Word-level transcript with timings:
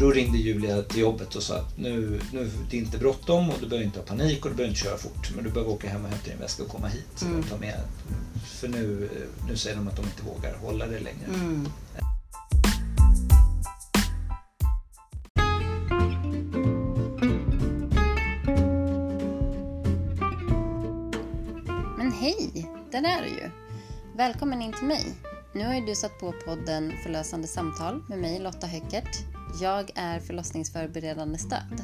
Då 0.00 0.10
ringde 0.10 0.38
Julia 0.38 0.82
till 0.82 1.00
jobbet 1.00 1.34
och 1.34 1.42
sa 1.42 1.56
att 1.56 1.78
nu, 1.78 2.20
nu 2.32 2.50
det 2.70 2.76
är 2.76 2.80
inte 2.80 2.98
bråttom 2.98 3.50
och 3.50 3.56
du 3.60 3.66
behöver 3.66 3.86
inte 3.86 3.98
ha 3.98 4.06
panik 4.06 4.44
och 4.44 4.50
du 4.50 4.56
behöver 4.56 4.70
inte 4.70 4.84
köra 4.84 4.96
fort. 4.96 5.30
Men 5.34 5.44
du 5.44 5.50
behöver 5.50 5.72
åka 5.72 5.88
hem 5.88 6.04
och 6.04 6.10
hämta 6.10 6.30
din 6.30 6.38
väska 6.38 6.62
och 6.62 6.68
komma 6.68 6.88
hit. 6.88 7.22
Mm. 7.22 7.38
Och 7.38 7.48
ta 7.48 7.56
med. 7.56 7.80
För 8.44 8.68
nu, 8.68 9.08
nu 9.48 9.56
säger 9.56 9.76
de 9.76 9.88
att 9.88 9.96
de 9.96 10.02
inte 10.02 10.22
vågar 10.22 10.56
hålla 10.56 10.86
det 10.86 11.00
längre. 11.00 11.26
Mm. 11.26 11.68
Men 21.98 22.12
hej, 22.12 22.66
där 22.92 22.98
är 22.98 23.22
du 23.22 23.28
ju. 23.28 23.50
Välkommen 24.16 24.62
in 24.62 24.72
till 24.72 24.86
mig. 24.86 25.04
Nu 25.54 25.66
har 25.66 25.74
ju 25.74 25.80
du 25.80 25.94
satt 25.94 26.20
på 26.20 26.34
podden 26.46 26.92
Förlösande 27.02 27.46
samtal 27.46 28.02
med 28.08 28.18
mig 28.18 28.38
Lotta 28.38 28.66
Höckert 28.66 29.27
jag 29.60 29.90
är 29.94 30.20
förlossningsförberedande 30.20 31.38
stöd. 31.38 31.82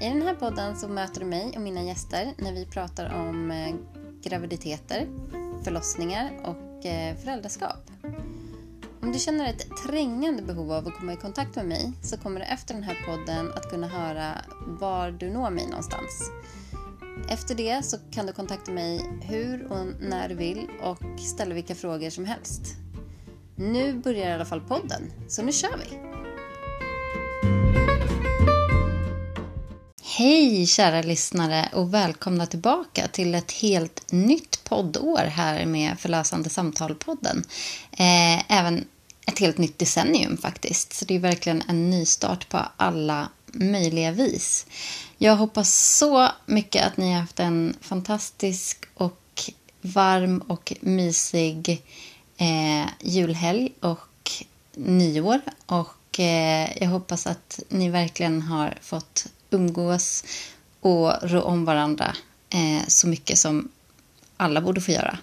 I 0.00 0.08
den 0.08 0.22
här 0.22 0.34
podden 0.34 0.76
så 0.76 0.88
möter 0.88 1.20
du 1.20 1.26
mig 1.26 1.52
och 1.54 1.60
mina 1.60 1.82
gäster 1.82 2.32
när 2.38 2.52
vi 2.52 2.66
pratar 2.66 3.14
om 3.14 3.50
eh, 3.50 3.74
graviditeter, 4.22 5.08
förlossningar 5.64 6.32
och 6.44 6.86
eh, 6.86 7.16
föräldraskap. 7.16 7.90
Om 9.02 9.12
du 9.12 9.18
känner 9.18 9.50
ett 9.50 9.66
trängande 9.86 10.42
behov 10.42 10.72
av 10.72 10.88
att 10.88 10.94
komma 10.94 11.12
i 11.12 11.16
kontakt 11.16 11.56
med 11.56 11.66
mig 11.66 11.92
så 12.02 12.16
kommer 12.16 12.40
du 12.40 12.46
efter 12.46 12.74
den 12.74 12.82
här 12.82 12.96
podden 13.06 13.52
att 13.52 13.70
kunna 13.70 13.88
höra 13.88 14.32
var 14.66 15.10
du 15.10 15.30
når 15.30 15.50
mig 15.50 15.66
någonstans. 15.66 16.30
Efter 17.28 17.54
det 17.54 17.84
så 17.84 17.96
kan 18.10 18.26
du 18.26 18.32
kontakta 18.32 18.72
mig 18.72 19.00
hur 19.22 19.72
och 19.72 19.86
när 20.00 20.28
du 20.28 20.34
vill 20.34 20.68
och 20.82 21.20
ställa 21.20 21.54
vilka 21.54 21.74
frågor 21.74 22.10
som 22.10 22.24
helst. 22.24 22.62
Nu 23.56 23.94
börjar 23.94 24.30
i 24.30 24.32
alla 24.32 24.44
fall 24.44 24.60
podden, 24.60 25.02
så 25.28 25.42
nu 25.42 25.52
kör 25.52 25.76
vi! 25.76 26.23
Hej 30.16 30.66
kära 30.66 31.02
lyssnare 31.02 31.68
och 31.72 31.94
välkomna 31.94 32.46
tillbaka 32.46 33.08
till 33.08 33.34
ett 33.34 33.52
helt 33.52 34.12
nytt 34.12 34.64
poddår 34.64 35.18
här 35.18 35.66
med 35.66 35.98
Förlösande 35.98 36.48
samtal-podden. 36.48 37.44
Eh, 37.92 38.52
även 38.52 38.84
ett 39.26 39.38
helt 39.38 39.58
nytt 39.58 39.78
decennium 39.78 40.36
faktiskt, 40.36 40.92
så 40.92 41.04
det 41.04 41.14
är 41.14 41.18
verkligen 41.18 41.62
en 41.68 41.90
nystart 41.90 42.48
på 42.48 42.60
alla 42.76 43.28
möjliga 43.46 44.12
vis. 44.12 44.66
Jag 45.18 45.36
hoppas 45.36 45.96
så 45.98 46.28
mycket 46.46 46.86
att 46.86 46.96
ni 46.96 47.12
har 47.12 47.20
haft 47.20 47.40
en 47.40 47.76
fantastisk 47.80 48.84
och 48.94 49.50
varm 49.80 50.38
och 50.38 50.72
mysig 50.80 51.82
eh, 52.36 52.88
julhelg 53.00 53.72
och 53.80 54.32
nyår 54.74 55.40
och 55.66 56.20
eh, 56.20 56.82
jag 56.82 56.88
hoppas 56.88 57.26
att 57.26 57.60
ni 57.68 57.90
verkligen 57.90 58.42
har 58.42 58.78
fått 58.80 59.26
umgås 59.54 60.24
och 60.80 61.12
rå 61.22 61.42
om 61.42 61.64
varandra 61.64 62.16
eh, 62.50 62.86
så 62.88 63.06
mycket 63.08 63.38
som 63.38 63.68
alla 64.36 64.60
borde 64.60 64.80
få 64.80 64.90
göra. 64.90 65.18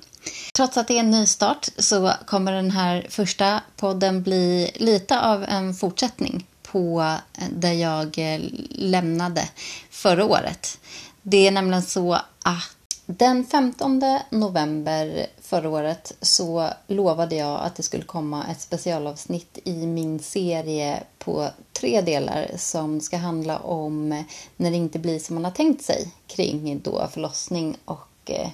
Trots 0.53 0.77
att 0.77 0.87
det 0.87 0.93
är 0.93 0.99
en 0.99 1.11
ny 1.11 1.25
start 1.25 1.69
så 1.77 2.13
kommer 2.25 2.51
den 2.51 2.71
här 2.71 3.05
första 3.09 3.61
podden 3.75 4.23
bli 4.23 4.71
lite 4.75 5.21
av 5.21 5.43
en 5.43 5.73
fortsättning 5.73 6.45
på 6.63 7.01
eh, 7.37 7.43
där 7.55 7.73
jag 7.73 8.17
eh, 8.17 8.41
lämnade 8.69 9.49
förra 9.89 10.25
året. 10.25 10.79
Det 11.21 11.47
är 11.47 11.51
nämligen 11.51 11.83
så 11.83 12.13
att 12.41 12.75
den 13.05 13.45
15 13.45 14.01
november 14.29 15.27
förra 15.51 15.69
året 15.69 16.13
så 16.21 16.69
lovade 16.87 17.35
jag 17.35 17.61
att 17.61 17.75
det 17.75 17.83
skulle 17.83 18.03
komma 18.03 18.45
ett 18.51 18.61
specialavsnitt 18.61 19.59
i 19.63 19.85
min 19.85 20.19
serie 20.19 21.03
på 21.19 21.47
tre 21.73 22.01
delar 22.01 22.51
som 22.57 23.01
ska 23.01 23.17
handla 23.17 23.59
om 23.59 24.23
när 24.57 24.71
det 24.71 24.77
inte 24.77 24.99
blir 24.99 25.19
som 25.19 25.35
man 25.35 25.45
har 25.45 25.51
tänkt 25.51 25.81
sig 25.81 26.07
kring 26.27 26.79
då 26.83 27.07
förlossning 27.11 27.77
och 27.85 28.09
eh, 28.25 28.49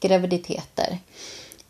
graviditeter. 0.00 0.98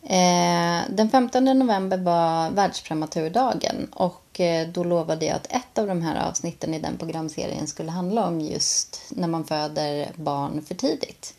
Eh, 0.03 0.81
den 0.89 1.09
15 1.11 1.45
november 1.45 1.97
var 1.97 2.49
världsprematurdagen 2.49 3.87
och 3.91 4.39
eh, 4.39 4.67
då 4.67 4.83
lovade 4.83 5.25
jag 5.25 5.35
att 5.35 5.51
ett 5.51 5.77
av 5.77 5.87
de 5.87 6.01
här 6.01 6.29
avsnitten 6.29 6.73
i 6.73 6.79
den 6.79 6.97
programserien 6.97 7.67
skulle 7.67 7.91
handla 7.91 8.27
om 8.27 8.41
just 8.41 9.01
när 9.09 9.27
man 9.27 9.45
föder 9.45 10.11
barn 10.15 10.61
för 10.67 10.75
tidigt. 10.75 11.33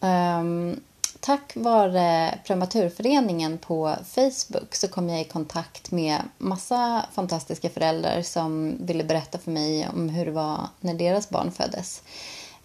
Um, 0.00 0.80
tack 1.20 1.52
vare 1.56 2.38
Prematurföreningen 2.46 3.58
på 3.58 3.96
Facebook 4.04 4.74
så 4.74 4.88
kom 4.88 5.08
jag 5.08 5.20
i 5.20 5.24
kontakt 5.24 5.90
med 5.90 6.20
massa 6.38 7.06
fantastiska 7.12 7.68
föräldrar 7.68 8.22
som 8.22 8.76
ville 8.86 9.04
berätta 9.04 9.38
för 9.38 9.50
mig 9.50 9.88
om 9.88 10.08
hur 10.08 10.24
det 10.24 10.30
var 10.30 10.68
när 10.80 10.94
deras 10.94 11.30
barn 11.30 11.52
föddes. 11.52 12.02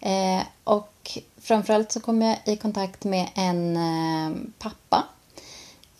Eh, 0.00 0.42
och 0.64 1.18
framförallt 1.36 1.92
så 1.92 2.00
kom 2.00 2.22
jag 2.22 2.38
i 2.44 2.56
kontakt 2.56 3.04
med 3.04 3.28
en 3.34 3.76
eh, 3.76 4.36
pappa 4.58 5.04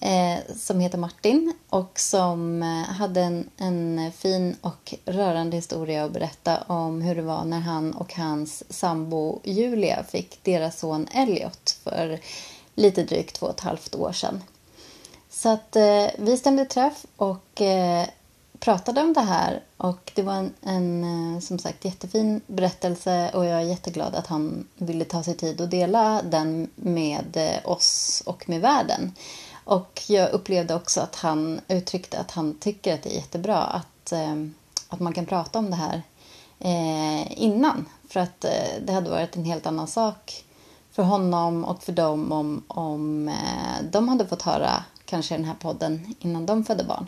eh, 0.05 0.39
som 0.57 0.81
heter 0.81 0.99
Martin 0.99 1.53
och 1.69 2.01
som 2.01 2.63
eh, 2.63 2.95
hade 2.95 3.21
en, 3.21 3.51
en 3.57 4.13
fin 4.13 4.57
och 4.61 4.95
rörande 5.05 5.57
historia 5.57 6.05
att 6.05 6.13
berätta 6.13 6.63
om 6.67 7.03
hur 7.03 7.15
det 7.15 7.23
var 7.23 7.45
när 7.45 7.61
han 7.61 7.95
och 7.95 8.15
hans 8.15 8.65
sambo 8.73 9.41
Julia 9.45 10.05
fick 10.09 10.45
deras 10.45 10.79
son 10.79 11.09
Elliot 11.13 11.71
för 11.85 12.21
lite 12.75 13.03
drygt 13.03 13.37
två 13.37 13.47
och 13.47 13.55
ett 13.55 13.61
halvt 13.61 13.95
år 13.95 14.13
sedan. 14.13 14.43
Så 15.31 15.49
att 15.49 15.77
eh, 15.77 16.07
vi 16.19 16.37
stämde 16.37 16.65
träff 16.65 17.07
och 17.17 17.61
eh, 17.61 18.07
pratade 18.59 19.01
om 19.01 19.13
det 19.13 19.21
här 19.21 19.63
och 19.77 20.13
det 20.15 20.23
var 20.23 20.35
en, 20.35 20.55
en, 20.63 21.05
eh, 21.05 21.41
som 21.41 21.59
sagt 21.59 21.85
jättefin 21.85 22.41
berättelse 22.47 23.31
och 23.35 23.45
jag 23.45 23.61
är 23.61 23.65
jätteglad 23.65 24.15
att 24.15 24.27
han 24.27 24.69
ville 24.77 25.05
ta 25.05 25.23
sig 25.23 25.37
tid 25.37 25.61
att 25.61 25.71
dela 25.71 26.23
den 26.23 26.71
med 26.75 27.37
eh, 27.37 27.71
oss 27.71 28.23
och 28.27 28.49
med 28.49 28.61
världen. 28.61 29.13
Och 29.65 30.03
jag 30.09 30.31
upplevde 30.31 30.75
också 30.75 31.01
att 31.01 31.17
han 31.17 31.61
uttryckte 31.69 32.19
att 32.19 32.31
han 32.31 32.55
tycker 32.55 32.95
att 32.95 33.03
det 33.03 33.11
är 33.11 33.17
jättebra 33.17 33.59
att, 33.59 34.13
eh, 34.13 34.35
att 34.89 35.01
man 35.01 35.13
kan 35.13 35.27
prata 35.27 35.59
om 35.59 35.71
det 35.71 35.77
här 35.77 36.03
eh, 36.59 37.43
innan. 37.43 37.87
För 38.09 38.21
att 38.21 38.45
eh, 38.45 38.51
det 38.87 38.93
hade 38.93 39.11
varit 39.11 39.37
en 39.37 39.45
helt 39.45 39.67
annan 39.67 39.87
sak 39.87 40.45
för 40.93 41.03
honom 41.03 41.65
och 41.65 41.83
för 41.83 41.93
dem 41.93 42.33
om, 42.33 42.63
om 42.69 43.29
eh, 43.29 43.85
de 43.91 44.09
hade 44.09 44.27
fått 44.27 44.43
höra 44.43 44.85
kanske 45.05 45.35
den 45.35 45.45
här 45.45 45.55
podden 45.55 46.15
innan 46.21 46.47
de 46.47 46.65
födde 46.65 46.85
barn. 46.85 47.07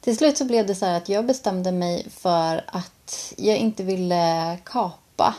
Till 0.00 0.16
slut 0.16 0.38
så 0.38 0.44
blev 0.44 0.66
det 0.66 0.74
så 0.74 0.86
här 0.86 0.96
att 0.96 1.08
jag 1.08 1.26
bestämde 1.26 1.72
mig 1.72 2.10
för 2.10 2.64
att 2.66 3.34
jag 3.36 3.56
inte 3.56 3.82
ville 3.82 4.58
kapa 4.64 5.34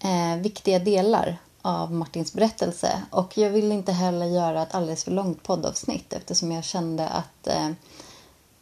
eh, 0.00 0.36
viktiga 0.36 0.78
delar 0.78 1.38
av 1.62 1.92
Martins 1.92 2.32
berättelse. 2.32 3.02
Och 3.10 3.38
jag 3.38 3.50
ville 3.50 3.74
inte 3.74 3.92
heller 3.92 4.26
göra 4.26 4.62
ett 4.62 4.74
alldeles 4.74 5.04
för 5.04 5.10
långt 5.10 5.42
poddavsnitt 5.42 6.12
eftersom 6.12 6.52
jag 6.52 6.64
kände 6.64 7.08
att 7.08 7.46
eh, 7.46 7.70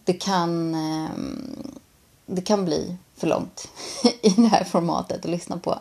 det, 0.04 0.12
kan, 0.12 0.74
eh, 0.74 1.10
det 2.26 2.42
kan 2.42 2.64
bli 2.64 2.96
för 3.16 3.26
långt 3.26 3.68
i 4.22 4.28
det 4.28 4.48
här 4.48 4.64
formatet 4.64 5.24
att 5.24 5.30
lyssna 5.30 5.58
på. 5.58 5.78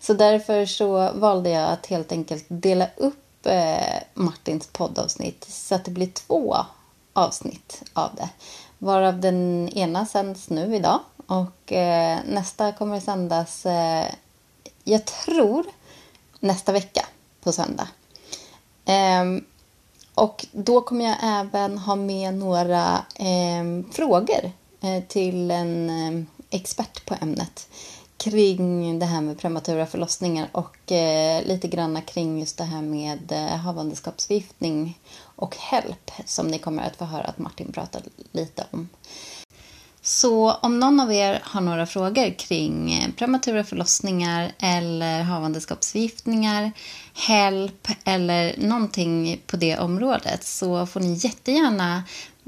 Så 0.00 0.14
därför 0.14 0.66
så 0.66 1.12
valde 1.12 1.50
jag 1.50 1.70
att 1.70 1.86
helt 1.86 2.12
enkelt 2.12 2.44
dela 2.48 2.86
upp 2.96 3.46
eh, 3.46 4.02
Martins 4.14 4.66
poddavsnitt 4.66 5.46
så 5.48 5.74
att 5.74 5.84
det 5.84 5.90
blir 5.90 6.10
två 6.10 6.56
avsnitt 7.12 7.82
av 7.92 8.10
det. 8.16 8.28
Varav 8.78 9.20
den 9.20 9.68
ena 9.68 10.06
sänds 10.06 10.50
nu 10.50 10.76
idag 10.76 11.00
och 11.26 11.72
eh, 11.72 12.18
nästa 12.26 12.72
kommer 12.72 12.96
att 12.96 13.04
sändas, 13.04 13.66
eh, 13.66 14.06
jag 14.84 15.04
tror, 15.04 15.64
nästa 16.42 16.72
vecka 16.72 17.06
på 17.40 17.52
söndag. 17.52 17.88
Um, 19.22 19.44
och 20.14 20.46
då 20.52 20.80
kommer 20.80 21.04
jag 21.04 21.16
även 21.22 21.78
ha 21.78 21.96
med 21.96 22.34
några 22.34 23.04
um, 23.60 23.90
frågor 23.92 24.52
uh, 24.84 25.02
till 25.08 25.50
en 25.50 25.90
um, 25.90 26.26
expert 26.50 27.06
på 27.06 27.14
ämnet 27.20 27.68
kring 28.24 28.98
det 28.98 29.06
här 29.06 29.20
med 29.20 29.38
prematura 29.38 29.86
förlossningar 29.86 30.48
och 30.52 30.92
eh, 30.92 31.46
lite 31.46 31.68
granna 31.68 32.00
kring 32.00 32.40
just 32.40 32.58
det 32.58 32.64
här 32.64 32.82
med 32.82 33.32
eh, 33.32 33.56
havandeskapsförgiftning 33.56 34.98
och 35.36 35.56
HELP 35.56 36.10
som 36.24 36.48
ni 36.48 36.58
kommer 36.58 36.86
att 36.86 36.96
få 36.96 37.04
höra 37.04 37.24
att 37.24 37.38
Martin 37.38 37.72
pratar 37.72 38.02
lite 38.32 38.64
om. 38.70 38.88
Så 40.04 40.52
om 40.52 40.80
någon 40.80 41.00
av 41.00 41.12
er 41.12 41.40
har 41.44 41.60
några 41.60 41.86
frågor 41.86 42.38
kring 42.38 42.94
eh, 42.94 43.10
prematura 43.16 43.64
förlossningar 43.64 44.52
eller 44.58 45.22
havandeskapsförgiftningar, 45.22 46.72
HELP 47.14 47.88
eller 48.04 48.54
någonting 48.58 49.42
på 49.46 49.56
det 49.56 49.78
området 49.78 50.44
så 50.44 50.86
får 50.86 51.00
ni 51.00 51.14
jättegärna 51.14 52.04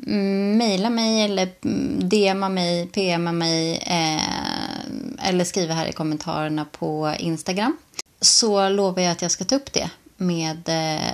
mm, 0.06 0.58
mejla 0.58 0.90
mig 0.90 1.22
eller 1.22 1.48
mm, 1.64 2.08
DMa 2.08 2.48
mig, 2.48 2.86
PMa 2.86 3.32
mig 3.32 3.76
eh, 3.76 5.28
eller 5.28 5.44
skriva 5.44 5.74
här 5.74 5.86
i 5.86 5.92
kommentarerna 5.92 6.64
på 6.64 7.14
Instagram. 7.18 7.76
Så 8.20 8.68
lovar 8.68 9.02
jag 9.02 9.12
att 9.12 9.22
jag 9.22 9.30
ska 9.30 9.44
ta 9.44 9.56
upp 9.56 9.72
det 9.72 9.90
med 10.16 10.68
eh, 10.68 11.12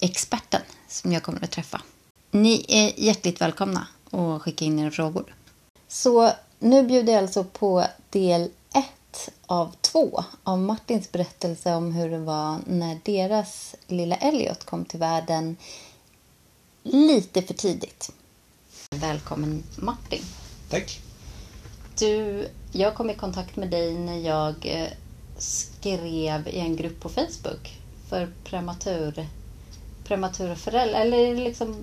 experten 0.00 0.62
som 0.88 1.12
jag 1.12 1.22
kommer 1.22 1.44
att 1.44 1.50
träffa. 1.50 1.80
Ni 2.30 2.64
är 2.68 2.92
hjärtligt 2.96 3.40
välkomna 3.40 3.86
att 4.10 4.42
skicka 4.42 4.64
in 4.64 4.78
era 4.78 4.90
frågor. 4.90 5.34
Så 5.88 6.32
nu 6.58 6.82
bjuder 6.82 7.12
jag 7.12 7.22
alltså 7.22 7.44
på 7.44 7.84
del 8.10 8.50
ett 8.74 9.30
av 9.46 9.74
två 9.80 10.24
av 10.44 10.58
Martins 10.58 11.12
berättelse 11.12 11.74
om 11.74 11.92
hur 11.92 12.10
det 12.10 12.18
var 12.18 12.58
när 12.66 13.00
deras 13.04 13.74
lilla 13.86 14.16
Elliot 14.16 14.64
kom 14.64 14.84
till 14.84 14.98
världen 14.98 15.56
lite 16.82 17.42
för 17.42 17.54
tidigt. 17.54 18.12
Välkommen 18.90 19.62
Martin. 19.76 20.22
Tack. 20.70 21.00
Du, 21.98 22.48
jag 22.72 22.94
kom 22.94 23.10
i 23.10 23.14
kontakt 23.14 23.56
med 23.56 23.70
dig 23.70 23.94
när 23.94 24.18
jag 24.18 24.54
eh, 24.66 24.88
skrev 25.38 26.06
i 26.48 26.58
en 26.58 26.76
grupp 26.76 27.00
på 27.00 27.08
Facebook 27.08 27.80
för 28.08 28.32
prematur, 28.44 29.26
prematura 30.08 30.56
föräldrar. 30.56 31.00
Eller 31.00 31.34
liksom 31.34 31.76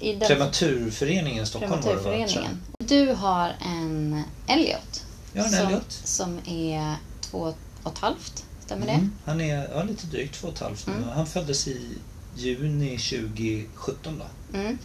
i 0.00 0.14
den, 0.14 0.28
Prematurföreningen 0.28 1.46
Stockholm 1.46 1.70
var 1.70 1.78
det. 1.78 1.82
Prematurföreningen. 1.82 2.60
Du 2.78 3.12
har 3.12 3.56
en 3.60 4.22
Elliot. 4.46 5.06
Jag 5.32 5.42
har 5.42 5.48
en 5.48 5.56
som, 5.56 5.66
Elliot. 5.66 5.92
Som 5.92 6.38
är 6.46 6.96
två 7.20 7.54
och 7.82 7.92
ett 7.92 7.98
halvt. 7.98 8.44
Stämmer 8.64 8.86
Mm. 8.88 9.12
Han 9.24 9.40
är 9.40 9.68
ja, 9.74 9.82
lite 9.82 10.06
drygt 10.06 10.34
två 10.34 10.48
och 10.48 10.54
ett 10.54 10.60
halvt 10.60 10.86
nu. 10.86 10.92
Mm. 10.92 11.08
Han 11.08 11.26
föddes 11.26 11.68
i 11.68 11.88
juni 12.36 12.98
2017 12.98 14.18
då. 14.18 14.24
det? 14.52 14.58
Mm. 14.58 14.78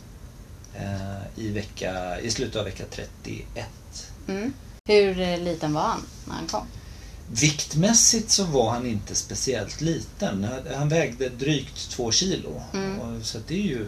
Eh, 0.75 1.21
i, 1.43 1.51
vecka, 1.51 2.19
I 2.19 2.31
slutet 2.31 2.55
av 2.55 2.65
vecka 2.65 2.83
31. 2.91 3.67
Mm. 4.27 4.53
Hur 4.85 5.37
liten 5.37 5.73
var 5.73 5.81
han 5.81 6.05
när 6.27 6.35
han 6.35 6.47
kom? 6.47 6.67
Viktmässigt 7.41 8.29
så 8.29 8.43
var 8.43 8.71
han 8.71 8.85
inte 8.85 9.15
speciellt 9.15 9.81
liten. 9.81 10.47
Han- 10.75 10.89
vägde 10.89 11.29
drygt 11.29 11.89
två 11.89 12.11
kilo. 12.11 12.61
Mm. 12.73 13.23
Så 13.23 13.37
det 13.47 13.53
är 13.53 13.67
ju... 13.67 13.87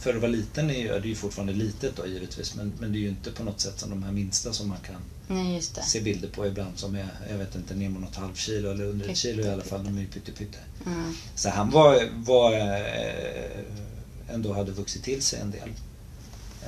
För 0.00 0.14
att 0.14 0.20
vara 0.20 0.30
liten 0.30 0.70
är 0.70 0.78
ju, 0.78 0.88
det 0.88 0.94
är 0.94 1.06
ju 1.06 1.14
fortfarande 1.14 1.52
litet 1.52 1.96
då 1.96 2.06
givetvis. 2.06 2.54
Men, 2.54 2.72
men 2.78 2.92
det 2.92 2.98
är 2.98 3.00
ju 3.00 3.08
inte 3.08 3.30
på 3.30 3.44
något 3.44 3.60
sätt 3.60 3.80
som 3.80 3.90
de 3.90 4.02
här 4.02 4.12
minsta 4.12 4.52
som 4.52 4.68
man 4.68 4.78
kan 4.86 4.96
Nej, 5.28 5.62
se 5.62 6.00
bilder 6.00 6.28
på 6.28 6.46
ibland 6.46 6.78
som 6.78 6.94
är, 6.94 7.08
jag 7.30 7.38
vet 7.38 7.54
inte, 7.54 7.74
ner 7.74 7.88
mot 7.88 8.02
något 8.02 8.16
halvt 8.16 8.38
kilo 8.38 8.70
eller 8.70 8.84
under 8.84 9.08
ett 9.08 9.16
kilo 9.16 9.42
i 9.42 9.48
alla 9.48 9.64
fall. 9.64 9.84
De 9.84 9.96
är 9.96 10.00
ju 10.00 10.06
pyttepytte. 10.06 10.58
Mm. 10.86 11.14
Så 11.34 11.50
han 11.50 11.70
var, 11.70 12.08
var 12.12 12.52
eh, 12.52 14.34
ändå 14.34 14.52
hade 14.52 14.72
vuxit 14.72 15.02
till 15.02 15.22
sig 15.22 15.40
en 15.40 15.50
del. 15.50 15.68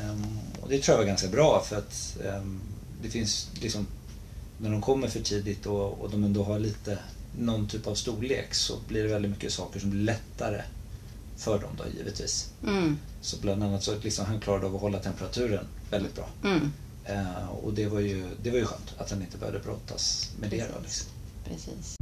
Ehm, 0.01 0.39
och 0.61 0.69
det 0.69 0.79
tror 0.79 0.93
jag 0.95 0.99
var 0.99 1.09
ganska 1.09 1.29
bra 1.29 1.65
för 1.69 1.77
att 1.77 2.17
ehm, 2.27 2.61
det 3.03 3.09
finns 3.09 3.49
liksom 3.61 3.87
när 4.59 4.71
de 4.71 4.81
kommer 4.81 5.09
för 5.09 5.21
tidigt 5.21 5.67
och, 5.67 6.01
och 6.01 6.11
de 6.11 6.25
ändå 6.25 6.43
har 6.43 6.59
lite 6.59 6.99
någon 7.39 7.69
typ 7.69 7.87
av 7.87 7.95
storlek 7.95 8.55
så 8.55 8.77
blir 8.89 9.03
det 9.03 9.09
väldigt 9.09 9.31
mycket 9.31 9.53
saker 9.53 9.81
som 9.81 9.91
blir 9.91 10.01
lättare 10.01 10.63
för 11.37 11.59
dem 11.59 11.71
då 11.79 11.85
givetvis. 11.99 12.51
Mm. 12.67 12.99
Så 13.21 13.37
bland 13.41 13.63
annat 13.63 13.83
så 13.83 13.93
liksom 14.03 14.27
han 14.27 14.41
klarade 14.41 14.67
av 14.67 14.75
att 14.75 14.81
hålla 14.81 14.99
temperaturen 14.99 15.65
väldigt 15.91 16.15
bra. 16.15 16.29
Mm. 16.45 16.73
Eh, 17.05 17.49
och 17.49 17.73
det 17.73 17.87
var, 17.87 18.01
ju, 18.01 18.25
det 18.43 18.51
var 18.51 18.59
ju 18.59 18.65
skönt 18.65 18.95
att 18.99 19.11
han 19.11 19.23
inte 19.23 19.39
behövde 19.39 19.61
brottas 19.61 20.33
med 20.41 20.51
det. 20.51 20.65
Då, 20.75 20.81
liksom. 20.83 21.09
Precis. 21.45 21.97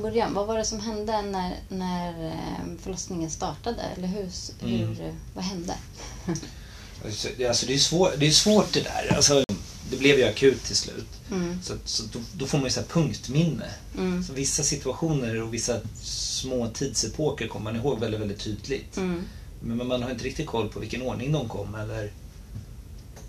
Från 0.00 0.10
början. 0.10 0.34
Vad 0.34 0.46
var 0.46 0.58
det 0.58 0.64
som 0.64 0.80
hände 0.80 1.22
när, 1.22 1.56
när 1.68 2.26
eh, 2.26 2.76
förlossningen 2.82 3.30
startade? 3.30 3.82
Eller 3.96 4.08
hur, 4.08 4.28
hur, 4.60 5.00
Mm. 5.00 5.14
vad 5.34 5.44
hände? 5.44 5.74
Alltså, 7.04 7.28
det- 7.38 7.46
Alltså, 7.48 7.66
det, 7.66 7.74
är 7.74 7.78
svår, 7.78 8.12
det 8.18 8.26
är 8.26 8.30
svårt 8.30 8.72
det 8.72 8.80
där. 8.80 9.14
Alltså, 9.16 9.44
det 9.90 9.96
blev 9.96 10.18
ju 10.18 10.24
akut 10.24 10.64
till 10.64 10.76
slut. 10.76 11.06
Mm. 11.30 11.58
Så, 11.62 11.74
så 11.84 12.02
då, 12.12 12.18
då 12.32 12.46
får 12.46 12.58
man 12.58 12.64
ju 12.66 12.70
så 12.70 12.82
punktminne. 12.82 13.70
Mm. 13.98 14.24
Så 14.24 14.32
vissa 14.32 14.62
situationer 14.62 15.42
och 15.42 15.54
vissa 15.54 15.80
små 16.02 16.68
tidsepoker 16.68 17.48
kommer 17.48 17.72
man 17.72 17.80
ihåg 17.80 18.00
väldigt, 18.00 18.20
väldigt 18.20 18.40
tydligt. 18.40 18.96
Mm. 18.96 19.24
Men 19.60 19.86
man 19.86 20.02
har 20.02 20.10
inte 20.10 20.24
riktigt 20.24 20.46
koll 20.46 20.68
på 20.68 20.80
vilken 20.80 21.02
ordning 21.02 21.32
de 21.32 21.48
kom 21.48 21.74
eller 21.74 22.12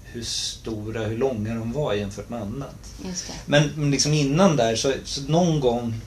hur 0.03 0.23
stora, 0.23 1.03
hur 1.05 1.17
långa 1.17 1.55
de 1.55 1.71
var 1.73 1.93
jämfört 1.93 2.29
med 2.29 2.41
annat. 2.41 2.75
Men, 3.45 3.69
men 3.75 3.91
liksom 3.91 4.13
innan 4.13 4.55
där 4.55 4.75
så, 4.75 4.93
så 5.05 5.21
någon 5.21 5.59
gång, 5.59 6.01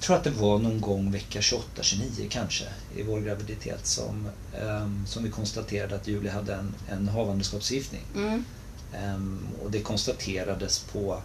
tror 0.00 0.16
att 0.16 0.24
det 0.24 0.30
var 0.30 0.58
någon 0.58 0.80
gång 0.80 1.12
vecka 1.12 1.40
28-29 1.40 2.28
kanske 2.30 2.64
i 2.96 3.02
vår 3.02 3.20
graviditet 3.20 3.86
som, 3.86 4.28
ehm, 4.60 5.06
som 5.06 5.24
vi 5.24 5.30
konstaterade 5.30 5.94
att 5.96 6.08
Julie 6.08 6.30
hade 6.30 6.54
en, 6.54 6.74
en 6.90 7.08
havandeskapsförgiftning. 7.08 8.02
Mm. 8.16 8.44
Ehm, 8.94 9.46
och 9.64 9.70
det 9.70 9.80
konstaterades 9.80 10.78
på, 10.78 11.22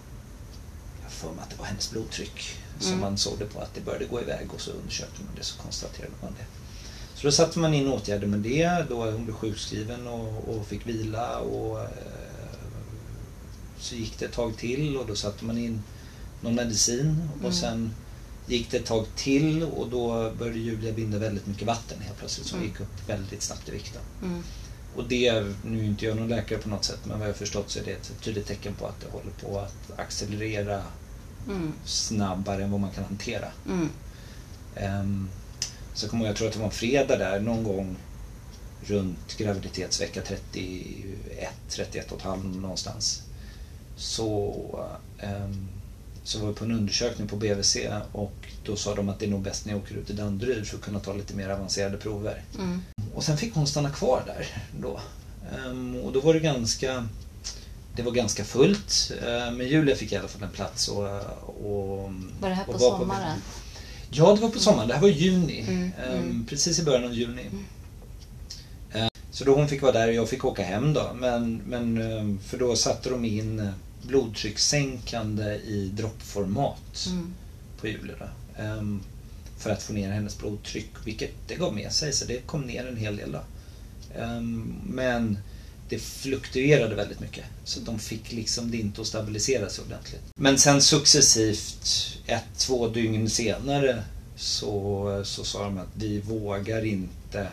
jag 1.04 1.12
för 1.12 1.27
mig 1.31 1.44
att 1.44 1.50
det 1.50 1.56
var 1.60 1.66
hennes 1.66 1.92
blodtryck 1.92 2.56
som 2.80 2.88
Mm. 2.92 3.01
man 3.01 3.18
såg 3.18 3.39
det 3.39 3.45
på 3.45 3.60
att 3.60 3.74
det 3.75 3.81
började 3.81 4.06
gå 4.06 4.22
iväg 4.22 4.48
och 4.54 4.62
så 4.62 4.72
undersökte 4.72 5.24
man 5.25 5.36
det 5.38 5.44
så 5.44 5.57
konstaterade 5.62 6.13
man 6.22 6.31
det. 6.39 6.45
Så 7.19 7.27
då 7.27 7.31
satte 7.31 7.60
man 7.60 7.74
in 7.74 7.88
åtgärder 7.88 8.27
med 8.27 8.39
det, 8.39 8.86
då 8.89 9.12
hon 9.12 9.24
blev 9.25 9.33
sjukskriven 9.36 10.07
och, 10.07 10.50
och 10.50 10.68
fick 10.68 10.88
vila 10.88 11.39
och 11.39 11.80
eh, 11.81 11.89
så 13.80 13.95
gick 13.95 14.19
det 14.19 14.25
ett 14.25 14.31
tag 14.33 14.57
till 14.57 14.98
och 14.98 15.07
då 15.07 15.16
satte 15.16 15.45
man 15.45 15.57
in 15.57 15.83
någon 16.42 16.56
medicin 16.56 17.30
och 17.33 17.39
Mm. 17.39 17.54
sen 17.54 17.94
gick 18.47 18.71
det 18.71 18.77
ett 18.77 18.86
tag 18.86 19.06
till 19.15 19.63
och 19.63 19.89
då 19.89 20.31
började 20.39 20.59
Julia 20.59 20.94
binda 20.94 21.18
väldigt 21.19 21.47
mycket 21.47 21.68
vatten 21.68 21.97
helt 22.01 22.18
plötsligt 22.18 22.47
som 22.47 22.57
Mm. 22.59 22.69
gick 22.71 22.80
upp 22.80 23.09
väldigt 23.09 23.42
snabbt 23.42 23.69
i 23.69 23.71
vikt. 23.71 23.94
då. 24.21 24.27
Mm. 24.27 24.44
Och 24.95 25.03
det, 25.07 25.45
nu 25.65 25.80
är 25.80 25.83
inte 25.83 26.06
jag 26.06 26.18
någon 26.18 26.27
läkare 26.27 26.59
på 26.59 26.69
något 26.69 26.83
sätt, 26.83 27.00
men 27.03 27.19
vad 27.19 27.30
jag 27.30 27.36
förstått 27.36 27.69
så 27.69 27.80
är 27.80 27.83
det 27.83 27.92
ett 27.92 28.12
tydligt 28.21 28.47
tecken 28.47 28.74
på 28.74 28.88
att 28.88 29.00
det 29.01 29.07
håller 29.12 29.31
på 29.31 29.59
att 29.59 30.00
accelerera 30.00 30.81
Mm. 31.50 31.74
snabbare 31.86 32.63
än 32.63 32.71
vad 32.71 32.80
man 32.80 32.92
kan 32.92 33.03
hantera. 33.03 33.47
Um, 35.01 35.30
så 35.94 36.09
kommer 36.09 36.24
jag, 36.25 36.30
jag 36.30 36.38
tror 36.38 36.48
att 36.48 36.53
det 36.53 36.59
var 36.59 36.65
en 36.65 36.71
fredag 36.71 37.18
där 37.18 37.39
någon 37.39 37.63
gång 37.63 37.95
runt 38.86 39.38
graviditetsvecka 39.38 40.21
31, 40.21 41.50
31 41.69 42.12
och 42.12 42.18
ett 42.18 42.24
halv 42.24 42.45
någonstans. 42.45 43.21
Så, 43.95 44.56
ehm, 45.19 45.68
så 46.25 46.39
var 46.39 46.48
vi 46.48 46.54
på 46.54 46.63
en 46.66 46.72
undersökning 46.72 47.27
på 47.27 47.36
BVC 47.36 47.77
och 48.12 48.33
då 48.66 48.75
sa 48.75 48.95
de 48.95 49.10
att 49.10 49.19
det 49.19 49.25
är 49.25 49.30
nog 49.30 49.42
bäst 49.42 49.66
när 49.66 49.74
jag 49.74 49.81
åker 49.81 49.95
ut 49.95 50.07
till 50.07 50.16
Danderyd 50.16 50.68
för 50.68 50.77
att 50.77 50.83
kunna 50.83 51.00
ta 51.00 51.13
lite 51.13 51.36
mer 51.36 51.50
avancerade 51.50 51.98
prover. 51.98 52.44
Mm. 52.57 52.81
Och 53.16 53.24
sen 53.24 53.38
fick 53.38 53.56
hon 53.56 53.68
stanna 53.68 53.89
kvar 53.92 54.24
där 54.25 54.48
då. 54.81 55.00
Ehm, 55.56 55.95
och 55.95 56.13
då 56.13 56.19
var 56.19 56.33
det 56.33 56.39
ganska 56.39 57.07
det 57.96 58.01
var 58.01 58.12
ganska 58.12 58.44
fullt, 58.46 59.12
ehm, 59.27 59.58
men 59.58 59.67
Julia 59.67 59.96
fick 59.96 60.12
i 60.12 60.15
alla 60.17 60.27
fall 60.27 60.44
en 60.44 60.50
plats. 60.50 60.88
Och, 60.88 61.03
och, 61.65 62.12
Var 62.39 62.50
det 62.50 62.55
här 62.55 62.65
på 62.65 62.79
sommaren? 62.79 63.39
Ja, 64.10 64.36
det 64.36 64.41
var 64.41 64.50
på 64.50 64.60
sommaren. 64.60 64.88
Det 64.88 64.94
här 64.94 65.01
var 65.01 65.10
i 65.10 65.12
juni. 65.12 65.62
Mm, 65.67 65.91
Ehm, 66.03 66.17
mm. 66.24 66.46
Precis 66.50 66.79
i 66.79 66.84
början 66.84 67.03
av 67.03 67.13
juni. 67.13 67.46
Ehm, 68.94 69.10
Så 69.32 69.44
då 69.44 69.55
hon 69.55 69.67
fick 69.67 69.82
vara 69.82 69.91
där 69.91 70.08
och 70.08 70.13
jag 70.13 70.29
fick 70.29 70.46
åka 70.46 70.63
hem 70.63 70.94
då. 70.94 71.12
Men, 71.15 71.62
men, 71.67 72.01
ehm, 72.01 72.39
för 72.46 72.58
då 72.58 72.75
satte 72.75 73.10
de 73.10 73.25
in 73.25 73.70
blodtryckssänkande 74.07 75.55
i 75.55 75.91
droppformat 75.93 77.05
Mm. 77.09 77.33
på 77.81 77.88
Julia. 77.88 78.29
Ehm, 78.57 79.01
För 79.57 79.69
att 79.69 79.83
få 79.83 79.93
ner 79.93 80.12
hennes 80.12 80.38
blodtryck, 80.38 80.89
vilket 81.05 81.31
det 81.47 81.55
gav 81.55 81.75
med 81.75 81.91
sig. 81.91 82.13
Så 82.13 82.25
det 82.25 82.38
kom 82.47 82.62
ner 82.62 82.88
en 82.88 82.97
hel 82.97 83.15
del. 83.17 83.31
Då. 83.31 83.41
Ehm, 84.21 84.74
Men 84.85 85.38
det 85.89 86.00
fluktuerade 86.00 86.95
väldigt 86.95 87.19
mycket. 87.19 87.45
Så 87.63 87.79
de 87.79 88.00
fick 88.00 88.31
liksom 88.31 88.71
det 88.71 88.77
inte 88.77 89.01
att 89.01 89.07
stabilisera 89.07 89.69
sig 89.69 89.83
ordentligt. 89.85 90.21
Men 90.35 90.57
sen 90.57 90.81
successivt, 90.81 91.88
ett, 92.25 92.43
två 92.57 92.88
dygn 92.88 93.29
senare, 93.29 94.03
så, 94.38 95.21
så 95.25 95.43
sa 95.43 95.63
de 95.63 95.77
att 95.77 95.88
vi 95.95 96.19
vågar 96.19 96.85
inte 96.85 97.47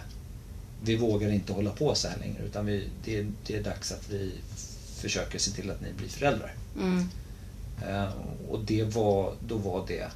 vi 0.85 0.97
vågar 0.97 1.31
inte 1.31 1.53
hålla 1.53 1.71
på 1.71 1.95
så 1.95 2.09
här 2.09 2.19
längre 2.19 2.43
utan 2.47 2.67
vi, 2.67 2.89
det, 3.05 3.27
det 3.47 3.57
är 3.57 3.63
dags 3.63 3.93
att 3.93 4.11
vi 4.11 4.33
försöker 5.03 5.39
se 5.39 5.51
till 5.51 5.71
att 5.71 5.81
ni 5.81 5.93
blir 5.93 6.09
föräldrar. 6.09 6.55
Mm. 6.79 7.09
Eh, 7.89 8.09
och 8.51 8.61
det 8.65 8.85
var, 8.85 9.35
då 9.49 9.57
var 9.57 9.85
det 9.87 10.11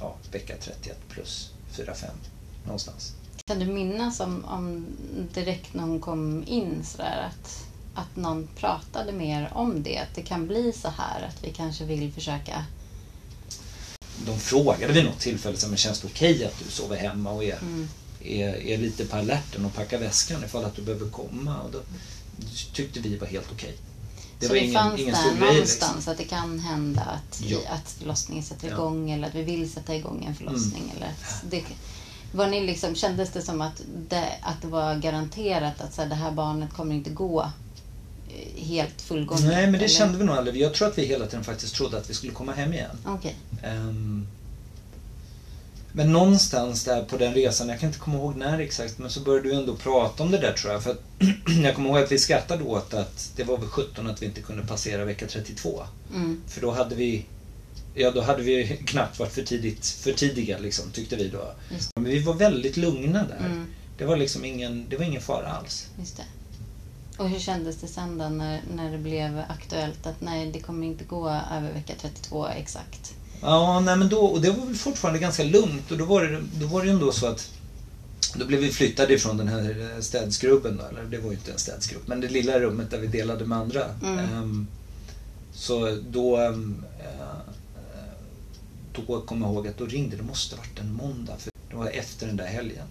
ja, 0.00 0.16
vecka 0.32 0.54
31 0.60 0.96
plus 1.08 1.50
4-5 1.74 2.04
någonstans. 2.64 3.12
Kan 3.46 3.58
du 3.58 3.66
minnas 3.66 4.20
om, 4.20 4.44
om 4.44 4.86
direkt 5.34 5.74
när 5.74 5.82
hon 5.82 6.00
kom 6.00 6.44
in 6.46 6.84
sådär 6.84 7.30
att, 7.30 7.64
att 7.94 8.16
någon 8.16 8.48
pratade 8.56 9.12
mer 9.12 9.50
om 9.54 9.82
det? 9.82 9.98
Att 9.98 10.14
det 10.14 10.22
kan 10.22 10.46
bli 10.46 10.72
så 10.72 10.88
här 10.88 11.22
att 11.28 11.44
vi 11.44 11.50
kanske 11.52 11.84
vill 11.84 12.12
försöka... 12.12 12.64
De 14.26 14.38
frågade 14.38 14.92
vid 14.92 15.04
något 15.04 15.18
tillfälle, 15.20 15.56
men 15.68 15.76
känns 15.76 16.00
det 16.00 16.06
okej 16.06 16.44
att 16.44 16.58
du 16.64 16.70
sover 16.70 16.96
hemma 16.96 17.30
och 17.32 17.44
är, 17.44 17.58
Mm. 17.58 17.88
är, 18.20 18.56
är 18.56 18.78
lite 18.78 19.04
på 19.06 19.16
alerten 19.16 19.64
och 19.64 19.74
packar 19.74 19.98
väskan 19.98 20.44
ifall 20.44 20.64
att 20.64 20.76
du 20.76 20.82
behöver 20.82 21.10
komma? 21.10 21.60
Och 21.60 21.70
då 21.70 21.80
tyckte 22.72 23.00
vi 23.00 23.16
var 23.16 23.26
helt 23.26 23.52
okej. 23.52 23.76
Så 24.40 24.52
det 24.52 24.72
fanns 24.72 25.04
där 25.04 25.12
stor 25.12 25.30
grej, 25.30 25.52
någonstans 25.52 25.94
liksom. 25.94 26.12
att 26.12 26.18
det 26.18 26.24
kan 26.24 26.58
hända 26.58 27.00
att, 27.00 27.40
Ja. 27.46 27.58
att 27.68 27.90
förlossningen 27.90 28.44
sätter 28.44 28.68
igång 28.68 29.10
eller 29.10 29.28
att 29.28 29.34
vi 29.34 29.42
vill 29.42 29.72
sätta 29.72 29.94
igång 29.96 30.24
en 30.28 30.34
förlossning. 30.34 30.82
Mm. 30.82 30.96
Eller 30.96 31.12
det, 31.50 31.64
var 32.32 32.46
ni 32.46 32.66
liksom, 32.66 32.94
kändes 32.94 33.30
det 33.30 33.42
som 33.42 33.60
att 33.60 33.82
det, 34.08 34.28
att 34.42 34.62
det 34.62 34.68
var 34.68 34.94
garanterat 34.94 35.80
att 35.80 35.94
så 35.94 36.02
här, 36.02 36.08
det 36.08 36.14
här 36.14 36.30
barnet 36.30 36.72
kommer 36.72 36.94
inte 36.94 37.10
gå 37.10 37.50
helt 38.56 39.02
fullgången? 39.02 39.48
Nej, 39.48 39.62
men 39.62 39.72
det 39.72 39.78
eller? 39.78 39.88
kände 39.88 40.18
vi 40.18 40.24
nog 40.24 40.36
aldrig. 40.36 40.56
Jag 40.56 40.74
tror 40.74 40.88
att 40.88 40.98
vi 40.98 41.06
hela 41.06 41.26
tiden 41.26 41.44
faktiskt 41.44 41.74
trodde 41.74 41.98
att 41.98 42.10
vi 42.10 42.14
skulle 42.14 42.32
komma 42.32 42.52
hem 42.52 42.72
igen. 42.72 42.96
Okej. 43.06 43.36
Ehm, 43.62 44.26
men 45.96 46.12
någonstans 46.12 46.84
där 46.84 47.04
på 47.04 47.16
den 47.16 47.34
resan, 47.34 47.68
jag 47.68 47.80
kan 47.80 47.88
inte 47.88 47.98
komma 47.98 48.18
ihåg 48.18 48.36
när 48.36 48.58
exakt, 48.58 48.98
men 48.98 49.10
så 49.10 49.20
började 49.20 49.48
du 49.48 49.54
ändå 49.54 49.76
prata 49.76 50.22
om 50.22 50.30
det 50.30 50.38
där 50.38 50.52
tror 50.52 50.72
jag. 50.72 50.82
För 50.82 50.90
att 50.90 51.02
jag 51.62 51.74
kommer 51.74 51.88
ihåg 51.88 51.98
att 51.98 52.12
vi 52.12 52.18
skrattade 52.18 52.64
åt 52.64 52.94
att 52.94 53.32
det 53.36 53.44
var 53.44 53.58
väl 53.58 53.68
17 53.68 54.06
att 54.06 54.22
vi 54.22 54.26
inte 54.26 54.40
kunde 54.40 54.66
passera 54.66 55.04
vecka 55.04 55.26
32. 55.26 55.82
Mm. 56.14 56.42
För 56.48 56.60
då 56.60 56.70
hade 56.70 56.94
vi 56.94 57.24
Ja, 57.94 58.10
då 58.10 58.20
hade 58.20 58.42
vi 58.42 58.66
knappt 58.86 59.18
varit 59.18 59.32
för, 59.32 59.42
tidigt, 59.42 59.86
för 59.86 60.12
tidiga 60.12 60.58
liksom, 60.58 60.90
tyckte 60.90 61.16
vi 61.16 61.28
då. 61.28 61.52
Men 61.94 62.04
vi 62.04 62.18
var 62.18 62.34
väldigt 62.34 62.76
lugna 62.76 63.24
där. 63.24 63.46
Mm. 63.46 63.66
Det 63.98 64.04
var 64.04 64.16
liksom 64.16 64.44
ingen, 64.44 64.86
det 64.88 64.96
var 64.96 65.04
ingen 65.04 65.22
fara 65.22 65.48
alls. 65.48 65.88
Just 65.98 66.16
det. 66.16 66.24
Och 67.16 67.28
hur 67.28 67.38
kändes 67.38 67.76
det 67.76 67.86
sen 67.86 68.18
då 68.18 68.28
när, 68.28 68.60
när 68.74 68.92
det 68.92 68.98
blev 68.98 69.42
aktuellt 69.48 70.06
att 70.06 70.20
nej, 70.20 70.50
det 70.52 70.60
kommer 70.60 70.86
inte 70.86 71.04
gå 71.04 71.28
över 71.28 71.72
vecka 71.72 71.92
32 72.00 72.48
exakt? 72.48 73.14
Ja, 73.42 73.80
nej 73.80 73.96
men 73.96 74.08
då, 74.08 74.18
och 74.18 74.40
det 74.40 74.50
var 74.50 74.66
väl 74.66 74.74
fortfarande 74.74 75.20
ganska 75.20 75.44
lugnt 75.44 75.90
och 75.90 75.98
då 75.98 76.04
var 76.04 76.24
det, 76.24 76.42
då 76.60 76.66
var 76.66 76.80
det 76.80 76.86
ju 76.86 76.92
ändå 76.92 77.12
så 77.12 77.26
att 77.26 77.50
då 78.34 78.46
blev 78.46 78.60
vi 78.60 78.70
flyttade 78.70 79.14
ifrån 79.14 79.36
den 79.36 79.48
här 79.48 79.92
eh, 79.94 80.00
städskrubben 80.00 80.76
då, 80.76 80.84
eller 80.84 81.10
det 81.10 81.18
var 81.18 81.30
ju 81.30 81.36
inte 81.36 81.52
en 81.52 81.58
städsgrupp, 81.58 82.08
men 82.08 82.20
det 82.20 82.28
lilla 82.28 82.60
rummet 82.60 82.90
där 82.90 82.98
vi 82.98 83.06
delade 83.06 83.44
med 83.44 83.58
andra. 83.58 83.84
Mm. 84.02 84.18
Ehm, 84.18 84.66
så 85.54 85.98
då, 86.10 86.36
ehm, 86.36 86.84
eh, 86.98 87.52
då 88.92 89.20
kom 89.20 89.42
jag 89.42 89.52
ihåg 89.52 89.68
att 89.68 89.78
då 89.78 89.86
ringde, 89.86 90.16
det 90.16 90.22
måste 90.22 90.56
varit 90.56 90.80
en 90.80 90.92
måndag, 90.92 91.36
för 91.38 91.50
det 91.70 91.76
var 91.76 91.86
efter 91.86 92.26
den 92.26 92.36
där 92.36 92.46
helgen. 92.46 92.86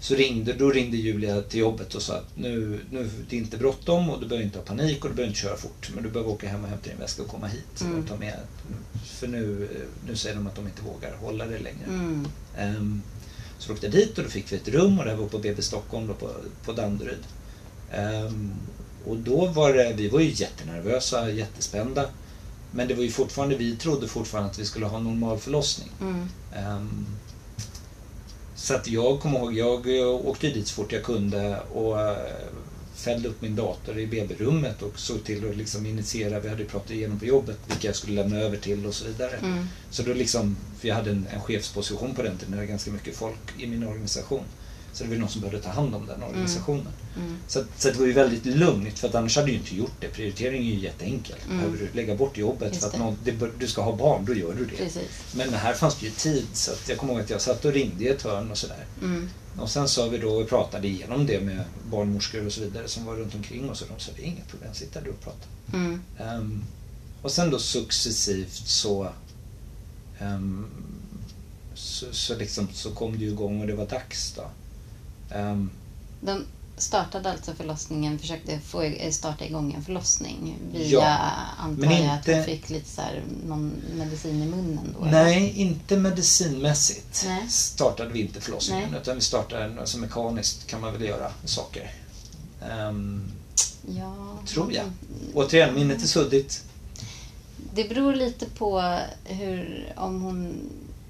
Så 0.00 0.14
ringde, 0.14 0.52
då 0.52 0.70
ringde 0.70 0.96
Julia 0.96 1.42
till 1.42 1.60
jobbet 1.60 1.94
och 1.94 2.02
sa 2.02 2.14
att 2.14 2.36
nu, 2.36 2.80
nu 2.90 3.10
det 3.28 3.36
är 3.36 3.40
inte 3.40 3.56
bråttom 3.56 4.10
och 4.10 4.20
du 4.20 4.26
behöver 4.26 4.44
inte 4.44 4.58
ha 4.58 4.64
panik 4.64 5.04
och 5.04 5.10
du 5.10 5.16
behöver 5.16 5.28
inte 5.28 5.40
köra 5.40 5.56
fort. 5.56 5.90
Men 5.94 6.04
du 6.04 6.10
behöver 6.10 6.32
åka 6.32 6.48
hem 6.48 6.64
och 6.64 6.70
hämta 6.70 6.88
din 6.88 6.98
väska 6.98 7.22
och 7.22 7.28
komma 7.28 7.46
hit. 7.46 7.80
Mm. 7.80 7.98
Och 7.98 8.08
ta 8.08 8.16
med, 8.16 8.38
för 9.04 9.26
nu, 9.26 9.68
nu 10.06 10.16
säger 10.16 10.36
de 10.36 10.46
att 10.46 10.56
de 10.56 10.66
inte 10.66 10.82
vågar 10.82 11.16
hålla 11.16 11.46
det 11.46 11.58
längre. 11.58 11.84
Mm. 11.86 12.28
Ehm, 12.58 13.02
så 13.58 13.72
åkte 13.72 13.86
jag 13.86 13.94
dit 13.94 14.18
och 14.18 14.24
då 14.24 14.30
fick 14.30 14.52
vi 14.52 14.56
ett 14.56 14.68
rum 14.68 14.98
och 14.98 15.04
det 15.04 15.10
här 15.10 15.16
var 15.16 15.28
på 15.28 15.38
BB 15.38 15.62
Stockholm 15.62 16.06
då 16.06 16.14
på, 16.14 16.30
på 16.64 16.72
Danderyd. 16.72 17.24
Ehm, 17.92 18.50
och 19.06 19.16
då 19.16 19.46
var 19.46 19.72
det, 19.72 19.92
vi 19.96 20.08
var 20.08 20.20
ju 20.20 20.30
jättenervösa, 20.30 21.30
jättespända. 21.30 22.04
Men 22.70 22.88
det 22.88 22.94
var 22.94 23.02
ju 23.02 23.10
fortfarande, 23.10 23.56
vi 23.56 23.76
trodde 23.76 24.08
fortfarande 24.08 24.50
att 24.50 24.58
vi 24.58 24.64
skulle 24.64 24.86
ha 24.86 24.98
normal 24.98 25.38
förlossning. 25.38 25.90
Mm. 26.00 26.28
Ehm, 26.54 27.06
så 28.56 28.74
att 28.74 28.88
jag 28.88 29.20
kommer 29.20 29.38
ihåg, 29.38 29.86
jag 29.88 30.26
åkte 30.26 30.50
dit 30.50 30.68
så 30.68 30.74
fort 30.74 30.92
jag 30.92 31.02
kunde 31.02 31.60
och 31.60 32.00
eh, 32.00 32.16
fällde 32.94 33.28
upp 33.28 33.42
min 33.42 33.56
dator 33.56 33.98
i 33.98 34.06
BB-rummet 34.06 34.82
och 34.82 34.98
såg 34.98 35.24
till 35.24 35.50
att 35.50 35.56
liksom 35.56 35.86
initiera, 35.86 36.40
vi 36.40 36.48
hade 36.48 36.64
pratat 36.64 36.90
igenom 36.90 37.18
på 37.18 37.24
jobbet 37.24 37.58
vilka 37.66 37.88
jag 37.88 37.96
skulle 37.96 38.22
lämna 38.22 38.38
över 38.38 38.56
till 38.56 38.86
och 38.86 38.94
så 38.94 39.04
vidare. 39.04 39.36
Mm. 39.36 39.66
Så 39.90 40.02
då 40.02 40.12
liksom, 40.12 40.56
för 40.80 40.88
jag 40.88 40.94
hade 40.94 41.10
en, 41.10 41.26
en 41.34 41.40
chefsposition 41.40 42.14
på 42.14 42.22
den 42.22 42.38
tiden, 42.38 42.50
det 42.50 42.56
var 42.56 42.64
ganska 42.64 42.90
mycket 42.90 43.16
folk 43.16 43.38
i 43.58 43.66
min 43.66 43.86
organisation. 43.86 44.44
Så 44.96 45.04
det 45.04 45.10
var 45.10 45.16
någon 45.16 45.28
som 45.28 45.40
behövde 45.40 45.62
ta 45.62 45.70
hand 45.70 45.94
om 45.94 46.06
den 46.06 46.22
organisationen. 46.22 46.86
Mm. 47.16 47.36
Så, 47.48 47.58
att- 47.60 47.66
så 47.78 47.88
att 47.88 47.94
det 47.94 48.00
var 48.00 48.06
ju 48.06 48.12
väldigt 48.12 48.46
lugnt 48.46 48.98
för 48.98 49.08
att 49.08 49.14
annars 49.14 49.36
hade 49.36 49.50
ju 49.50 49.56
inte 49.58 49.76
gjort 49.76 49.92
det. 50.00 50.08
Prioritering 50.08 50.60
är 50.68 50.74
ju 50.74 50.80
jätteenkel. 50.80 51.36
Mm. 51.46 51.56
Behöver 51.56 51.78
du 51.78 51.88
lägga 51.92 52.14
bort 52.16 52.36
jobbet 52.38 52.68
Just 52.68 52.80
för 52.80 52.88
att 52.88 52.98
någon, 52.98 53.16
det, 53.24 53.34
du 53.58 53.66
ska 53.66 53.82
ha 53.82 53.96
barn, 53.96 54.24
då 54.24 54.34
gör 54.34 54.54
du 54.54 54.64
det. 54.64 54.76
Precis. 54.76 55.02
Men 55.34 55.54
här 55.54 55.74
fanns 55.74 55.94
det 56.00 56.06
ju 56.06 56.12
tid 56.12 56.46
så 56.52 56.70
jag 56.88 56.98
kommer 56.98 57.12
ihåg 57.12 57.22
att 57.22 57.30
jag 57.30 57.40
satt 57.40 57.64
och 57.64 57.72
ringde 57.72 58.04
i 58.04 58.08
ett 58.08 58.22
hörn 58.22 58.50
och 58.50 58.58
sådär. 58.58 58.84
Mm. 59.02 59.28
Och 59.58 59.70
sen 59.70 59.88
sa 59.88 60.08
vi 60.08 60.18
då 60.18 60.28
och 60.28 60.48
pratade 60.48 60.88
igenom 60.88 61.26
det 61.26 61.40
med 61.40 61.64
barnmorskor 61.90 62.46
och 62.46 62.52
så 62.52 62.60
vidare 62.60 62.88
som 62.88 63.04
var 63.04 63.14
runt 63.16 63.34
omkring 63.34 63.70
oss 63.70 63.82
och 63.82 63.88
de 63.96 64.02
sa 64.04 64.12
det 64.16 64.22
är 64.22 64.26
inga 64.26 64.44
problem, 64.50 64.74
sitt 64.74 64.92
där 64.94 65.00
du 65.00 65.10
och 65.10 65.20
prata. 65.20 65.46
Mm. 65.72 66.00
Ehm, 66.18 66.64
och 67.22 67.30
sen 67.32 67.50
då 67.50 67.58
successivt 67.58 68.52
så, 68.66 69.08
ehm, 70.18 70.66
så, 71.74 72.06
så, 72.12 72.34
liksom, 72.36 72.68
så 72.72 72.90
kom 72.90 73.18
det 73.18 73.24
ju 73.24 73.30
igång 73.30 73.60
och 73.60 73.66
det 73.66 73.74
var 73.74 73.86
dags 73.86 74.32
då. 74.36 74.42
Ehm, 75.30 75.70
De 76.20 76.44
startade 76.78 77.30
alltså 77.30 77.52
förlossningen, 77.54 78.18
försökte 78.18 78.60
få 78.60 78.84
i- 78.84 79.12
starta 79.12 79.44
igång 79.44 79.72
en 79.74 79.84
förlossning 79.84 80.54
via, 80.72 80.86
Ja, 80.88 81.18
antar 81.58 81.90
jag, 81.92 82.06
att 82.14 82.24
de 82.24 82.44
fick 82.44 82.70
lite 82.70 82.88
så 82.90 83.00
här, 83.00 83.22
någon 83.46 83.72
medicin 83.94 84.42
i 84.42 84.46
munnen 84.46 84.94
då? 84.98 85.04
eller? 85.04 85.12
nej, 85.24 85.52
inte 85.56 85.96
medicinmässigt 85.96 87.22
Nej. 87.26 87.48
startade 87.48 88.10
vi 88.12 88.20
inte 88.20 88.40
förlossningen 88.40 88.90
Nej. 88.90 89.00
utan 89.00 89.14
vi 89.14 89.20
startade, 89.20 89.80
alltså 89.80 89.98
mekaniskt 89.98 90.66
kan 90.66 90.80
man 90.80 90.92
väl 90.92 91.02
göra 91.04 91.30
saker. 91.44 91.90
Ehm, 92.70 93.32
Ja. 93.88 94.38
tror 94.46 94.72
jag. 94.72 94.84
Återigen, 95.34 95.74
minnet 95.74 96.02
är 96.02 96.06
suddigt. 96.06 96.62
Det 97.74 97.88
beror 97.88 98.14
lite 98.14 98.46
på 98.46 98.98
hur, 99.24 99.92
om 99.96 100.22
hon, 100.22 100.54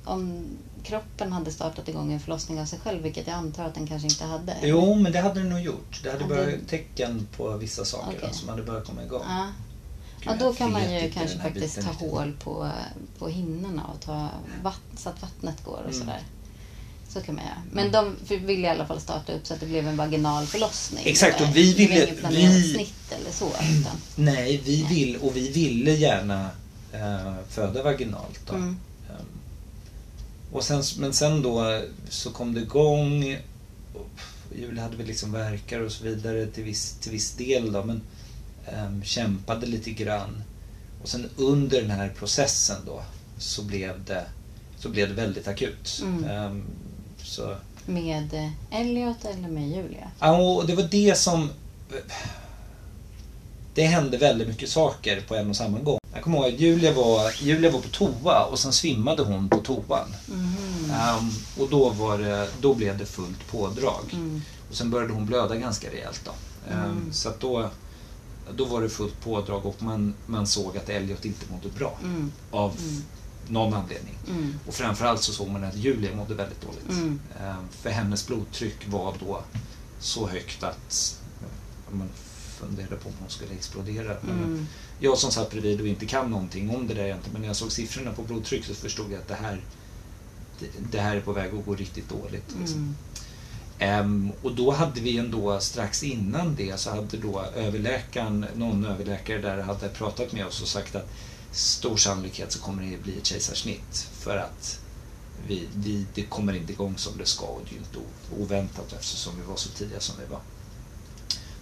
om 0.04 0.44
kroppen 0.86 1.32
hade 1.32 1.50
startat 1.52 1.88
igång 1.88 2.12
en 2.12 2.20
förlossning 2.20 2.60
av 2.60 2.64
sig 2.64 2.78
själv, 2.78 3.02
vilket 3.02 3.26
jag 3.26 3.36
antar 3.36 3.64
att 3.64 3.74
den 3.74 3.86
kanske 3.86 4.08
inte 4.08 4.24
hade. 4.24 4.56
Jo, 4.62 4.94
men 4.94 5.12
det 5.12 5.20
hade 5.20 5.40
det 5.42 5.48
nog 5.48 5.60
gjort. 5.60 6.00
Det 6.02 6.10
hade 6.10 6.24
Hade- 6.24 6.34
börjat 6.36 6.68
tecken 6.68 7.28
på 7.36 7.56
vissa 7.56 7.84
saker 7.84 8.18
då, 8.28 8.32
som 8.34 8.48
hade 8.48 8.62
börjat 8.62 8.84
komma 8.86 9.02
igång. 9.04 9.22
Ja. 9.28 9.46
Gud, 10.20 10.28
Ja, 10.32 10.36
då 10.46 10.52
kan 10.54 10.72
man 10.72 10.94
ju 10.94 11.10
kanske 11.10 11.36
den 11.36 11.42
faktiskt 11.42 11.74
ta 11.74 11.90
riktigt. 11.90 12.10
hål 12.10 12.36
på, 12.44 12.70
på 13.18 13.28
hinnorna 13.28 13.84
och 13.94 14.00
ta 14.00 14.28
vatten, 14.62 14.96
så 14.96 15.08
att 15.08 15.22
vattnet 15.22 15.64
går 15.64 15.72
och 15.76 15.80
Mm. 15.94 15.98
sådär. 16.00 16.20
Så 17.08 17.20
kan 17.20 17.34
man 17.34 17.44
göra. 17.44 17.62
Men 17.72 17.92
de 17.92 18.16
ville 18.46 18.66
i 18.66 18.70
alla 18.70 18.86
fall 18.86 19.00
starta 19.00 19.32
upp 19.32 19.46
så 19.46 19.54
att 19.54 19.60
det 19.60 19.66
blev 19.66 19.88
en 19.88 19.96
vaginal 19.96 20.46
förlossning. 20.46 21.02
Exakt, 21.06 21.34
och 21.40 21.46
Eller- 21.46 21.54
vi 21.54 21.72
det 21.72 21.76
ville- 21.86 21.94
inget 22.06 22.18
planerat 22.20 22.52
vi- 22.52 22.74
snitt 22.74 23.12
eller 23.20 23.30
så. 23.30 23.46
Utan, 23.48 23.96
Nej, 24.14 24.60
vi 24.64 24.82
Nej. 24.82 24.94
vill 24.94 25.16
och 25.16 25.36
vi 25.36 25.48
ville 25.52 25.90
gärna 25.90 26.50
eh, 26.92 27.34
föda 27.48 27.82
vaginalt. 27.82 28.40
Då. 28.46 28.54
mm, 28.54 28.76
och 30.56 30.64
sen, 30.64 30.82
men 30.98 31.12
sen 31.12 31.42
då 31.42 31.82
så 32.08 32.30
kom 32.30 32.54
det 32.54 32.60
igång. 32.60 33.38
Julia 34.54 34.82
hade 34.82 34.96
väl 34.96 35.06
liksom 35.06 35.32
verkar 35.32 35.80
och 35.80 35.92
så 35.92 36.04
vidare 36.04 36.46
till 36.46 36.64
viss, 36.64 36.92
till 37.00 37.12
viss 37.12 37.32
del 37.32 37.72
då, 37.72 37.84
men 37.84 38.00
ehm, 38.66 39.02
kämpade 39.04 39.66
lite 39.66 39.90
grann. 39.90 40.42
Och 41.02 41.08
sen 41.08 41.30
under 41.36 41.82
den 41.82 41.90
här 41.90 42.08
processen 42.08 42.76
då 42.86 43.02
så 43.38 43.62
blev 43.62 44.04
det, 44.04 44.24
så 44.78 44.88
blev 44.88 45.08
det 45.08 45.14
väldigt 45.14 45.48
akut. 45.48 46.02
Mm. 46.02 46.24
Ehm, 46.24 46.64
så, 47.22 47.56
med 47.86 48.34
eh, 48.34 48.80
Elliot 48.80 49.24
eller 49.24 49.48
med 49.48 49.68
Julia. 49.68 50.10
Ja, 50.20 50.36
och 50.36 50.66
det 50.66 50.74
var 50.74 50.88
det 50.90 51.18
som... 51.18 51.50
Det 53.74 53.86
hände 53.86 54.16
väldigt 54.16 54.48
mycket 54.48 54.68
saker 54.68 55.20
på 55.20 55.36
en 55.36 55.50
och 55.50 55.56
samma 55.56 55.78
gång. 55.78 55.98
Jag 56.16 56.24
kommer 56.24 56.38
ihåg 56.38 56.54
att 56.54 56.60
Julia 56.60 56.92
var, 56.92 57.30
Julia 57.42 57.70
var 57.70 57.80
på 57.80 57.88
toa 57.88 58.44
och 58.44 58.58
sen 58.58 58.72
svimmade 58.72 59.22
hon 59.22 59.48
på 59.48 59.56
toan. 59.58 60.14
Mhm. 60.26 60.90
Ehm, 60.90 61.30
och 61.58 61.68
då, 61.70 61.90
var 61.90 62.18
det, 62.18 62.48
då 62.60 62.74
blev 62.74 62.98
det 62.98 63.06
fullt 63.06 63.48
pådrag. 63.50 64.02
Mm. 64.12 64.42
Och 64.70 64.76
sen 64.76 64.90
började 64.90 65.12
hon 65.12 65.26
blöda 65.26 65.56
ganska 65.56 65.90
rejält. 65.90 66.20
Då. 66.24 66.30
Ehm, 66.72 66.84
Mm. 66.84 67.12
Så 67.12 67.32
då, 67.40 67.70
då 68.56 68.64
var 68.64 68.82
det 68.82 68.88
fullt 68.88 69.20
pådrag 69.24 69.66
och 69.66 69.82
man, 69.82 70.14
man 70.26 70.46
såg 70.46 70.76
att 70.76 70.88
Elliot 70.88 71.24
inte 71.24 71.46
mådde 71.52 71.68
bra. 71.78 71.98
Mm. 72.02 72.32
Av 72.50 72.70
Mm. 72.78 73.02
någon 73.48 73.74
anledning. 73.74 74.14
Mm. 74.28 74.58
Och 74.66 74.74
framförallt 74.74 75.22
så 75.22 75.32
såg 75.32 75.48
man 75.48 75.64
att 75.64 75.76
Julia 75.76 76.16
mådde 76.16 76.34
väldigt 76.34 76.60
dåligt. 76.62 76.88
Mm. 76.90 77.20
Eh, 77.40 77.54
För 77.70 77.90
hennes 77.90 78.26
blodtryck 78.26 78.76
var 78.88 79.14
då 79.26 79.40
så 79.98 80.28
högt 80.28 80.62
att 80.62 81.18
funderade 82.56 82.96
på 82.96 83.08
om 83.08 83.14
hon 83.20 83.30
skulle 83.30 83.54
explodera. 83.54 84.16
Men 84.20 84.36
Mm. 84.36 84.66
Jag 84.98 85.18
som 85.18 85.30
satt 85.30 85.50
bredvid 85.50 85.80
och 85.80 85.86
inte 85.86 86.06
kan 86.06 86.30
någonting 86.30 86.70
om 86.70 86.86
det 86.86 86.94
där 86.94 87.04
egentligen, 87.04 87.32
men 87.32 87.42
när 87.42 87.48
jag 87.48 87.56
såg 87.56 87.72
siffrorna 87.72 88.12
på 88.12 88.22
blodtryck 88.22 88.64
så 88.64 88.74
förstod 88.74 89.12
jag 89.12 89.18
att 89.18 89.28
det 89.28 89.34
här, 89.34 89.60
det, 90.58 90.66
det 90.92 91.00
här 91.00 91.16
är 91.16 91.20
på 91.20 91.32
väg 91.32 91.54
att 91.54 91.64
gå 91.64 91.74
riktigt 91.74 92.08
dåligt. 92.08 92.56
Liksom. 92.60 92.78
Mm. 92.78 92.94
Ehm, 93.78 94.32
och 94.42 94.54
då 94.54 94.70
hade 94.70 95.00
vi 95.00 95.18
ändå 95.18 95.60
strax 95.60 96.02
innan 96.02 96.54
det 96.54 96.80
så 96.80 96.90
hade 96.90 97.16
då 97.16 97.44
överläkaren, 97.56 98.46
någon 98.54 98.84
överläkare 98.84 99.38
där 99.38 99.62
hade 99.62 99.88
pratat 99.88 100.32
med 100.32 100.46
oss 100.46 100.62
och 100.62 100.68
sagt 100.68 100.94
att 100.94 101.08
stor 101.52 101.96
sannolikhet 101.96 102.52
så 102.52 102.58
kommer 102.58 102.82
det 102.82 103.02
bli 103.02 103.18
ett 103.18 103.26
kejsarsnitt 103.26 104.08
för 104.12 104.36
att 104.36 104.80
vi, 105.46 105.68
vi, 105.74 106.06
det 106.14 106.22
kommer 106.22 106.52
inte 106.52 106.72
igång 106.72 106.98
som 106.98 107.18
det 107.18 107.26
ska 107.26 107.46
och 107.46 107.60
det 107.64 107.70
är 107.70 107.72
ju 107.72 107.78
inte 107.78 107.98
oväntat 108.42 108.92
eftersom 108.92 109.32
vi 109.36 109.42
var 109.42 109.56
så 109.56 109.68
tidiga 109.68 110.00
som 110.00 110.14
vi 110.20 110.32
var. 110.32 110.40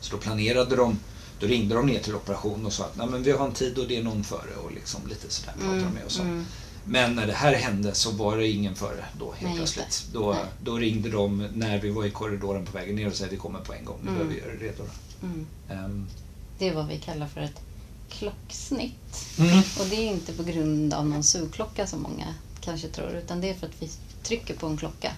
Så 0.04 0.16
då 0.16 0.22
planerade 0.22 0.76
de, 0.76 0.98
då 1.38 1.46
ringde 1.46 1.74
de 1.74 1.86
ner 1.86 2.00
till 2.00 2.14
operation 2.14 2.66
och 2.66 2.72
sa 2.72 2.84
att 2.84 2.96
Nej, 2.96 3.06
men 3.06 3.22
vi 3.22 3.30
har 3.32 3.46
en 3.46 3.52
tid 3.52 3.78
och 3.78 3.88
det 3.88 3.96
är 3.96 4.02
någon 4.02 4.24
före 4.24 4.54
och 4.64 4.72
liksom 4.72 5.06
lite 5.06 5.30
sådär 5.30 5.52
pratade 5.60 5.80
de 5.80 5.88
med 5.94 6.06
oss 6.06 6.18
om. 6.20 6.26
Mm. 6.26 6.44
Men 6.84 7.14
när 7.14 7.26
det 7.26 7.32
här 7.32 7.54
hände 7.54 7.94
så 7.94 8.10
var 8.10 8.36
det 8.36 8.48
ingen 8.48 8.74
före 8.74 9.04
då 9.18 9.32
helt 9.32 9.42
Nej, 9.42 9.56
plötsligt. 9.56 10.06
Då, 10.12 10.32
Nej. 10.32 10.44
då 10.60 10.76
ringde 10.78 11.10
de 11.10 11.48
när 11.54 11.78
vi 11.80 11.90
var 11.90 12.04
i 12.04 12.10
korridoren 12.10 12.66
på 12.66 12.72
vägen 12.72 12.96
ner 12.96 13.06
och 13.06 13.14
sa 13.14 13.24
att 13.24 13.32
vi 13.32 13.36
kommer 13.36 13.60
på 13.60 13.72
en 13.74 13.84
gång, 13.84 13.98
nu 14.02 14.08
Mm. 14.10 14.14
behöver 14.18 14.34
vi 14.34 14.40
göra 14.40 14.58
det 14.58 14.64
redo. 14.66 14.82
då." 15.20 15.26
Mm. 15.26 15.46
Ehm, 15.68 16.10
Det 16.58 16.68
är 16.68 16.74
vad 16.74 16.86
vi 16.88 16.98
kallar 16.98 17.26
för 17.26 17.40
ett 17.40 17.60
klocksnitt. 18.08 19.26
mm. 19.38 19.58
Och 19.80 19.86
det 19.90 19.96
är 19.96 20.10
inte 20.10 20.32
på 20.32 20.42
grund 20.42 20.94
av 20.94 21.06
någon 21.06 21.24
sugklocka 21.24 21.86
som 21.86 22.02
många 22.02 22.34
kanske 22.60 22.88
tror, 22.88 23.10
utan 23.16 23.40
det 23.40 23.50
är 23.50 23.54
för 23.54 23.66
att 23.66 23.82
vi 23.82 23.90
trycker 24.22 24.54
på 24.54 24.66
en 24.66 24.76
klocka 24.76 25.12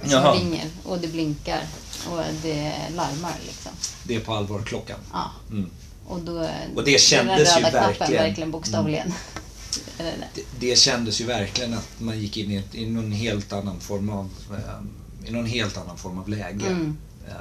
som 0.00 0.10
Jaha. 0.10 0.34
ringer 0.34 0.64
och 0.84 0.98
det 0.98 1.08
blinkar 1.08 1.62
Och 2.10 2.20
det 2.42 2.72
larmar 2.96 3.34
liksom. 3.46 3.72
Det 4.04 4.14
är 4.16 4.20
på 4.20 4.34
allvar 4.34 4.62
klockan. 4.62 4.98
Ja. 5.12 5.30
Mm. 5.50 5.70
Och, 6.06 6.20
då, 6.20 6.48
Och 6.74 6.84
det 6.84 7.00
kändes 7.00 7.54
den 7.54 7.62
ju 7.62 7.66
röda 7.66 7.70
knappen, 7.70 7.88
verkligen. 7.98 8.12
Mm. 8.12 8.28
verkligen 8.28 8.50
bokstavligen. 8.50 9.14
Det. 9.98 10.04
Det, 10.34 10.42
det 10.60 10.78
kändes 10.78 11.20
ju 11.20 11.24
verkligen 11.24 11.74
att 11.74 11.88
man 12.00 12.20
gick 12.20 12.36
in 12.36 12.50
i, 12.50 12.56
ett, 12.56 12.74
i 12.74 12.86
någon 12.86 13.12
helt 13.12 13.52
annan 13.52 13.80
form 13.80 14.10
av 14.10 14.30
eh, 14.50 15.28
i 15.28 15.30
någon 15.30 15.46
helt 15.46 15.76
annan 15.76 15.96
form 15.98 16.18
av 16.18 16.28
läge. 16.28 16.66
Mm. 16.66 16.96
Eh, 17.28 17.32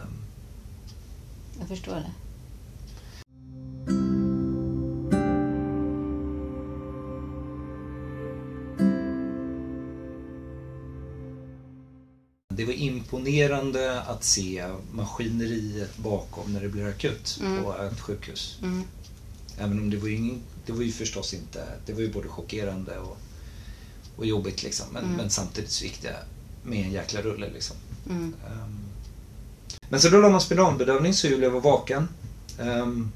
Jag 1.59 1.67
förstår 1.67 1.95
det. 1.95 2.11
Imponerande 13.03 14.01
att 14.01 14.24
se 14.24 14.65
maskineriet 14.91 15.98
bakom 15.98 16.53
när 16.53 16.62
det 16.62 16.69
blir 16.69 16.88
akut 16.89 17.39
Mm. 17.41 17.63
på 17.63 17.77
ett 17.77 18.00
sjukhus. 18.00 18.57
Mm. 18.62 18.83
Även 19.57 19.79
om 19.79 19.89
det 19.89 19.98
var 19.98 20.07
ju, 20.07 20.15
ingen, 20.15 20.41
det 20.65 20.72
var 20.72 20.81
ju 20.83 20.91
förstås 20.91 21.33
inte, 21.33 21.65
det 21.86 21.93
var 21.93 22.01
ju 22.01 22.13
både 22.13 22.27
chockerande 22.27 22.98
och, 23.00 23.17
och 24.15 24.25
jobbigt 24.25 24.63
liksom. 24.63 24.86
Men, 24.93 25.03
Mm. 25.03 25.15
men 25.17 25.29
samtidigt 25.29 25.69
så 25.72 25.83
gick 25.83 26.01
det 26.01 26.15
med 26.63 26.86
en 26.86 26.91
jäkla 26.91 27.22
rulle 27.22 27.50
liksom. 27.53 27.75
Ehm, 28.10 28.33
Men 29.89 30.01
så 30.01 30.10
då 30.10 30.17
la 30.22 30.29
man 30.29 30.41
spinalbedövning 30.41 31.13
så 31.13 31.27
Julia 31.27 31.50
var 31.50 31.62
vaken. 31.62 32.07
Ehm, 32.60 33.12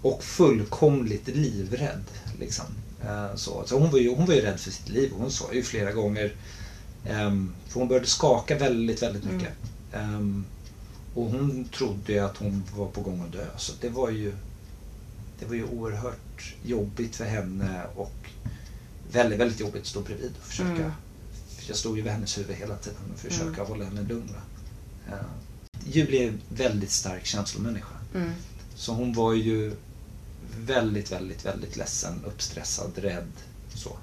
och 0.00 0.24
fullkomligt 0.24 1.28
livrädd. 1.28 2.04
Liksom. 2.40 2.64
Eh, 3.04 3.34
så 3.36 3.64
så 3.66 3.78
hon, 3.78 3.90
var 3.90 3.98
ju, 3.98 4.14
hon 4.14 4.26
var 4.26 4.34
ju 4.34 4.40
rädd 4.40 4.60
för 4.60 4.70
sitt 4.70 4.88
liv. 4.88 5.10
Hon 5.16 5.30
sa 5.30 5.52
ju 5.52 5.62
flera 5.62 5.92
gånger 5.92 6.34
ehm, 7.08 7.52
för 7.68 7.80
hon 7.80 7.88
började 7.88 8.06
skaka 8.06 8.58
väldigt, 8.58 9.02
väldigt 9.02 9.24
Mm. 9.24 9.36
mycket. 9.36 9.52
Ehm, 9.92 10.44
och 11.14 11.30
hon 11.30 11.64
trodde 11.76 12.12
ju 12.12 12.18
att 12.18 12.36
hon 12.36 12.62
var 12.76 12.86
på 12.86 13.00
gång 13.00 13.20
att 13.26 13.32
dö. 13.32 13.46
Så 13.56 13.72
det 13.80 13.88
var 13.88 14.10
ju 14.10 14.32
det 15.38 15.46
var 15.46 15.54
ju 15.54 15.64
oerhört 15.64 16.54
jobbigt 16.64 17.16
för 17.16 17.24
henne 17.24 17.82
och 17.94 18.14
väldigt, 19.12 19.40
väldigt 19.40 19.60
jobbigt 19.60 19.82
att 19.82 19.86
stå 19.88 20.00
bredvid 20.00 20.32
och 20.40 20.46
försöka. 20.46 20.70
Mm. 20.70 20.92
För 21.48 21.68
jag 21.68 21.76
stod 21.76 21.96
ju 21.96 22.02
vid 22.02 22.12
hennes 22.12 22.38
huvud 22.38 22.56
hela 22.56 22.76
tiden 22.76 22.98
och 23.14 23.18
försöka 23.20 23.54
Mm. 23.60 23.66
hålla 23.66 23.84
henne 23.84 24.02
lugn. 24.02 24.30
Ja. 25.08 25.14
Julie 25.86 26.24
är 26.24 26.28
en 26.28 26.40
väldigt 26.48 26.90
stark 26.90 27.26
känslomänniska. 27.26 27.94
Mm. 28.14 28.30
Så 28.74 28.92
hon 28.92 29.12
var 29.12 29.32
ju 29.34 29.72
väldigt, 30.58 31.12
väldigt, 31.12 31.44
väldigt 31.44 31.76
ledsen, 31.76 32.24
uppstressad, 32.26 32.92
rädd. 32.98 33.32
Så. 33.74 33.96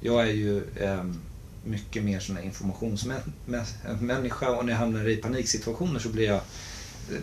Jag 0.00 0.22
är 0.28 0.32
ju 0.32 0.64
ehm, 0.80 1.20
mycket 1.64 2.04
mer 2.04 2.20
sån 2.20 2.36
här 2.36 2.42
informationsmänniska 2.42 4.50
och 4.50 4.64
när 4.64 4.72
jag 4.72 4.78
hamnar 4.78 5.08
i 5.08 5.16
paniksituationer 5.16 6.00
så 6.00 6.08
blir 6.08 6.26
jag 6.26 6.40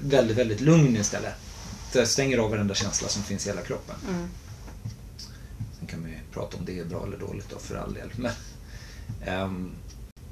väldigt, 0.01 0.37
väldigt 0.37 0.61
lugn 0.61 0.95
istället. 0.95 1.33
Så 1.91 1.97
jag 1.97 2.07
stänger 2.07 2.37
av 2.37 2.49
varenda 2.49 2.75
känsla 2.75 3.07
som 3.07 3.23
finns 3.23 3.45
i 3.45 3.49
hela 3.49 3.61
kroppen. 3.61 3.95
Mm. 4.09 4.27
Sen 5.79 5.87
kan 5.87 6.01
man 6.01 6.09
ju 6.09 6.17
prata 6.33 6.57
om 6.57 6.65
det 6.65 6.79
är 6.79 6.85
bra 6.85 7.05
eller 7.07 7.17
dåligt 7.17 7.49
då 7.49 7.59
för 7.59 7.75
all 7.75 7.93
del. 7.93 8.09
Men, 8.15 8.31
ehm, 9.25 9.71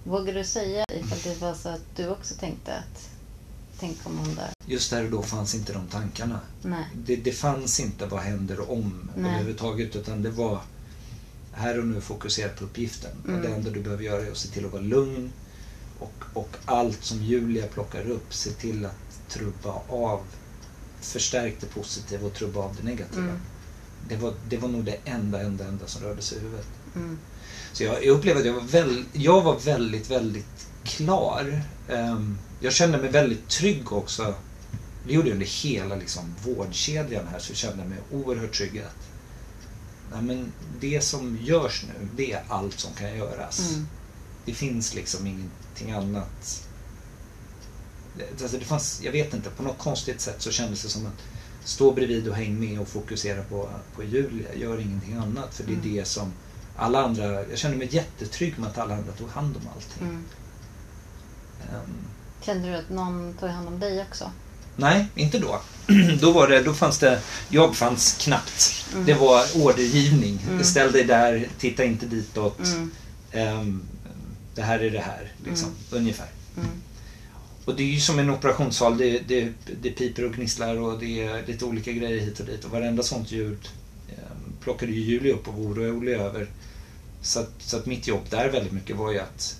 Vågar 0.03 0.33
du 0.33 0.43
säga 0.43 0.85
ifall 0.93 1.19
det 1.23 1.41
var 1.41 1.53
så 1.53 1.69
att 1.69 1.95
du 1.95 2.09
också 2.09 2.35
tänkte 2.35 2.73
att 2.73 3.09
tänk 3.79 3.97
om 4.03 4.17
hon 4.17 4.35
dör? 4.35 4.49
just 4.65 4.89
där 4.89 5.03
och 5.03 5.11
då 5.11 5.21
fanns 5.21 5.55
inte 5.55 5.73
de 5.73 5.87
tankarna. 5.87 6.39
Nej. 6.61 6.85
Det, 7.05 7.15
det 7.15 7.31
fanns 7.31 7.79
inte 7.79 8.05
vad 8.05 8.19
händer 8.19 8.71
om 8.71 9.09
Nej. 9.15 9.31
överhuvudtaget 9.31 9.95
utan 9.95 10.23
det 10.23 10.29
var 10.29 10.61
här 11.53 11.79
och 11.79 11.87
nu 11.87 12.01
fokusera 12.01 12.49
på 12.49 12.63
uppgiften. 12.63 13.11
Mm. 13.25 13.35
Och 13.35 13.41
det 13.41 13.55
enda 13.55 13.69
du 13.69 13.81
behöver 13.81 14.03
göra 14.03 14.25
är 14.25 14.31
att 14.31 14.37
se 14.37 14.49
till 14.49 14.65
att 14.65 14.71
vara 14.71 14.81
lugn 14.81 15.31
och, 15.99 16.23
och 16.33 16.49
allt 16.65 17.03
som 17.03 17.23
Julia 17.23 17.67
plockar 17.67 18.09
upp, 18.09 18.33
se 18.33 18.49
till 18.49 18.85
att 18.85 19.29
trubba 19.29 19.81
av, 19.87 20.21
förstärk 21.01 21.55
det 21.59 21.65
positiva 21.65 22.27
och 22.27 22.33
trubba 22.33 22.59
av 22.59 22.75
det 22.75 22.83
negativa. 22.83 23.23
Mm. 23.23 23.39
Det, 24.09 24.15
var, 24.15 24.33
det 24.49 24.57
var 24.57 24.69
nog 24.69 24.83
det 24.83 24.97
enda, 25.05 25.41
enda, 25.41 25.65
enda 25.65 25.87
som 25.87 26.03
rörde 26.03 26.21
sig 26.21 26.37
i 26.37 26.41
huvudet. 26.41 26.67
Mm. 26.95 27.17
Så 27.73 27.83
jag, 27.83 28.05
jag 28.05 28.17
upplevde 28.17 28.39
att 28.39 28.45
jag 28.45 28.53
var, 28.53 28.61
väl, 28.61 29.03
jag 29.13 29.41
var 29.41 29.59
väldigt, 29.59 30.11
väldigt 30.11 30.67
klar. 30.83 31.61
Ehm, 31.89 32.37
jag 32.59 32.73
kände 32.73 32.97
mig 32.97 33.11
väldigt 33.11 33.49
trygg 33.49 33.93
också. 33.93 34.33
Det 35.07 35.13
gjorde 35.13 35.27
jag 35.27 35.33
under 35.33 35.63
hela 35.63 35.95
liksom, 35.95 36.35
vårdkedjan 36.43 37.27
här 37.27 37.39
så 37.39 37.53
kände 37.53 37.77
jag 37.83 37.89
mig 37.89 37.99
oerhört 38.11 38.53
trygg 38.53 38.79
att 38.79 39.12
nej, 40.11 40.21
men 40.21 40.51
det 40.79 41.01
som 41.03 41.37
görs 41.41 41.83
nu, 41.87 42.07
det 42.15 42.31
är 42.33 42.43
allt 42.47 42.79
som 42.79 42.93
kan 42.93 43.17
göras. 43.17 43.59
Mm. 43.73 43.87
Det 44.45 44.53
finns 44.53 44.93
liksom 44.95 45.27
ingenting 45.27 45.91
annat. 45.91 46.67
Det, 48.17 48.41
alltså 48.43 48.57
det 48.57 48.65
fanns, 48.65 49.01
jag 49.03 49.11
vet 49.11 49.33
inte, 49.33 49.49
på 49.49 49.63
något 49.63 49.77
konstigt 49.77 50.21
sätt 50.21 50.41
så 50.41 50.51
kändes 50.51 50.81
det 50.83 50.89
som 50.89 51.05
att 51.05 51.23
stå 51.63 51.91
bredvid 51.91 52.27
och 52.27 52.35
häng 52.35 52.59
med 52.59 52.79
och 52.79 52.87
fokusera 52.87 53.43
på, 53.43 53.69
på 53.95 54.03
Julia, 54.03 54.55
gör 54.55 54.79
ingenting 54.79 55.13
annat. 55.13 55.53
För 55.55 55.63
det 55.63 55.71
är 55.71 55.77
Mm. 55.77 55.93
det 55.93 56.05
som 56.05 56.33
alla 56.75 57.03
andra, 57.03 57.25
jag 57.49 57.57
kände 57.57 57.77
mig 57.77 57.87
jättetrygg 57.91 58.59
med 58.59 58.69
att 58.69 58.77
alla 58.77 58.95
andra 58.95 59.11
tog 59.11 59.29
hand 59.29 59.55
om 59.57 59.61
allting. 59.75 60.07
Mm. 60.07 60.23
Ehm, 61.61 61.93
Kände 62.41 62.69
du 62.69 62.75
att 62.75 62.89
någon 62.89 63.33
tog 63.39 63.49
hand 63.49 63.67
om 63.67 63.79
dig 63.79 64.01
också? 64.09 64.31
nej, 64.75 65.07
inte 65.15 65.39
då. 65.39 65.61
då, 66.21 66.31
var 66.31 66.47
det, 66.47 66.61
då 66.61 66.73
fanns 66.73 66.99
det, 66.99 67.21
jag 67.49 67.75
fanns 67.75 68.17
knappt. 68.21 68.85
Mm. 68.93 69.05
Det 69.05 69.13
var 69.13 69.45
ordergivning. 69.55 70.39
Mm. 70.49 70.63
Ställ 70.63 70.91
dig 70.91 71.03
där, 71.03 71.47
titta 71.59 71.83
inte 71.83 72.05
ditåt. 72.05 72.59
Mm. 72.65 72.91
Ehm, 73.31 73.83
det 74.55 74.61
här 74.61 74.79
är 74.79 74.89
det 74.89 74.99
här, 74.99 75.31
liksom, 75.45 75.67
Mm. 75.67 76.01
ungefär. 76.03 76.27
Mm. 76.57 76.69
Och 77.65 77.75
det 77.75 77.83
är 77.83 77.87
ju 77.87 77.99
som 77.99 78.19
en 78.19 78.29
operationssal. 78.29 78.97
Det, 78.97 79.19
det, 79.19 79.49
det 79.81 79.89
piper 79.91 80.25
och 80.25 80.33
gnisslar 80.33 80.75
och 80.75 80.99
det 80.99 81.23
är 81.23 81.47
lite 81.47 81.65
olika 81.65 81.91
grejer 81.91 82.19
hit 82.19 82.39
och 82.39 82.45
dit. 82.45 82.65
Och 82.65 82.71
varenda 82.71 83.03
sånt 83.03 83.31
ljud 83.31 83.69
eh, 84.09 84.15
plockade 84.61 84.91
ju 84.91 84.99
Julie 84.99 85.33
upp 85.33 85.47
och 85.47 85.53
var 85.53 85.63
orolig 85.63 86.13
över. 86.13 86.47
Så 87.21 87.39
att, 87.39 87.51
så 87.59 87.77
att 87.77 87.85
mitt 87.85 88.07
jobb 88.07 88.21
där 88.29 88.49
väldigt 88.49 88.73
mycket 88.73 88.95
var 88.95 89.11
ju 89.11 89.19
att 89.19 89.57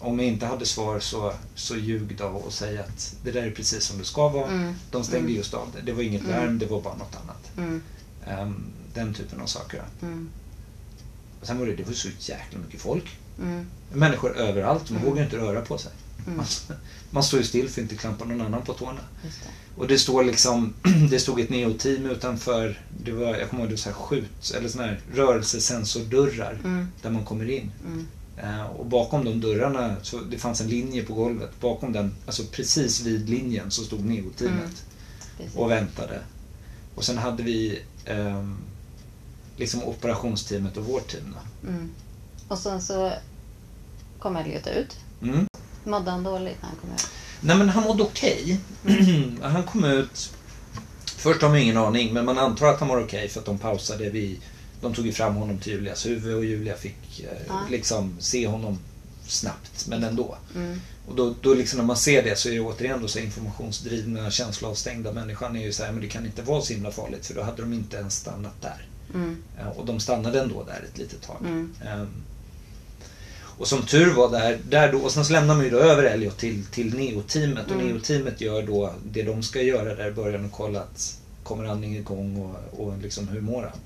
om 0.00 0.18
jag 0.18 0.28
inte 0.28 0.46
hade 0.46 0.66
svar 0.66 1.00
så, 1.00 1.32
så 1.54 1.76
ljug 1.76 2.16
då 2.18 2.24
och 2.26 2.52
säg 2.52 2.78
att 2.78 3.16
det 3.24 3.30
där 3.30 3.42
är 3.42 3.50
precis 3.50 3.84
som 3.84 3.98
det 3.98 4.04
ska 4.04 4.28
vara. 4.28 4.50
Mm. 4.50 4.74
De 4.90 5.04
stängde 5.04 5.24
Mm. 5.26 5.36
just 5.36 5.54
av 5.54 5.68
det. 5.76 5.80
Det 5.82 5.92
var 5.92 6.02
inget 6.02 6.22
Mm. 6.24 6.36
larm, 6.36 6.58
det 6.58 6.66
var 6.66 6.80
bara 6.80 6.96
något 6.96 7.16
annat. 7.22 7.50
Ehm, 8.26 8.64
den 8.94 9.14
typen 9.14 9.40
av 9.40 9.46
saker. 9.46 9.82
Mm. 10.02 10.28
Och 11.40 11.46
sen 11.46 11.58
var 11.58 11.66
det, 11.66 11.74
det 11.74 11.82
var 11.86 11.92
så 11.92 12.08
jäkla 12.18 12.58
mycket 12.66 12.80
folk. 12.80 13.04
Människor 13.92 14.36
överallt, 14.36 14.90
man 14.90 15.04
vågar 15.04 15.24
inte 15.24 15.36
röra 15.36 15.60
på 15.60 15.78
sig. 15.78 15.92
Man, 16.36 16.46
man 17.10 17.22
står 17.22 17.40
ju 17.40 17.46
still 17.46 17.68
för 17.68 17.80
att 17.80 17.82
inte 17.82 17.96
klampa 17.96 18.24
någon 18.24 18.40
annan 18.40 18.62
på 18.62 18.72
tårna. 18.74 19.00
Det. 19.22 19.28
Och 19.76 19.88
det 19.88 19.98
står 19.98 20.24
liksom, 20.24 20.74
det 21.10 21.20
stod 21.20 21.40
ett 21.40 21.50
neoteam 21.50 22.06
utanför, 22.06 22.80
det 23.04 23.12
var, 23.12 23.36
jag 23.36 23.50
kommer 23.50 23.62
ihåg 23.62 23.70
det 23.70 23.74
var 23.74 23.78
så 23.78 23.88
här 23.88 23.96
skjut, 23.96 24.52
eller 24.56 24.68
såna 24.68 24.84
här 24.84 25.00
rörelsesensordörrar 25.14 26.58
där 27.02 27.10
man 27.10 27.24
kommer 27.24 27.50
in. 27.50 27.70
Mm. 28.42 28.60
Eh, 28.60 28.66
och 28.66 28.86
bakom 28.86 29.24
de 29.24 29.40
dörrarna, 29.40 29.96
så 30.02 30.18
det 30.18 30.38
fanns 30.38 30.60
en 30.60 30.68
linje 30.68 31.02
på 31.02 31.14
golvet. 31.14 31.50
Bakom 31.60 31.92
den, 31.92 32.14
alltså 32.26 32.42
precis 32.52 33.00
vid 33.00 33.28
linjen, 33.28 33.70
så 33.70 33.82
stod 33.82 34.04
neoteamet 34.04 34.84
Mm. 35.40 35.52
Och 35.54 35.70
väntade. 35.70 36.20
Och 36.94 37.04
sen 37.04 37.18
hade 37.18 37.42
vi 37.42 37.82
ehm, 38.04 38.56
liksom 39.56 39.84
operationsteamet 39.84 40.76
och 40.76 40.84
vårt 40.84 41.10
team. 41.10 41.36
Mm. 41.66 41.90
Och 42.48 42.58
sen 42.58 42.82
så 42.82 43.12
kom 44.18 44.36
Elliot 44.36 44.66
ut. 44.66 44.96
Mm. 45.22 45.46
Mådde 45.84 46.10
han 46.10 46.24
dåligt 46.24 46.62
när 46.62 46.68
han 46.68 46.78
kom 46.80 46.90
ut? 46.94 47.06
Nej 47.40 47.56
men 47.56 47.68
han 47.68 47.84
mådde 47.84 48.02
okej. 48.02 48.60
han 49.42 49.62
kom 49.62 49.84
ut... 49.84 50.32
Först 51.04 51.42
har 51.42 51.48
man 51.48 51.58
ingen 51.58 51.76
aning, 51.76 52.14
men 52.14 52.24
man 52.24 52.38
antar 52.38 52.66
att 52.66 52.80
han 52.80 52.88
var 52.88 53.04
okej 53.04 53.28
för 53.28 53.40
att 53.40 53.46
de 53.46 53.58
pausade 53.58 54.10
vid... 54.10 54.40
De 54.80 54.94
tog 54.94 55.06
ju 55.06 55.12
fram 55.12 55.34
honom 55.34 55.58
till 55.58 55.72
Julias 55.72 56.06
huvud 56.06 56.34
och 56.34 56.44
Julia 56.44 56.76
fick 56.76 57.20
eh, 57.20 57.38
Ja. 57.48 57.60
liksom 57.70 58.16
se 58.20 58.46
honom 58.46 58.78
snabbt, 59.26 59.86
men 59.88 60.04
ändå. 60.04 60.36
Mm. 60.54 60.80
Och 61.08 61.16
då, 61.16 61.34
då 61.42 61.54
liksom 61.54 61.78
när 61.78 61.84
man 61.86 61.96
ser 61.96 62.22
det 62.22 62.38
så 62.38 62.48
är 62.48 62.52
det 62.52 62.60
återigen 62.60 63.02
då 63.02 63.08
så 63.08 63.18
informationsdrivna, 63.18 64.30
känsloavstängda 64.30 65.12
människan 65.12 65.56
är 65.56 65.60
ju 65.64 65.72
så 65.72 65.84
här, 65.84 65.92
men 65.92 66.00
det 66.00 66.08
kan 66.08 66.26
inte 66.26 66.42
vara 66.42 66.62
så 66.62 66.72
himla 66.72 66.90
farligt 66.90 67.26
för 67.26 67.34
då 67.34 67.42
hade 67.42 67.62
de 67.62 67.72
inte 67.72 67.96
ens 67.96 68.16
stannat 68.16 68.62
där. 68.62 68.86
Mm. 69.14 69.36
Eh, 69.58 69.68
Och 69.68 69.86
de 69.86 70.00
stannade 70.00 70.40
ändå 70.40 70.62
där 70.64 70.84
ett 70.92 70.98
litet 70.98 71.22
tag. 71.22 71.36
Mm. 71.40 71.72
Ehm, 71.86 72.08
och 73.58 73.68
som 73.68 73.82
tur 73.82 74.14
var 74.14 74.30
där, 74.30 74.58
där 74.68 74.92
då, 74.92 74.98
och 74.98 75.12
sen 75.12 75.24
så 75.24 75.32
lämnar 75.32 75.54
man 75.54 75.64
ju 75.64 75.70
då 75.70 75.78
över 75.78 76.02
Elliot 76.04 76.38
till, 76.38 76.64
till 76.66 76.94
neoteamet 76.94 77.66
och 77.66 77.72
Mm. 77.72 77.86
neoteamet 77.88 78.40
gör 78.40 78.62
då 78.62 78.92
det 79.12 79.22
de 79.22 79.42
ska 79.42 79.62
göra 79.62 79.94
där 79.94 80.08
i 80.08 80.12
början 80.12 80.44
och 80.44 80.52
kolla 80.52 80.80
att 80.80 81.18
kommer 81.42 81.64
andningen 81.64 82.00
igång 82.00 82.36
och, 82.36 82.80
och 82.86 82.98
liksom 82.98 83.28
hur 83.28 83.40
mår 83.40 83.62
han. 83.62 83.78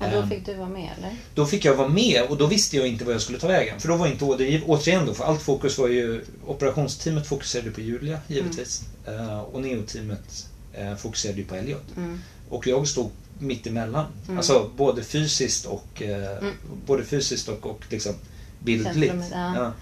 Ja, 0.00 0.10
då 0.10 0.18
Ehm, 0.18 0.28
fick 0.28 0.46
du 0.46 0.54
vara 0.54 0.68
med 0.68 0.90
eller? 0.98 1.16
då 1.34 1.46
fick 1.46 1.64
jag 1.64 1.74
vara 1.76 1.88
med 1.88 2.22
och 2.28 2.36
då 2.36 2.46
visste 2.46 2.76
jag 2.76 2.86
inte 2.86 3.04
vad 3.04 3.14
jag 3.14 3.22
skulle 3.22 3.38
ta 3.38 3.48
vägen. 3.48 3.80
För 3.80 3.88
då 3.88 3.96
var 3.96 4.06
inte 4.06 4.24
återigen, 4.24 4.62
återigen 4.66 5.06
då, 5.06 5.14
för 5.14 5.24
allt 5.24 5.42
fokus 5.42 5.78
var 5.78 5.88
ju, 5.88 6.24
operationsteamet 6.46 7.26
fokuserade 7.26 7.70
på 7.70 7.80
Julia 7.80 8.18
givetvis. 8.28 8.82
Eh, 9.06 9.40
och 9.40 9.60
neoteamet 9.62 10.46
eh, 10.72 10.96
fokuserade 10.96 11.38
ju 11.38 11.44
på 11.44 11.54
Elliot. 11.54 11.96
Mm. 11.96 12.20
Och 12.48 12.66
jag 12.66 12.88
stod 12.88 13.10
mitt 13.38 13.66
emellan. 13.66 14.04
Mm. 14.26 14.36
Alltså 14.38 14.70
både 14.76 15.02
fysiskt 15.04 15.66
och, 15.66 16.02
eh, 16.02 16.38
Mm. 16.38 16.54
både 16.86 17.04
fysiskt 17.04 17.48
och, 17.48 17.66
och 17.66 17.80
liksom 17.88 18.14
bildligt. 18.58 19.14
Ja. 19.32 19.54
Ja. 19.56 19.72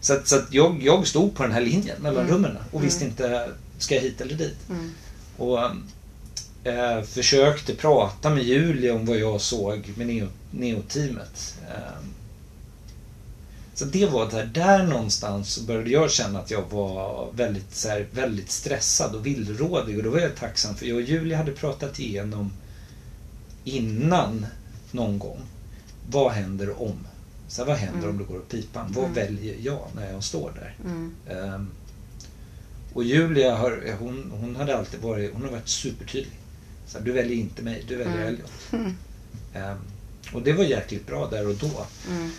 Så, 0.00 0.12
att, 0.12 0.28
så 0.28 0.36
att 0.36 0.52
jag, 0.54 0.82
jag 0.82 1.06
stod 1.06 1.34
på 1.36 1.42
den 1.42 1.52
här 1.52 1.60
linjen 1.60 2.02
mellan 2.02 2.22
Mm. 2.24 2.34
rummen 2.34 2.56
och 2.70 2.74
Mm. 2.74 2.84
visste 2.84 3.04
inte, 3.04 3.50
ska 3.78 3.94
jag 3.94 4.02
hit 4.02 4.20
eller 4.20 4.34
dit? 4.34 4.56
Mm. 4.70 4.90
Och 5.36 5.58
eh, 6.64 7.02
försökte 7.02 7.74
prata 7.74 8.30
med 8.30 8.42
Julia 8.44 8.94
om 8.94 9.06
vad 9.06 9.16
jag 9.18 9.40
såg 9.40 9.92
med 9.96 10.06
Neo- 10.06 10.28
Neo-teamet. 10.50 11.58
Eh, 11.68 12.04
så 13.74 13.84
det 13.84 14.06
var 14.06 14.30
där, 14.30 14.44
där 14.46 14.82
någonstans 14.82 15.58
började 15.66 15.90
jag 15.90 16.10
känna 16.10 16.38
att 16.40 16.50
jag 16.50 16.64
var 16.70 17.28
väldigt, 17.32 17.74
så 17.74 17.88
här, 17.88 18.06
väldigt 18.12 18.50
stressad 18.50 19.14
och 19.14 19.26
villrådig. 19.26 19.96
Och 19.98 20.02
då 20.04 20.10
var 20.10 20.18
jag 20.18 20.36
tacksam 20.36 20.74
för 20.74 20.86
jag 20.86 20.96
och 20.96 21.02
Julia 21.02 21.36
hade 21.36 21.52
pratat 21.52 21.98
igenom 22.00 22.52
innan 23.64 24.46
någon 24.90 25.18
gång. 25.18 25.40
Vad 26.10 26.32
händer 26.32 26.82
om? 26.82 27.06
Så 27.48 27.62
här, 27.62 27.68
vad 27.68 27.76
händer 27.78 27.98
Mm. 28.08 28.10
om 28.10 28.18
det 28.18 28.24
går 28.24 28.36
åt 28.38 28.48
pipan? 28.48 28.92
Vad 28.92 29.04
Mm. 29.04 29.14
väljer 29.14 29.56
jag 29.60 29.88
när 29.96 30.12
jag 30.12 30.24
står 30.24 30.52
där? 30.54 30.76
Mm. 30.84 31.14
Ehm, 31.30 31.70
och 32.94 33.04
Julia 33.04 33.54
har, 33.56 33.96
hon, 33.98 34.32
hon 34.40 34.56
hade 34.56 34.76
alltid 34.78 35.00
varit, 35.00 35.32
hon 35.32 35.42
har 35.42 35.50
varit 35.50 35.68
supertydlig. 35.68 36.38
Så 36.86 36.98
här, 36.98 37.04
du 37.04 37.12
väljer 37.12 37.36
inte 37.36 37.62
mig, 37.62 37.84
du 37.88 37.96
väljer 37.96 38.14
Mm. 38.14 38.28
Elliot. 38.28 38.52
Mm. 38.72 38.96
Ehm, 39.54 39.78
och 40.32 40.42
det 40.42 40.52
var 40.52 40.64
jäkligt 40.64 41.06
bra 41.06 41.30
där 41.30 41.48
och 41.48 41.54
då. 41.54 41.86
Mm. 42.10 42.30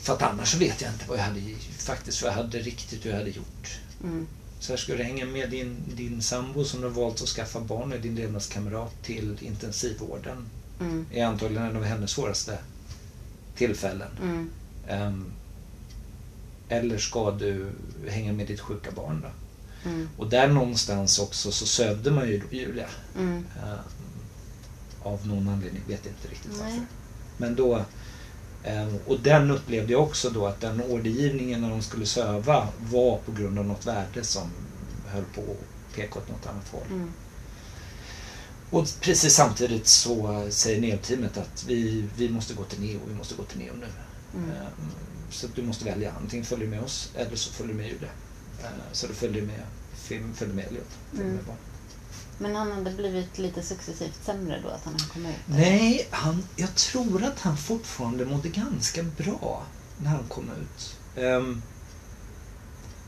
För 0.00 0.12
att 0.12 0.22
annars 0.22 0.52
så 0.52 0.58
vet 0.58 0.82
jag 0.82 0.92
inte 0.92 1.04
vad 1.08 1.18
jag 1.18 1.24
hade, 1.24 1.40
faktiskt 1.78 2.22
vad 2.22 2.32
jag 2.32 2.36
hade 2.36 2.58
riktigt 2.58 3.04
hur 3.06 3.10
jag 3.10 3.18
hade 3.18 3.30
gjort. 3.30 3.80
Mm. 4.04 4.26
Så 4.60 4.72
här, 4.72 4.76
ska 4.76 4.96
du 4.96 5.02
hänga 5.02 5.26
med 5.26 5.50
din, 5.50 5.76
din 5.94 6.22
sambo 6.22 6.64
som 6.64 6.80
du 6.80 6.86
har 6.86 6.94
valt 6.94 7.22
att 7.22 7.28
skaffa 7.28 7.60
barn 7.60 7.88
med, 7.88 8.00
din 8.00 8.14
levnadskamrat 8.14 9.02
till 9.02 9.38
intensivvården. 9.40 10.46
Mm. 10.80 11.06
är 11.12 11.24
antagligen 11.24 11.66
en 11.66 11.76
av 11.76 11.84
hennes 11.84 12.10
svåraste 12.10 12.58
tillfällen. 13.56 14.48
Ehm, 14.88 15.32
eller 16.68 16.98
ska 16.98 17.30
du 17.30 17.70
hänga 18.08 18.32
med 18.32 18.46
ditt 18.46 18.60
sjuka 18.60 18.90
barn 18.90 19.20
då? 19.22 19.28
Mm. 19.86 20.08
Och 20.16 20.28
där 20.30 20.48
någonstans 20.48 21.18
också 21.18 21.52
så 21.52 21.66
sövde 21.66 22.10
man 22.10 22.28
ju 22.28 22.42
Julia. 22.50 22.86
Mm. 23.16 23.36
Ehm, 23.36 23.78
av 25.02 25.26
någon 25.26 25.48
anledning, 25.48 25.82
vet 25.88 26.06
inte 26.06 26.28
riktigt 26.28 26.52
Nej. 26.52 26.60
varför. 26.62 26.86
Men 27.36 27.54
då, 27.54 27.84
ehm, 28.64 28.98
och 29.06 29.20
den 29.20 29.50
upplevde 29.50 29.92
jag 29.92 30.02
också 30.02 30.30
då 30.30 30.46
att 30.46 30.60
den 30.60 30.82
ordergivningen 30.82 31.60
när 31.60 31.70
de 31.70 31.82
skulle 31.82 32.06
söva 32.06 32.68
var 32.90 33.18
på 33.18 33.32
grund 33.32 33.58
av 33.58 33.64
något 33.64 33.86
värde 33.86 34.24
som 34.24 34.50
höll 35.06 35.24
på 35.34 35.40
att 35.40 35.96
peka 35.96 36.18
åt 36.18 36.28
något 36.28 36.46
annat 36.46 36.68
håll. 36.72 36.86
Mm. 36.90 37.12
Och 38.70 38.86
precis 39.00 39.34
samtidigt 39.34 39.86
så 39.86 40.46
säger 40.50 40.80
Neo-teamet 40.80 41.36
att 41.36 41.64
vi, 41.68 42.04
vi 42.16 42.28
måste 42.28 42.54
gå 42.54 42.64
till 42.64 42.80
Neo, 42.80 43.00
vi 43.08 43.14
måste 43.14 43.34
gå 43.34 43.42
till 43.42 43.58
Neo 43.58 43.72
nu. 43.80 43.86
Mm. 44.38 44.50
Ehm, 44.50 44.90
Så 45.30 45.46
du 45.54 45.62
måste 45.62 45.84
välja, 45.84 46.12
antingen 46.22 46.46
följer 46.46 46.68
med 46.68 46.80
oss 46.82 47.10
eller 47.14 47.36
så 47.36 47.52
följer 47.52 47.74
du 47.74 47.80
med 47.80 47.88
Julia. 47.88 48.08
Så 48.92 49.06
du 49.06 49.14
följer 49.14 49.42
med, 49.42 49.60
med 50.10 50.66
Elliot. 50.66 50.84
följer 51.10 51.30
Mm. 51.32 51.38
Men 52.38 52.56
han 52.56 52.72
hade 52.72 52.90
blivit 52.90 53.38
lite 53.38 53.62
successivt 53.62 54.24
sämre 54.24 54.60
då 54.62 54.68
att 54.68 54.84
han 54.84 54.92
hade 54.92 55.04
kommit 55.12 55.30
ut? 55.30 55.42
Nej, 55.46 56.08
han, 56.10 56.44
jag 56.56 56.74
tror 56.74 57.24
att 57.24 57.40
han 57.40 57.56
fortfarande 57.56 58.24
mådde 58.24 58.48
ganska 58.48 59.02
bra 59.02 59.62
när 59.98 60.10
han 60.10 60.28
kom 60.28 60.44
ut. 60.44 60.96
Ehm, 61.16 61.62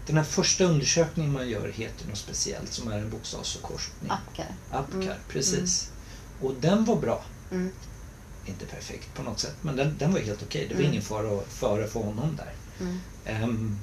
den 0.07 0.17
här 0.17 0.25
första 0.25 0.65
undersökningen 0.65 1.33
man 1.33 1.49
gör 1.49 1.69
heter 1.69 2.09
något 2.09 2.19
speciellt 2.19 2.73
som 2.73 2.89
är 2.89 2.99
en 2.99 3.11
bokstavsförkortning. 3.11 4.11
Apkar? 4.11 4.47
Apkar, 4.71 4.99
Mm. 5.01 5.17
precis. 5.29 5.91
Och 6.41 6.55
den 6.61 6.85
var 6.85 6.97
bra. 6.97 7.25
Mm. 7.51 7.71
Inte 8.47 8.67
perfekt 8.67 9.15
på 9.15 9.23
något 9.23 9.39
sätt, 9.41 9.55
men 9.63 9.77
den, 9.77 9.99
den 9.99 10.13
var 10.13 10.21
helt 10.21 10.43
okej. 10.43 10.67
Det 10.69 10.75
var 10.75 10.81
Mm. 10.81 10.93
ingen 10.93 11.03
fara 11.05 11.41
före 11.49 11.87
för 11.89 12.01
honom 12.01 12.37
där. 12.37 12.53
Mm. 12.81 13.01
Ehm, 13.25 13.79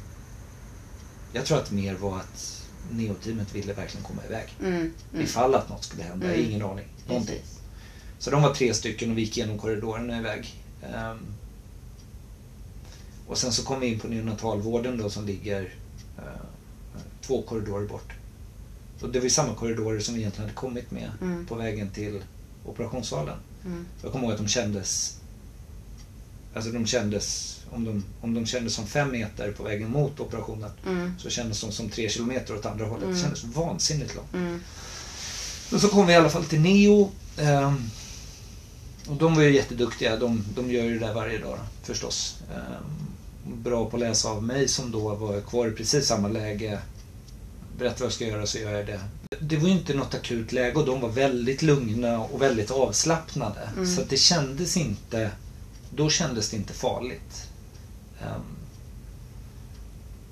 jag 1.33 1.45
tror 1.45 1.57
att 1.57 1.71
mer 1.71 1.93
var 1.95 2.17
att 2.19 2.61
Neo-teamet 2.91 3.55
ville 3.55 3.73
verkligen 3.73 4.03
komma 4.05 4.21
iväg. 4.29 4.47
Mm. 4.59 4.75
Mm. 4.75 4.93
Ifall 5.25 5.55
att 5.55 5.69
något 5.69 5.83
skulle 5.83 6.03
hända, 6.03 6.25
Mm. 6.33 6.45
ingen 6.45 6.61
aning. 6.61 6.85
Någonting. 7.07 7.35
Precis. 7.39 7.59
Så 8.19 8.31
de 8.31 8.41
var 8.41 8.53
tre 8.53 8.73
stycken 8.73 9.11
och 9.11 9.17
vi 9.17 9.21
gick 9.21 9.37
igenom 9.37 9.57
korridorerna 9.57 10.17
iväg. 10.19 10.53
Ehm, 10.93 11.19
och 13.27 13.37
sen 13.37 13.51
så 13.51 13.63
kom 13.63 13.79
vi 13.79 13.87
in 13.87 13.99
på 13.99 14.07
neonatalvården 14.07 14.97
då 14.97 15.09
som 15.09 15.25
ligger 15.25 15.73
eh, 16.17 16.23
två 17.21 17.41
korridorer 17.41 17.87
bort. 17.87 18.13
Och 19.01 19.09
det 19.09 19.19
var 19.19 19.23
ju 19.23 19.29
samma 19.29 19.53
korridorer 19.55 19.99
som 19.99 20.13
vi 20.13 20.19
egentligen 20.19 20.49
hade 20.49 20.55
kommit 20.55 20.91
med 20.91 21.11
Mm. 21.21 21.45
på 21.45 21.55
vägen 21.55 21.89
till 21.89 22.21
operationssalen. 22.65 23.37
Mm. 23.65 23.85
Jag 24.03 24.11
kommer 24.11 24.23
ihåg 24.25 24.33
att 24.33 24.39
de 24.41 24.47
kändes 24.47 25.17
Alltså 26.53 26.71
de 26.71 26.85
kändes, 26.85 27.59
om 27.75 27.85
de, 27.85 28.03
om 28.21 28.33
de 28.33 28.45
kändes 28.45 28.73
som 28.73 28.87
fem 28.87 29.11
meter 29.11 29.51
på 29.51 29.63
vägen 29.63 29.91
mot 29.91 30.19
operationen 30.19 30.69
Mm. 30.87 31.13
så 31.19 31.29
kändes 31.29 31.61
de 31.61 31.71
som 31.71 31.89
tre 31.89 32.09
kilometer 32.09 32.55
åt 32.55 32.65
andra 32.65 32.85
hållet. 32.85 33.03
Mm. 33.03 33.15
Det 33.15 33.21
kändes 33.21 33.43
vansinnigt 33.43 34.15
långt. 34.15 34.33
Mm. 34.33 34.61
Men 35.71 35.79
så 35.79 35.87
kom 35.87 36.07
vi 36.07 36.13
i 36.13 36.15
alla 36.15 36.29
fall 36.29 36.45
till 36.45 36.61
Neo. 36.61 37.11
ehm, 37.37 37.89
och 39.07 39.15
de 39.15 39.35
var 39.35 39.41
ju 39.41 39.55
jätteduktiga. 39.55 40.17
De, 40.17 40.43
de 40.55 40.71
gör 40.71 40.83
ju 40.83 40.99
det 40.99 41.05
där 41.05 41.13
varje 41.13 41.37
dag 41.37 41.57
förstås. 41.83 42.37
Ehm, 42.55 42.83
bra 43.63 43.89
på 43.89 43.97
att 43.97 44.01
läsa 44.01 44.29
av 44.29 44.43
mig 44.43 44.67
som 44.67 44.91
då 44.91 45.15
var 45.15 45.41
kvar 45.41 45.67
i 45.67 45.71
precis 45.71 46.05
samma 46.07 46.27
läge. 46.27 46.79
Berätta 47.77 47.95
vad 47.99 48.05
jag 48.05 48.13
ska 48.13 48.25
göra 48.27 48.45
så 48.47 48.57
gör 48.57 48.71
jag 48.71 48.85
det. 48.85 48.99
Det 49.39 49.57
var 49.57 49.67
ju 49.67 49.73
inte 49.73 49.93
något 49.93 50.13
akut 50.13 50.51
läge 50.51 50.75
och 50.79 50.85
de 50.85 51.01
var 51.01 51.09
väldigt 51.09 51.61
lugna 51.61 52.19
och 52.19 52.41
väldigt 52.41 52.71
avslappnade. 52.71 53.69
Mm. 53.75 53.95
Så 53.95 54.01
att 54.01 54.09
det 54.09 54.17
kändes 54.17 54.77
inte, 54.77 55.31
då 55.95 56.09
kändes 56.09 56.49
det 56.49 56.57
inte 56.57 56.73
farligt. 56.73 57.47
Ehm, 58.21 58.41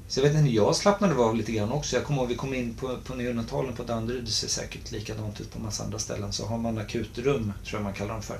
så 0.08 0.20
jag 0.20 0.24
vet 0.24 0.36
inte, 0.36 0.52
jag 0.52 0.76
slappnade 0.76 1.16
av 1.16 1.36
lite 1.36 1.52
grann 1.52 1.72
också. 1.72 1.96
Jag 1.96 2.06
kommer 2.06 2.22
ihåg, 2.22 2.30
vi 2.30 2.36
kom 2.36 2.54
in 2.54 2.74
på, 2.74 2.98
på 3.04 3.16
neonatalen 3.16 3.76
på 3.76 3.84
Danderyd, 3.84 4.24
det 4.24 4.32
ser 4.32 4.48
säkert 4.48 4.92
likadant 4.92 5.42
ut 5.42 5.54
på 5.54 5.60
massa 5.60 5.84
andra 5.84 6.00
ställen. 6.00 6.34
Så 6.34 6.46
har 6.46 6.58
man 6.58 6.78
akutrum, 6.78 7.54
tror 7.66 7.80
jag 7.80 7.84
man 7.84 7.94
kallar 7.94 8.14
dem 8.14 8.22
för. 8.22 8.38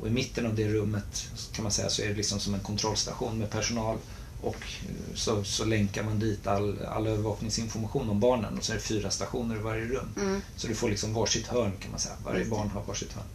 Och 0.00 0.06
i 0.06 0.10
mitten 0.10 0.46
av 0.46 0.54
det 0.54 0.68
rummet 0.68 1.30
kan 1.52 1.62
man 1.62 1.72
säga 1.72 1.88
så 1.88 2.02
är 2.02 2.08
det 2.08 2.14
liksom 2.14 2.40
som 2.40 2.54
en 2.54 2.60
kontrollstation 2.60 3.38
med 3.38 3.50
personal. 3.50 3.98
Och 4.42 4.56
eh, 4.56 5.14
så, 5.14 5.44
så 5.44 5.64
länkar 5.64 6.02
man 6.02 6.18
dit 6.18 6.46
all, 6.46 6.78
all 6.88 7.06
övervakningsinformation 7.06 8.10
om 8.10 8.20
barnen 8.20 8.58
och 8.58 8.64
så 8.64 8.72
är 8.72 8.76
det 8.76 8.82
fyra 8.82 9.10
stationer 9.10 9.56
i 9.56 9.58
varje 9.58 9.84
rum. 9.84 10.08
Mm. 10.16 10.40
Så 10.56 10.66
du 10.66 10.74
får 10.74 10.88
liksom 10.88 11.14
varsitt 11.14 11.46
hörn 11.46 11.72
kan 11.80 11.90
man 11.90 12.00
säga. 12.00 12.14
Varje 12.24 12.44
barn 12.44 12.70
har 12.70 12.82
varsitt 12.82 13.12
hörn. 13.12 13.26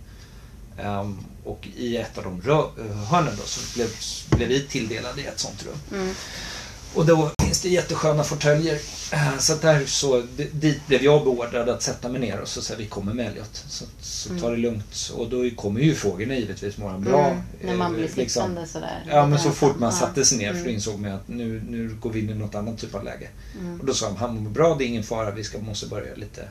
Ehm, 0.77 1.17
och 1.45 1.67
i 1.77 1.97
ett 1.97 2.17
av 2.17 2.23
de 2.23 2.41
hörnen 3.09 3.33
då 3.37 3.43
så 3.45 3.61
blev, 3.75 3.87
blev 4.29 4.49
vi 4.49 4.61
tilldelade 4.67 5.21
i 5.21 5.25
ett 5.25 5.39
sånt 5.39 5.65
rum. 5.65 6.01
Mm. 6.01 6.13
Och 6.93 7.05
då 7.05 7.31
finns 7.43 7.61
det 7.61 7.69
jättesköna 7.69 8.23
fåtöljer. 8.23 8.79
Eh, 9.13 9.37
Så 9.39 9.55
där 9.55 9.85
så, 9.85 10.23
dit 10.51 10.87
blev 10.87 11.03
jag 11.03 11.23
beordrad 11.23 11.69
att 11.69 11.81
sätta 11.83 12.09
mig 12.09 12.21
ner 12.21 12.39
och 12.39 12.47
så 12.47 12.61
säger 12.61 12.81
vi 12.81 12.87
kommer 12.87 13.13
med 13.13 13.27
Elliot. 13.27 13.63
Så, 13.69 13.85
så 14.01 14.29
ta 14.29 14.35
det 14.35 14.47
Mm. 14.47 14.61
lugnt. 14.61 15.11
Och 15.15 15.29
då 15.29 15.49
kommer 15.55 15.81
ju 15.81 15.95
frågorna 15.95 16.35
givetvis. 16.35 16.77
Mår 16.77 16.89
han 16.89 17.01
bra? 17.03 17.27
Mm. 17.27 17.41
När 17.63 17.75
man 17.75 17.91
Eh, 17.91 17.97
blir 17.97 18.03
liksom. 18.15 18.25
sittande 18.27 18.67
sådär. 18.67 19.03
Ja 19.09 19.25
men 19.27 19.39
så 19.39 19.51
fort 19.51 19.79
man 19.79 19.93
satte 19.93 20.25
sig 20.25 20.37
ner 20.37 20.45
Ja. 20.45 20.51
för 20.53 20.57
då 20.59 20.63
Mm. 20.63 20.75
insåg 20.75 20.99
man 20.99 21.11
att 21.11 21.27
nu, 21.27 21.63
nu 21.69 21.95
går 22.01 22.09
vi 22.09 22.19
in 22.19 22.29
i 22.29 22.33
något 22.33 22.55
annat 22.55 22.77
typ 22.77 22.95
av 22.95 23.03
läge. 23.03 23.27
Mm. 23.59 23.79
Och 23.79 23.85
då 23.85 23.93
sa 23.93 24.05
de, 24.07 24.15
han 24.15 24.43
mår 24.43 24.49
bra, 24.49 24.75
det 24.75 24.83
är 24.83 24.87
ingen 24.87 25.03
fara, 25.03 25.31
vi 25.31 25.43
ska, 25.43 25.57
måste 25.57 25.87
börja 25.87 26.15
lite 26.15 26.47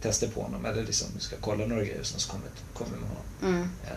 tester 0.00 0.28
på 0.28 0.42
honom. 0.42 0.64
Eller 0.64 0.84
liksom, 0.84 1.06
ska 1.18 1.36
kolla 1.40 1.66
några 1.66 1.84
grejer, 1.84 2.02
så 2.02 2.30
kommer 2.30 2.46
kommer 2.74 2.96
med 2.96 3.08
honom. 3.08 3.24
Mm. 3.42 3.70
Ja. 3.84 3.96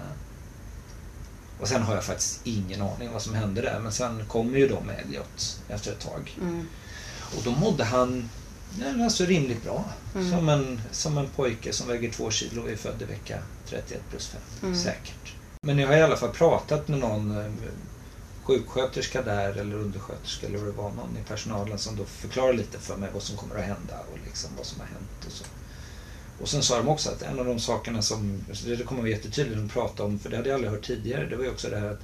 Och 1.61 1.67
sen 1.67 1.81
har 1.81 1.95
jag 1.95 2.03
faktiskt 2.03 2.39
ingen 2.43 2.81
aning 2.81 3.11
vad 3.13 3.21
som 3.21 3.33
hände 3.33 3.61
där. 3.61 3.79
Men 3.79 3.91
sen 3.91 4.25
kommer 4.27 4.57
ju 4.57 4.67
de 4.67 4.85
med 4.85 4.99
Elliot 4.99 5.59
efter 5.69 5.91
ett 5.91 5.99
tag. 5.99 6.37
Mm. 6.41 6.67
Och 7.37 7.43
då 7.43 7.51
mådde 7.51 7.83
han 7.83 8.29
ja, 8.79 9.03
alltså 9.03 9.25
rimligt 9.25 9.63
bra. 9.63 9.85
Mm. 10.15 10.31
Som, 10.31 10.49
en, 10.49 10.81
som 10.91 11.17
en 11.17 11.27
pojke 11.27 11.73
som 11.73 11.87
väger 11.87 12.11
två 12.11 12.31
kilo 12.31 12.61
och 12.61 12.69
är 12.69 12.75
född 12.75 13.01
i 13.01 13.05
vecka 13.05 13.39
31 13.65 14.01
plus 14.09 14.27
5. 14.27 14.41
Mm. 14.63 14.75
Säkert. 14.75 15.35
Men 15.61 15.79
jag 15.79 15.87
har 15.87 15.95
i 15.95 16.01
alla 16.01 16.17
fall 16.17 16.29
pratat 16.29 16.87
med 16.87 16.99
någon 16.99 17.37
eh, 17.37 17.51
sjuksköterska 18.43 19.21
där 19.21 19.57
eller 19.57 19.75
undersköterska 19.75 20.47
eller 20.47 20.57
vad 20.57 20.67
det 20.67 20.77
var, 20.77 20.91
någon 20.91 21.17
i 21.17 21.27
personalen 21.27 21.77
som 21.77 21.95
då 21.95 22.05
förklarar 22.05 22.53
lite 22.53 22.79
för 22.79 22.97
mig 22.97 23.09
vad 23.13 23.23
som 23.23 23.37
kommer 23.37 23.55
att 23.55 23.65
hända 23.65 23.99
och 24.11 24.19
liksom 24.25 24.49
vad 24.57 24.65
som 24.65 24.79
har 24.79 24.87
hänt 24.87 25.25
och 25.25 25.31
så. 25.31 25.43
Och 26.41 26.49
sen 26.49 26.63
sa 26.63 26.77
de 26.77 26.87
också 26.87 27.09
att 27.09 27.21
en 27.21 27.39
av 27.39 27.45
de 27.45 27.59
sakerna 27.59 28.01
som, 28.01 28.43
alltså 28.49 28.67
det 28.67 28.83
kommer 28.83 29.01
vara 29.01 29.11
jättetydligt 29.11 29.61
att 29.65 29.71
prata 29.71 30.03
om, 30.03 30.19
för 30.19 30.29
det 30.29 30.35
hade 30.37 30.49
jag 30.49 30.55
aldrig 30.55 30.71
hört 30.71 30.85
tidigare, 30.87 31.25
det 31.25 31.35
var 31.35 31.43
ju 31.43 31.49
också 31.49 31.69
det 31.69 31.79
här 31.79 31.91
att 31.91 31.99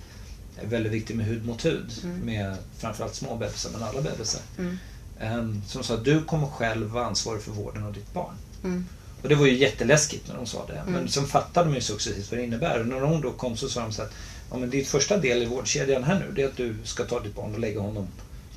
det 0.55 0.65
är 0.65 0.69
väldigt 0.69 0.91
viktigt 0.91 1.15
med 1.15 1.25
hud 1.25 1.45
mot 1.45 1.65
hud 1.65 1.91
Mm. 2.03 2.19
med 2.19 2.55
framförallt 2.77 3.15
små 3.15 3.35
bebisar 3.35 3.69
men 3.73 3.83
alla 3.83 4.01
bebisar. 4.01 4.41
Mm. 4.57 4.77
Ehm, 5.19 5.61
Som 5.67 5.83
sa 5.83 5.93
att 5.93 6.05
du 6.05 6.23
kommer 6.23 6.47
själv 6.47 6.87
vara 6.87 7.05
ansvarig 7.05 7.41
för 7.41 7.51
vården 7.51 7.83
av 7.83 7.93
ditt 7.93 8.13
barn. 8.13 8.33
Mm. 8.63 8.85
Och 9.21 9.29
det 9.29 9.35
var 9.35 9.45
ju 9.45 9.57
jätteläskigt 9.57 10.27
när 10.27 10.35
de 10.35 10.45
sa 10.45 10.65
det. 10.65 10.73
Mm. 10.77 10.93
Men 10.93 11.07
sen 11.07 11.25
fattade 11.27 11.65
man 11.65 11.75
ju 11.75 11.81
successivt 11.81 12.31
vad 12.31 12.39
det 12.39 12.43
innebär. 12.43 12.79
Och 12.79 12.87
när 12.87 12.99
hon 13.01 13.21
då 13.21 13.31
kom 13.31 13.57
så 13.57 13.69
sa 13.69 13.81
de 13.81 13.91
så 13.91 14.01
att 14.01 14.11
ja, 14.51 14.57
men 14.57 14.69
ditt 14.69 14.87
första 14.87 15.17
del 15.17 15.43
i 15.43 15.45
vårdkedjan 15.45 16.03
här 16.03 16.19
nu 16.19 16.31
det 16.35 16.41
är 16.41 16.47
att 16.47 16.57
du 16.57 16.75
ska 16.83 17.03
ta 17.03 17.19
ditt 17.19 17.35
barn 17.35 17.53
och 17.53 17.59
lägga 17.59 17.79
honom 17.79 18.07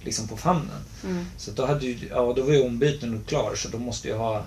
liksom 0.04 0.28
på 0.28 0.36
famnen. 0.36 0.80
Mm. 1.04 1.24
Så 1.36 1.50
då, 1.50 1.66
hade 1.66 1.86
ju, 1.86 2.08
ja, 2.10 2.32
då 2.36 2.42
var 2.42 2.52
ju 2.52 2.62
ombyten 2.62 3.20
klar 3.26 3.54
så 3.54 3.68
då 3.68 3.78
måste 3.78 4.08
jag 4.08 4.18
ha 4.18 4.44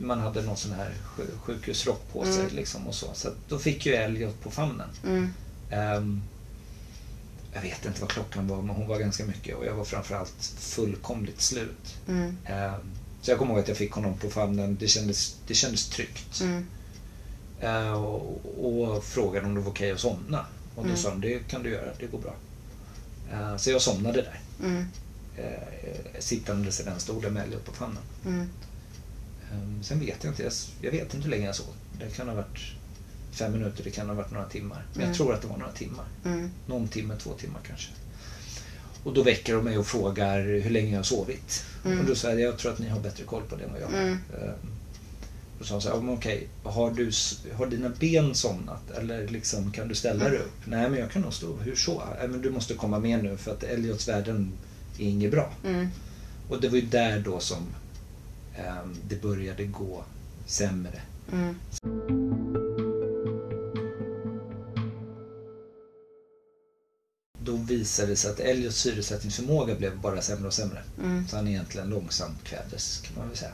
man 0.00 0.20
hade 0.20 0.42
någon 0.42 0.56
sån 0.56 0.72
här 0.72 0.94
sj- 1.16 1.38
sjukhusrock 1.42 2.12
på 2.12 2.24
sig 2.24 2.40
Mm. 2.40 2.56
liksom 2.56 2.86
och 2.86 2.94
så. 2.94 3.06
Så 3.14 3.28
då 3.48 3.58
fick 3.58 3.86
ju 3.86 3.94
Elliot 3.94 4.40
på 4.42 4.50
famnen. 4.50 4.88
Mm. 5.06 5.32
Ehm, 5.70 6.22
jag 7.54 7.60
vet 7.62 7.84
inte 7.84 8.00
vad 8.00 8.10
klockan 8.10 8.48
var, 8.48 8.62
men 8.62 8.76
hon 8.76 8.88
var 8.88 8.98
ganska 8.98 9.24
mycket 9.24 9.56
och 9.56 9.66
jag 9.66 9.74
var 9.74 9.84
framförallt 9.84 10.54
fullkomligt 10.58 11.40
slut. 11.40 11.96
Mm. 12.08 12.36
Eh, 12.44 12.74
så 13.22 13.30
jag 13.30 13.38
kommer 13.38 13.52
ihåg 13.52 13.60
att 13.62 13.68
jag 13.68 13.76
fick 13.76 13.92
honom 13.92 14.18
på 14.18 14.30
famnen. 14.30 14.76
Det 14.80 14.88
kändes, 14.88 15.36
det 15.46 15.54
kändes 15.54 15.88
tryggt. 15.88 16.42
Eh, 17.60 17.92
och, 18.04 18.40
och 18.94 19.04
frågade 19.04 19.46
om 19.46 19.54
det 19.54 19.60
var 19.60 19.70
okej 19.70 19.92
att 19.92 20.00
somna. 20.00 20.46
Och 20.74 20.82
då 20.84 20.88
Mm. 20.90 20.96
sa 20.96 21.10
de, 21.10 21.20
det 21.20 21.48
kan 21.48 21.62
du 21.62 21.70
göra, 21.70 21.90
det 22.00 22.06
går 22.06 22.18
bra. 22.18 22.34
Eh, 23.32 23.56
så 23.56 23.70
jag 23.70 23.82
somnade 23.82 24.22
där. 24.22 24.40
Eh, 25.36 26.20
sittandes 26.20 26.80
i 26.80 26.82
den 26.84 27.00
stolen 27.00 27.32
med 27.32 27.42
Elliot 27.44 27.64
på 27.64 27.72
famnen. 27.72 28.02
Mm. 29.52 29.76
Eh, 29.78 29.82
sen 29.82 30.00
vet 30.00 30.24
jag 30.24 30.30
inte, 30.32 30.42
jag, 30.42 30.52
jag 30.80 30.90
vet 30.90 31.14
inte 31.14 31.24
hur 31.24 31.30
länge 31.30 31.46
jag 31.46 31.54
sov. 31.54 31.66
Det 31.98 32.16
kan 32.16 32.28
ha 32.28 32.34
varit 32.34 32.58
fem 33.32 33.52
minuter, 33.52 33.84
det 33.84 33.90
kan 33.90 34.08
ha 34.08 34.14
varit 34.14 34.30
några 34.30 34.46
timmar. 34.48 34.82
Men 34.92 34.96
Mm. 34.96 35.08
jag 35.08 35.16
tror 35.16 35.34
att 35.34 35.42
det 35.42 35.48
var 35.48 35.56
några 35.56 35.72
timmar. 35.72 36.04
Mm. 36.24 36.50
Någon 36.66 36.88
timme, 36.88 37.14
två 37.18 37.32
timmar 37.32 37.60
kanske. 37.66 37.90
Och 39.04 39.14
då 39.14 39.22
väcker 39.22 39.54
de 39.54 39.64
mig 39.64 39.78
och 39.78 39.86
frågar 39.86 40.40
hur 40.42 40.70
länge 40.70 40.90
jag 40.90 40.98
har 40.98 41.02
sovit. 41.04 41.64
Mm. 41.84 41.98
Och 42.00 42.04
då 42.06 42.14
säger 42.14 42.38
jag, 42.38 42.48
jag 42.52 42.58
tror 42.58 42.72
att 42.72 42.78
ni 42.78 42.88
har 42.88 43.00
bättre 43.00 43.24
koll 43.24 43.42
på 43.42 43.56
det 43.56 43.64
än 43.64 43.72
vad 43.72 43.80
jag 43.80 43.86
har. 43.86 43.98
Mm. 44.02 44.12
Eh, 44.42 44.50
Då 45.58 45.64
sa 45.64 45.74
han 45.74 45.80
så 45.82 45.88
här, 45.88 45.96
"Ja, 45.96 46.00
men 46.02 46.14
okej, 46.14 46.48
har, 46.62 46.90
du, 46.90 47.08
s- 47.08 47.38
har 47.54 47.66
dina 47.66 47.88
ben 47.88 48.34
somnat? 48.34 48.90
Eller 48.90 49.28
liksom, 49.28 49.72
kan 49.72 49.88
du 49.88 49.94
ställa 49.94 50.28
dig 50.28 50.38
upp? 50.38 50.52
Nej, 50.64 50.90
men 50.90 51.00
jag 51.00 51.10
kan 51.10 51.22
nog 51.22 51.34
stå. 51.34 51.56
Hur 51.56 51.76
så? 51.76 52.02
"Nej, 52.18 52.28
men 52.28 52.42
du 52.42 52.50
måste 52.50 52.74
komma 52.74 52.98
med 52.98 53.24
nu 53.24 53.36
för 53.36 53.52
att 53.52 53.62
Elliots 53.62 54.08
värden 54.08 54.52
är 54.98 55.04
inget 55.08 55.30
bra. 55.30 55.52
Mm. 55.66 55.88
Och 56.48 56.60
det 56.60 56.68
var 56.68 56.76
ju 56.76 56.82
där 56.86 57.20
då 57.20 57.40
som 57.40 57.58
det 59.08 59.22
började 59.22 59.64
gå 59.64 60.04
sämre. 60.46 61.02
Mm. 61.32 61.54
Då 67.40 67.56
visade 67.56 68.08
det 68.08 68.16
sig 68.16 68.30
att 68.30 68.40
Elliots 68.40 68.76
syresättningsförmåga 68.76 69.74
blev 69.74 70.00
bara 70.00 70.22
sämre 70.22 70.46
och 70.46 70.54
sämre. 70.54 70.82
Mm. 71.02 71.28
Så 71.28 71.36
han 71.36 71.48
egentligen 71.48 71.88
långsamt 71.88 72.44
kvävdes 72.44 73.00
kan 73.00 73.16
man 73.16 73.28
väl 73.28 73.36
säga. 73.36 73.52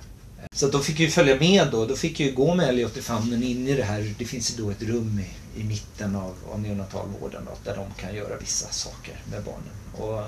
Så 0.52 0.68
då 0.68 0.78
fick 0.78 1.00
ju 1.00 1.10
följa 1.10 1.40
med 1.40 1.68
då. 1.70 1.86
Då 1.86 1.96
fick 1.96 2.20
ju 2.20 2.32
gå 2.32 2.54
med 2.54 2.68
Elliot 2.68 2.96
i 2.96 3.02
famnen 3.02 3.42
in 3.42 3.68
i 3.68 3.74
det 3.74 3.82
här. 3.82 4.14
Det 4.18 4.24
finns 4.24 4.52
ju 4.52 4.64
då 4.64 4.70
ett 4.70 4.82
rum 4.82 5.20
i, 5.20 5.60
i 5.60 5.64
mitten 5.64 6.16
av, 6.16 6.34
av 6.52 6.60
neonatalvården 6.60 7.42
då, 7.44 7.70
där 7.70 7.76
de 7.76 8.02
kan 8.02 8.14
göra 8.14 8.36
vissa 8.36 8.68
saker 8.68 9.22
med 9.30 9.42
barnen. 9.44 9.74
Och 9.92 10.22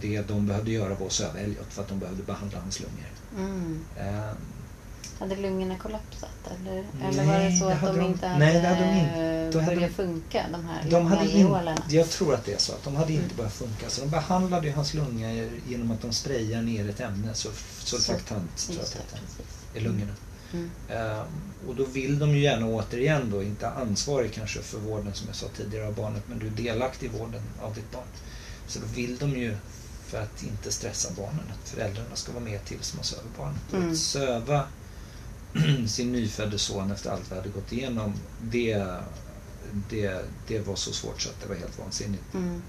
det 0.00 0.20
de 0.20 0.46
behövde 0.46 0.70
göra 0.70 0.94
var 0.94 1.06
att 1.06 1.12
söva 1.12 1.38
Elliot 1.38 1.66
för 1.72 1.82
att 1.82 1.88
de 1.88 1.98
behövde 1.98 2.22
behandla 2.22 2.60
hans 2.60 2.80
lungor. 2.80 3.10
Mm. 3.38 3.84
Hade 5.18 5.36
lungorna 5.36 5.78
kollapsat 5.78 6.30
eller, 6.60 6.74
Nej, 6.74 7.08
eller 7.08 7.24
var 7.24 7.38
det 7.38 7.56
så 7.56 7.68
det 7.68 7.72
att 7.74 7.78
hade 7.80 7.92
de 7.92 7.98
de- 8.00 8.06
inte 8.06 8.26
hade, 8.26 8.38
nej, 8.38 8.60
det 8.62 8.68
hade 8.68 8.80
de 8.80 8.98
inte. 8.98 9.58
Hade 9.60 9.74
börjat 9.76 9.90
de- 9.96 10.02
funka, 10.04 10.44
de 10.52 10.64
här 10.64 10.90
De 10.90 11.06
hade 11.06 11.30
in, 11.30 11.54
jag 11.88 12.10
tror 12.10 12.34
att 12.34 12.44
det 12.44 12.52
är 12.52 12.58
så. 12.58 12.72
att 12.72 12.84
De 12.84 12.96
hade 12.96 13.12
inte 13.12 13.24
Mm. 13.24 13.36
börjat 13.36 13.52
funka. 13.52 13.88
Så 13.90 14.00
de 14.00 14.10
behandlade 14.10 14.66
ju 14.66 14.72
hans 14.72 14.94
lungor 14.94 15.50
genom 15.68 15.90
att 15.90 16.02
de 16.02 16.12
sprayar 16.12 16.62
ner 16.62 16.88
ett 16.88 17.00
ämne, 17.00 17.34
så 17.34 17.48
surfaktant 17.78 18.56
tror 18.56 18.76
jag 18.78 18.84
att 18.84 18.92
det, 18.92 18.98
heter, 18.98 19.20
i 19.74 19.80
lungorna. 19.80 20.12
Mm. 20.52 20.70
Ehm, 20.90 21.26
och 21.68 21.74
då 21.74 21.84
vill 21.84 22.18
de 22.18 22.30
ju 22.30 22.40
gärna 22.42 22.66
återigen 22.66 23.30
då, 23.30 23.42
inte 23.42 23.68
ansvarig 23.70 24.32
kanske 24.32 24.60
för 24.60 24.78
vården 24.78 25.14
som 25.14 25.26
jag 25.26 25.36
sa 25.36 25.46
tidigare 25.56 25.86
av 25.86 25.94
barnet, 25.94 26.22
men 26.28 26.38
du 26.38 26.46
är 26.46 26.50
delaktig 26.50 27.06
i 27.06 27.18
vården 27.18 27.42
av 27.62 27.74
ditt 27.74 27.92
barn. 27.92 28.04
Så 28.66 28.78
då 28.78 28.86
vill 28.94 29.16
de 29.18 29.30
ju, 29.30 29.56
för 30.06 30.22
att 30.22 30.42
inte 30.42 30.72
stressa 30.72 31.08
barnen, 31.16 31.44
att 31.62 31.68
föräldrarna 31.68 32.14
ska 32.16 32.32
vara 32.32 32.44
med 32.44 32.64
tills 32.64 32.94
man 32.94 33.04
söver 33.04 33.28
barnet. 33.38 33.72
Mm. 33.72 33.90
att 33.90 33.98
söva 33.98 34.64
sin 35.88 36.12
nyfödde 36.12 36.58
son 36.58 36.90
efter 36.90 37.10
allt 37.10 37.30
vi 37.32 37.36
hade 37.36 37.48
gått 37.48 37.72
igenom, 37.72 38.12
det, 38.42 38.84
det, 39.90 40.24
det 40.48 40.58
var 40.66 40.76
så 40.76 40.92
svårt 40.92 41.22
så 41.22 41.28
att 41.28 41.40
det 41.42 41.48
var 41.48 41.54
helt 41.56 41.78
vansinnigt. 41.78 42.34
Mm. 42.34 42.62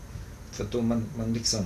För 0.51 0.63
att 0.63 0.71
då 0.71 0.81
man, 0.81 1.05
man 1.17 1.33
liksom, 1.33 1.65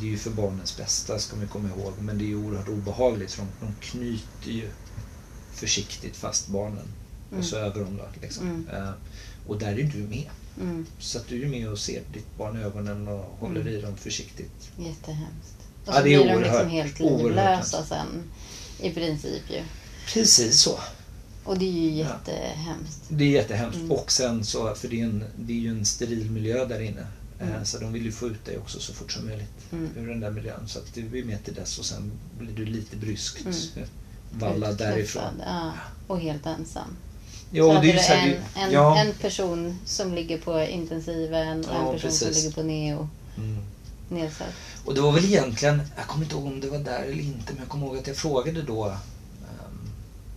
det 0.00 0.06
är 0.06 0.10
ju 0.10 0.18
för 0.18 0.30
barnens 0.30 0.76
bästa 0.76 1.18
ska 1.18 1.36
man 1.36 1.48
komma 1.48 1.68
ihåg, 1.68 1.92
men 2.00 2.18
det 2.18 2.24
är 2.24 2.28
ju 2.28 2.36
oerhört 2.36 2.68
obehagligt 2.68 3.32
för 3.32 3.42
de, 3.60 3.66
de 3.66 3.74
knyter 3.80 4.50
ju 4.50 4.68
försiktigt 5.54 6.16
fast 6.16 6.48
barnen 6.48 6.86
Mm. 7.30 7.40
och 7.40 7.46
så 7.50 7.56
över 7.56 7.80
dem 7.84 7.96
då. 7.96 8.04
Liksom. 8.22 8.46
Mm. 8.48 8.68
Eh, 8.82 8.90
och 9.46 9.58
där 9.58 9.78
är 9.78 9.82
du 9.84 9.98
med. 9.98 10.30
Mm. 10.60 10.86
Så 10.98 11.18
att 11.18 11.28
du 11.28 11.42
är 11.44 11.48
med 11.48 11.68
och 11.68 11.78
ser 11.78 12.02
ditt 12.12 12.36
barn 12.38 12.56
i 12.60 12.62
ögonen 12.62 13.08
och 13.08 13.24
håller 13.40 13.60
Mm. 13.60 13.72
i 13.74 13.80
dem 13.80 13.96
försiktigt. 13.96 14.70
Jättehemskt. 14.78 15.56
Och 15.84 15.88
Ja, 15.88 15.92
så 15.92 16.02
det 16.02 16.14
är 16.14 16.22
blir 16.22 16.32
de 16.32 16.38
liksom 16.40 16.54
oerhört- 16.56 16.70
helt 16.72 17.00
oerhört 17.00 17.22
livlösa 17.22 17.84
sen. 17.84 18.22
I 18.80 18.90
princip 18.90 19.42
ju. 19.50 19.62
Precis 20.06 20.60
så. 20.60 20.78
Och 21.44 21.58
det 21.58 21.64
är 21.64 21.70
ju 21.72 21.90
Ja. 21.90 22.06
jättehemskt. 22.08 23.00
Det 23.08 23.24
är 23.24 23.28
jättehemskt. 23.28 23.76
Mm. 23.78 23.92
Och 23.92 24.12
sen 24.12 24.44
så, 24.44 24.74
för 24.74 24.88
det 24.88 25.00
är, 25.00 25.04
en, 25.04 25.24
det 25.38 25.52
är 25.52 25.56
ju 25.60 25.70
en 25.70 25.86
steril 25.86 26.30
miljö 26.30 26.64
där 26.64 26.80
inne. 26.80 27.00
Eh, 27.40 27.48
Mm. 27.48 27.64
Så 27.64 27.78
de 27.78 27.92
vill 27.92 28.04
ju 28.04 28.12
få 28.12 28.26
ut 28.26 28.44
dig 28.44 28.58
också 28.58 28.80
så 28.80 28.92
fort 28.94 29.12
som 29.12 29.26
möjligt 29.26 29.72
Mm. 29.72 29.90
ur 29.96 30.08
den 30.08 30.20
där 30.20 30.30
miljön. 30.30 30.68
Så 30.68 30.78
att 30.78 30.94
du 30.94 31.18
är 31.18 31.24
med 31.24 31.44
till 31.44 31.54
dess 31.54 31.78
och 31.78 31.84
sen 31.84 32.12
blir 32.38 32.52
du 32.56 32.64
lite 32.64 32.96
bryskt 32.96 33.38
Mm. 33.46 33.88
vallad 34.32 34.76
därifrån. 34.78 35.42
Ja. 35.46 35.72
Och 36.06 36.20
helt 36.20 36.46
ensam. 36.46 36.96
Jo, 37.50 37.64
så 37.64 37.70
det 37.70 37.76
hade 37.76 37.86
du 37.92 37.98
en, 37.98 38.28
det- 38.30 38.60
en, 38.60 38.72
ja. 38.72 38.98
en 38.98 39.12
person 39.12 39.78
som 39.86 40.14
ligger 40.14 40.38
på 40.38 40.60
intensiven 40.62 41.58
och 41.64 41.74
Ja, 41.74 41.86
en 41.86 41.92
person 41.92 42.12
som 42.12 42.28
precis. 42.28 42.44
ligger 42.44 42.54
på 42.56 42.62
neo 42.62 43.08
Mm. 43.36 43.58
nedsatt. 44.08 44.48
Och 44.84 44.94
det 44.94 45.00
var 45.00 45.12
väl 45.12 45.24
egentligen, 45.24 45.82
jag 45.96 46.06
kommer 46.06 46.24
inte 46.24 46.34
ihåg 46.36 46.46
om 46.46 46.60
det 46.60 46.68
var 46.70 46.78
där 46.78 47.02
eller 47.02 47.22
inte, 47.22 47.52
men 47.52 47.58
jag 47.58 47.68
kommer 47.68 47.86
ihåg 47.86 47.98
att 47.98 48.06
jag 48.06 48.16
frågade 48.16 48.62
då 48.62 48.84
ehm, 48.86 48.92
om 48.92 48.98
jag, 49.48 49.80
frå- 49.80 50.33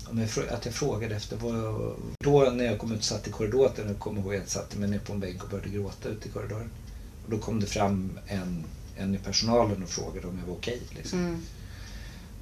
att 0.52 0.65
jag 0.65 0.74
frågade 0.74 1.15
efter 1.15 1.38
vad 1.38 1.56
jag, 1.58 1.96
Då 2.24 2.50
när 2.52 2.65
jag 2.65 2.80
kom 2.80 2.91
ut 2.91 2.98
och 3.00 3.04
satt 3.06 3.28
i 3.28 3.32
korridoren, 3.32 3.88
jag 3.88 4.00
kommer 4.00 4.22
ihåg 4.22 4.34
att 4.36 4.39
jag 4.41 4.50
satte 4.50 4.78
mig 4.78 4.89
ner 4.89 5.00
på 5.00 5.13
en 5.13 5.20
bänk 5.20 5.43
och 5.43 5.50
började 5.50 5.70
gråta 5.70 6.10
ute 6.10 6.28
i 6.28 6.32
korridoren. 6.32 6.70
Och 7.26 7.32
då 7.32 7.38
kom 7.38 7.60
det 7.60 7.65
fram 7.67 8.20
en, 8.28 8.63
en 8.98 9.15
i 9.15 9.17
personalen 9.17 9.84
och 9.84 9.89
frågade 9.89 10.28
om 10.28 10.38
jag 10.39 10.48
var 10.48 10.54
okej. 10.56 10.82
liksom. 10.89 11.20
Mm. 11.20 11.41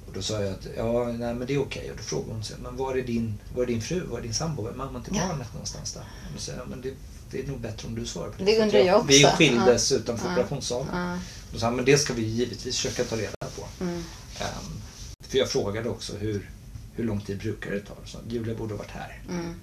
Och 0.06 0.12
då 0.12 0.22
sa 0.22 0.42
jag 0.42 0.52
att 0.52 0.66
ja, 0.76 1.04
nej, 1.04 1.34
men 1.34 1.46
det 1.46 1.54
är 1.54 1.58
okej. 1.62 1.90
Och 1.90 1.96
då 1.96 2.02
frågade 2.02 2.32
hon 2.32 2.44
sig, 2.44 2.56
men 2.62 2.76
var 2.76 2.94
är 2.96 3.02
din, 3.02 3.38
var 3.54 3.62
är 3.62 3.66
din 3.66 3.82
fru, 3.82 4.00
var 4.06 4.18
är 4.18 4.22
din 4.22 4.34
sambo, 4.34 4.62
var 4.62 4.70
är 4.70 4.74
mamman 4.74 5.02
till 5.02 5.16
Ja. 5.16 5.28
barnet 5.28 5.52
någonstans 5.52 5.92
där? 5.92 6.04
Och 6.34 6.40
sa 6.40 6.52
jag, 6.52 6.68
men 6.68 6.80
det, 6.80 6.94
det 7.30 7.40
är 7.42 7.46
nog 7.46 7.60
bättre 7.60 7.88
om 7.88 7.94
du 7.94 8.06
svarar 8.06 8.30
på 8.30 8.38
det. 8.38 8.44
Det 8.44 8.62
undrar 8.62 8.78
jag 8.78 8.96
också. 8.96 9.08
Vi 9.08 9.24
skildes 9.24 9.92
utanför 9.92 10.28
Ja. 10.28 10.32
operationssalen. 10.32 10.88
Ja. 10.92 11.18
Då 11.52 11.58
sa 11.58 11.66
han, 11.66 11.76
men 11.76 11.84
det 11.84 11.98
ska 11.98 12.12
vi 12.14 12.22
givetvis 12.22 12.76
försöka 12.76 13.04
ta 13.04 13.16
reda 13.16 13.30
på. 13.56 13.84
Mm. 13.84 13.94
Ehm, 14.40 14.80
för 15.28 15.38
jag 15.38 15.48
frågade 15.50 15.88
också 15.88 16.16
hur, 16.16 16.50
hur 16.96 17.04
lång 17.04 17.20
tid 17.20 17.38
brukar 17.38 17.70
det 17.70 17.80
ta? 17.80 17.94
Så 18.04 18.18
Julia 18.28 18.54
borde 18.54 18.74
ha 18.74 18.78
varit 18.78 18.90
här. 18.90 19.22
Mm. 19.28 19.54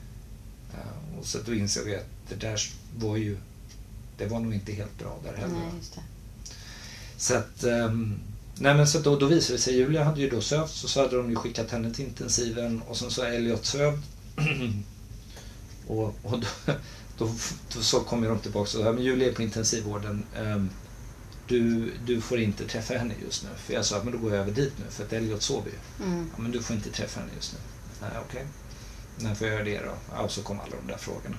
Ehm, 0.74 1.20
och 1.20 1.26
så 1.26 1.38
då 1.46 1.54
insåg 1.54 1.90
jag 1.90 1.96
att 1.96 2.10
det 2.30 2.36
där 2.36 2.62
var 2.98 3.18
ju, 3.18 3.38
det 4.18 4.26
var 4.26 4.40
nog 4.40 4.54
inte 4.54 4.72
helt 4.74 5.00
bra 5.00 5.20
där 5.24 5.34
heller. 5.34 5.54
Nej. 5.54 6.04
Så 7.18 7.36
att, 7.36 7.64
ehm, 7.64 8.20
nej 8.60 8.76
men 8.76 8.88
så 8.88 9.00
då, 9.00 9.16
då 9.20 9.26
visade 9.26 9.54
det 9.58 9.62
sig, 9.62 9.76
Julia 9.76 10.04
hade 10.04 10.22
ju 10.22 10.30
då 10.30 10.42
sövt, 10.42 10.72
så, 10.72 10.88
så 10.88 11.02
hade 11.02 11.18
de 11.18 11.30
ju 11.30 11.36
skickat 11.36 11.72
henne 11.72 11.94
till 11.94 12.06
intensiven 12.06 12.82
och 12.82 12.98
sen 12.98 13.12
så 13.12 13.24
Elliot 13.24 13.66
sövd. 13.66 14.02
och 15.88 16.16
och 16.24 16.40
då, 16.40 16.48
då, 17.18 17.32
då 17.74 17.82
så 17.82 18.00
kom 18.00 18.22
de 18.22 18.40
tillbaka 18.40 18.62
och 18.62 18.84
sa, 18.84 18.92
men 18.92 19.04
Julia 19.04 19.28
är 19.30 19.34
på 19.34 19.42
intensivvården. 19.42 20.24
ehm, 20.38 20.70
du, 21.48 21.92
du 22.06 22.22
får 22.22 22.40
inte 22.40 22.68
träffa 22.68 22.94
henne 22.94 23.14
just 23.26 23.44
nu. 23.44 23.50
För 23.58 23.74
jag 23.74 23.86
sa, 23.86 24.04
men 24.04 24.14
då 24.14 24.20
går 24.20 24.32
jag 24.32 24.40
över 24.40 24.52
dit 24.52 24.74
nu 24.78 24.86
för 24.90 25.04
att 25.04 25.14
Elliot 25.14 25.42
sover 25.42 25.72
ju. 25.72 26.06
Mm. 26.06 26.30
Ja, 26.36 26.42
men 26.42 26.52
du 26.52 26.64
får 26.64 26.76
inte 26.76 26.90
träffa 26.90 27.20
henne 27.20 27.32
just 27.36 27.54
nu. 27.54 27.60
Nej, 28.02 28.12
okej. 28.30 28.46
När 29.20 29.36
får 29.36 29.48
jag 29.48 29.54
göra 29.54 29.66
det 29.66 29.80
då? 29.86 29.94
Ja, 30.12 30.22
och 30.22 30.32
så 30.32 30.42
kom 30.44 30.60
alla 30.60 30.76
de 30.82 30.88
där 30.92 30.98
frågorna. 30.98 31.38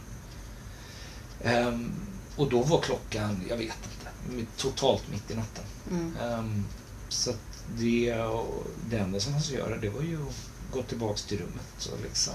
Ehm, 1.42 1.92
och 2.36 2.50
då 2.50 2.62
var 2.62 2.80
klockan, 2.80 3.40
jag 3.48 3.56
vet 3.56 3.78
inte, 4.28 4.52
totalt 4.56 5.10
mitt 5.10 5.30
i 5.30 5.34
natten. 5.34 5.64
Mm. 5.90 6.16
Ehm, 6.22 6.64
så 7.08 7.30
att 7.30 7.64
det, 7.78 8.14
det 8.90 8.98
enda 8.98 9.20
som 9.20 9.32
fanns 9.32 9.48
att 9.48 9.58
göra 9.58 9.76
det 9.76 9.88
var 9.88 10.02
ju 10.02 10.22
att 10.28 10.50
gå 10.72 10.82
tillbaks 10.82 11.22
till 11.22 11.38
rummet 11.38 11.90
och 11.92 12.02
liksom 12.02 12.34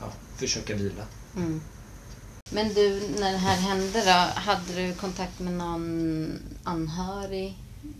ja, 0.00 0.12
försöka 0.36 0.74
vila. 0.74 1.04
Mm. 1.36 1.60
Men 2.54 2.74
du, 2.74 3.00
när 3.18 3.32
det 3.32 3.38
här 3.38 3.56
hände 3.56 4.04
då, 4.04 4.40
hade 4.40 4.74
du 4.74 4.94
kontakt 4.94 5.40
med 5.40 5.52
någon 5.52 6.38
anhörig? 6.64 7.58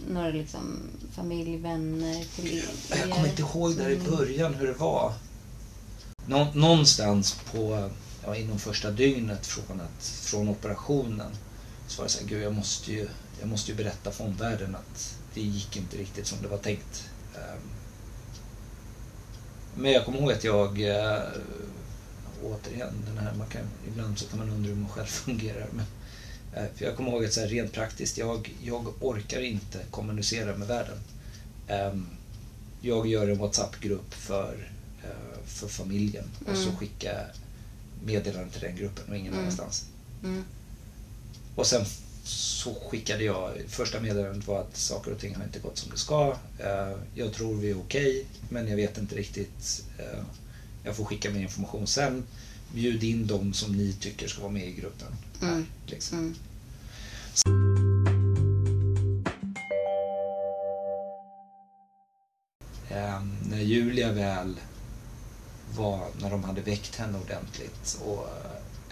Några 0.08 0.28
liksom 0.28 0.80
familj, 1.12 1.56
vänner, 1.56 2.24
kollegor? 2.36 2.68
Jag 2.90 3.10
kommer 3.10 3.28
inte 3.28 3.42
ihåg 3.42 3.76
där 3.76 3.90
i 3.90 3.98
början 3.98 4.54
hur 4.54 4.66
det 4.66 4.72
var. 4.72 5.12
Nå, 6.26 6.46
någonstans 6.54 7.36
på, 7.52 7.90
ja, 8.24 8.36
inom 8.36 8.58
första 8.58 8.90
dygnet 8.90 9.46
från, 9.46 9.80
att, 9.80 10.06
från 10.06 10.48
operationen 10.48 11.30
så 11.86 12.02
var 12.02 12.04
det 12.04 12.12
så 12.12 12.20
här, 12.20 12.28
gud 12.28 12.42
jag 12.42 12.54
måste, 12.54 12.92
ju, 12.92 13.08
jag 13.40 13.48
måste 13.48 13.70
ju 13.70 13.76
berätta 13.76 14.10
för 14.10 14.24
omvärlden 14.24 14.74
att 14.74 15.16
det 15.34 15.40
gick 15.40 15.76
inte 15.76 15.96
riktigt 15.96 16.26
som 16.26 16.38
det 16.42 16.48
var 16.48 16.58
tänkt. 16.58 17.04
Ehm. 17.34 17.60
Men 19.76 19.92
jag 19.92 20.04
kommer 20.04 20.18
ihåg 20.18 20.32
att 20.32 20.44
jag, 20.44 20.82
eh, 20.82 21.22
återigen, 22.44 22.94
den 23.06 23.18
här, 23.18 23.34
man 23.34 23.46
kan, 23.46 23.62
ibland 23.88 24.18
så 24.18 24.26
kan 24.26 24.38
man 24.38 24.50
undra 24.50 24.68
hur 24.68 24.76
man 24.76 24.88
själv 24.90 25.06
fungerar. 25.26 25.66
Men, 25.72 25.86
eh, 26.54 26.70
för 26.74 26.84
jag 26.84 26.96
kommer 26.96 27.10
ihåg 27.10 27.24
att 27.24 27.32
så 27.32 27.40
här, 27.40 27.48
rent 27.48 27.72
praktiskt, 27.72 28.18
jag, 28.18 28.54
jag 28.62 28.86
orkar 29.00 29.40
inte 29.40 29.78
kommunicera 29.90 30.56
med 30.56 30.68
världen. 30.68 30.98
Ehm, 31.68 32.06
jag 32.80 33.06
gör 33.06 33.28
en 33.28 33.38
WhatsApp-grupp 33.38 34.14
för, 34.14 34.70
eh, 35.02 35.38
för 35.46 35.68
familjen 35.68 36.24
och 36.46 36.56
så 36.56 36.62
Mm. 36.62 36.76
skickar 36.76 37.12
jag 37.14 37.26
meddelanden 38.06 38.50
till 38.50 38.60
den 38.60 38.76
gruppen 38.76 39.04
och 39.10 39.16
ingen 39.16 39.32
Mm. 39.32 39.40
annanstans. 39.44 39.84
Mm. 40.24 40.44
Och 41.54 41.66
sen 41.66 41.84
så 42.24 42.74
skickade 42.74 43.24
jag, 43.24 43.52
första 43.68 44.00
meddelandet 44.00 44.46
var 44.46 44.60
att 44.60 44.76
saker 44.76 45.12
och 45.12 45.18
ting 45.18 45.34
har 45.34 45.44
inte 45.44 45.58
gått 45.58 45.78
som 45.78 45.90
det 45.90 45.98
ska. 45.98 46.36
Eh, 46.58 46.96
jag 47.14 47.32
tror 47.32 47.54
vi 47.56 47.70
är 47.70 47.78
okej, 47.78 48.08
okay, 48.10 48.24
men 48.48 48.68
jag 48.68 48.76
vet 48.76 48.98
inte 48.98 49.14
riktigt. 49.16 49.84
Jag 50.84 50.96
får 50.96 51.04
skicka 51.04 51.30
mer 51.30 51.40
information 51.40 51.86
sen. 51.86 52.24
Bjud 52.74 53.04
in 53.04 53.26
dem 53.26 53.52
som 53.52 53.72
ni 53.76 53.92
tycker 53.92 54.28
ska 54.28 54.42
vara 54.42 54.52
med 54.52 54.68
i 54.68 54.72
gruppen. 54.72 55.08
Mm. 55.42 55.54
Här, 55.54 55.64
liksom. 55.86 56.18
mm. 56.18 56.34
när 63.50 63.62
Julia 63.62 64.12
väl 64.12 64.54
var, 65.76 66.08
när 66.20 66.30
de 66.30 66.44
hade 66.44 66.60
väckt 66.60 66.96
henne 66.96 67.18
ordentligt 67.18 68.00
och 68.04 68.28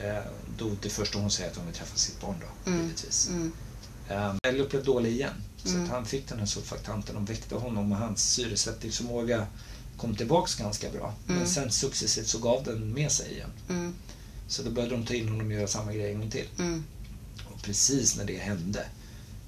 Eh, 0.02 0.22
då 0.58 0.70
det 0.82 0.88
första 0.88 1.18
hon 1.18 1.30
säger 1.30 1.50
att 1.50 1.56
hon 1.56 1.66
vill 1.66 1.74
träffa 1.74 1.96
sitt 1.96 2.20
barn 2.20 2.34
då, 2.40 2.70
mm. 2.70 2.82
givetvis. 2.82 3.28
Mm. 3.28 3.52
Elliot 4.42 4.70
blev 4.70 4.84
dålig 4.84 5.12
igen. 5.12 5.34
Så 5.64 5.74
mm. 5.74 5.90
han 5.90 6.06
fick 6.06 6.28
den 6.28 6.38
här 6.38 6.46
surfaktanten. 6.46 7.14
De 7.14 7.24
väckte 7.24 7.54
honom 7.54 7.92
och 7.92 7.98
hans 7.98 8.32
syresättningsförmåga 8.32 9.46
kom 9.96 10.16
tillbaks 10.16 10.54
ganska 10.54 10.90
bra. 10.90 11.14
Mm. 11.28 11.38
Men 11.38 11.48
sen 11.48 11.70
successivt 11.70 12.26
så 12.26 12.38
gav 12.38 12.64
den 12.64 12.92
med 12.92 13.12
sig 13.12 13.32
igen. 13.32 13.50
Mm. 13.68 13.94
Så 14.48 14.62
då 14.62 14.70
började 14.70 14.94
de 14.94 15.06
ta 15.06 15.14
in 15.14 15.28
honom 15.28 15.46
och 15.46 15.52
göra 15.52 15.66
samma 15.66 15.92
grej 15.92 16.12
en 16.12 16.20
gång 16.20 16.30
till. 16.30 16.48
Mm. 16.58 16.84
Och 17.44 17.62
precis 17.62 18.16
när 18.16 18.24
det 18.24 18.36
hände 18.36 18.86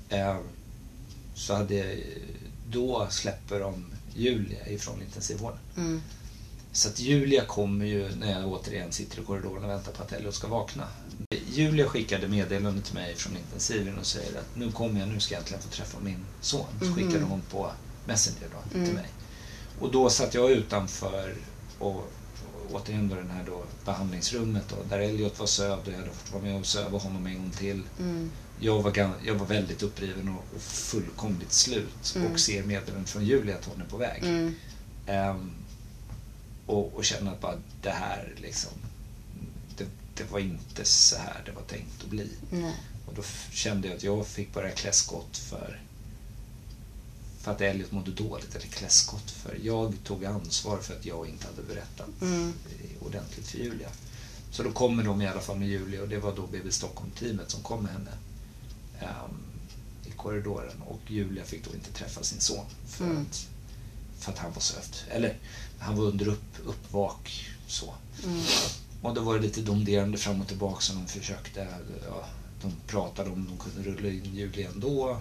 eh, 0.09 0.37
så 1.35 1.54
hade, 1.54 1.96
då 2.70 3.07
släpper 3.11 3.61
de 3.61 3.85
Julia 4.14 4.68
ifrån 4.68 5.02
intensivvården. 5.02 5.59
Mm. 5.76 6.02
Så 6.72 6.88
att 6.88 7.00
Julia 7.00 7.44
kommer 7.44 7.87
ju 7.87 8.16
när 8.16 8.40
jag 8.40 8.52
återigen 8.52 8.92
sitter 8.92 9.22
i 9.22 9.24
korridoren 9.24 9.64
och 9.64 9.70
väntar 9.70 9.92
på 9.92 10.02
att 10.02 10.12
Elliot 10.12 10.35
ska 10.35 10.48
vakna. 10.48 10.88
Julia 11.52 11.88
skickade 11.88 12.28
meddelande 12.28 12.83
till 12.83 12.94
mig 12.94 13.14
från 13.14 13.37
intensiven 13.37 13.98
och 13.98 14.07
säger 14.07 14.38
att 14.38 14.57
nu 14.57 14.72
kommer 14.72 15.00
jag, 15.00 15.09
nu 15.09 15.20
ska 15.20 15.35
jag 15.35 15.40
äntligen 15.40 15.62
få 15.62 15.68
träffa 15.68 16.00
min 16.00 16.24
son. 16.40 16.66
Så 16.78 16.85
mhm. 16.85 16.94
skickade 16.94 17.24
hon 17.24 17.40
på 17.40 17.70
Messenger 18.07 18.48
då 18.52 18.76
mm. 18.76 18.87
till 18.87 18.94
mig. 18.94 19.09
Och 19.78 19.92
då 19.92 20.10
satt 20.10 20.34
jag 20.34 20.50
utanför 20.50 21.34
och, 21.78 22.10
återigen 22.72 23.08
då 23.08 23.14
den 23.16 23.30
här 23.30 23.44
då 23.46 23.64
behandlingsrummet 23.84 24.68
då, 24.68 24.76
där 24.88 24.98
Elliot 24.98 25.38
var 25.38 25.46
sövd 25.46 25.88
och 25.88 25.92
jag 25.92 25.98
hade 25.98 26.10
fått 26.10 26.32
vara 26.32 26.42
med 26.42 26.60
och 26.60 26.66
söva 26.66 26.98
honom 26.98 27.26
en 27.26 27.34
gång 27.34 27.50
till. 27.50 27.82
Mm. 27.98 28.30
Jag, 28.60 28.82
var, 28.82 28.92
jag 29.24 29.34
var 29.34 29.46
väldigt 29.46 29.82
uppriven 29.82 30.28
och, 30.28 30.56
och 30.56 30.62
fullkomligt 30.62 31.52
slut 31.52 32.14
mm. 32.16 32.32
och 32.32 32.40
ser 32.40 32.62
meddelandet 32.62 33.10
från 33.10 33.24
Julia 33.24 33.54
att 33.54 33.64
hon 33.64 33.80
är 33.80 33.87
på 33.87 33.96
väg. 33.96 34.22
Um, 35.06 35.50
och, 36.66 36.94
och 36.94 37.04
känna 37.04 37.30
att 37.30 37.40
bara 37.40 37.56
det 37.82 37.90
här 37.90 38.34
liksom, 38.37 38.72
det, 39.76 39.87
det, 40.14 40.30
var 40.30 40.38
inte 40.38 40.84
så 40.84 41.16
här 41.16 41.42
det 41.46 41.52
var 41.52 41.62
tänkt 41.62 42.04
att 42.04 42.10
bli. 42.10 42.30
Nej. 42.50 42.74
Och 43.06 43.14
då 43.14 43.22
kände 43.52 43.88
jag 43.88 43.96
att 43.96 44.02
jag 44.02 44.26
fick 44.26 44.54
börja 44.54 44.70
klä 44.70 44.92
skott 44.92 45.37
för 45.37 45.80
för 47.44 47.52
att 47.52 47.61
Elliot 47.61 47.92
mådde 47.92 48.11
dåligt, 48.11 48.54
eller 48.54 48.66
klä 48.66 48.88
skott 48.88 49.30
för. 49.30 49.59
Jag 49.62 49.94
tog 50.04 50.24
ansvar 50.24 50.78
för 50.78 50.94
att 50.94 51.07
jag 51.07 51.28
inte 51.28 51.46
hade 51.46 51.62
berättat 51.62 52.22
mm. 52.22 52.52
ordentligt 53.00 53.46
för 53.46 53.59
Julia. 53.59 53.88
Så 54.50 54.62
då 54.62 54.72
kommer 54.72 55.04
de 55.04 55.22
i 55.22 55.28
alla 55.28 55.40
fall 55.40 55.59
med 55.59 55.68
Julia 55.68 56.02
och 56.02 56.09
det 56.09 56.18
var 56.18 56.37
då 56.37 56.46
BB 56.46 56.72
Stockholm-teamet 56.72 57.50
som 57.50 57.62
kom 57.62 57.83
med 57.83 57.92
henne 57.92 58.11
um, 59.00 59.37
i 60.07 60.11
korridoren 60.11 60.83
och 60.87 61.00
Julia 61.07 61.44
fick 61.44 61.64
då 61.64 61.74
inte 61.74 61.92
träffa 61.92 62.22
sin 62.22 62.40
son 62.40 62.66
för, 62.87 63.04
mm. 63.04 63.22
att, 63.22 63.46
för 64.18 64.33
att 64.33 64.38
han 64.38 64.52
var 64.52 64.61
sövd. 64.61 64.96
Eller 65.11 65.38
han 65.78 65.96
var 65.96 66.04
under 66.04 66.28
upp, 66.28 66.59
uppvak. 66.64 67.50
Så. 67.66 67.94
Mm. 68.24 68.40
Och 69.02 69.14
då 69.14 69.20
var 69.20 69.35
det 69.35 69.40
lite 69.40 69.61
domderande 69.61 70.18
fram 70.18 70.40
och 70.40 70.48
tillbaka 70.48 70.80
som 70.80 70.96
de 70.96 71.07
försökte. 71.07 71.68
Ja, 72.09 72.26
de 72.62 72.72
pratade 72.87 73.30
om 73.30 73.48
de 73.48 73.59
kunde 73.59 73.90
rulla 73.90 74.09
in 74.09 74.35
Julia 74.35 74.68
ändå. 74.68 75.20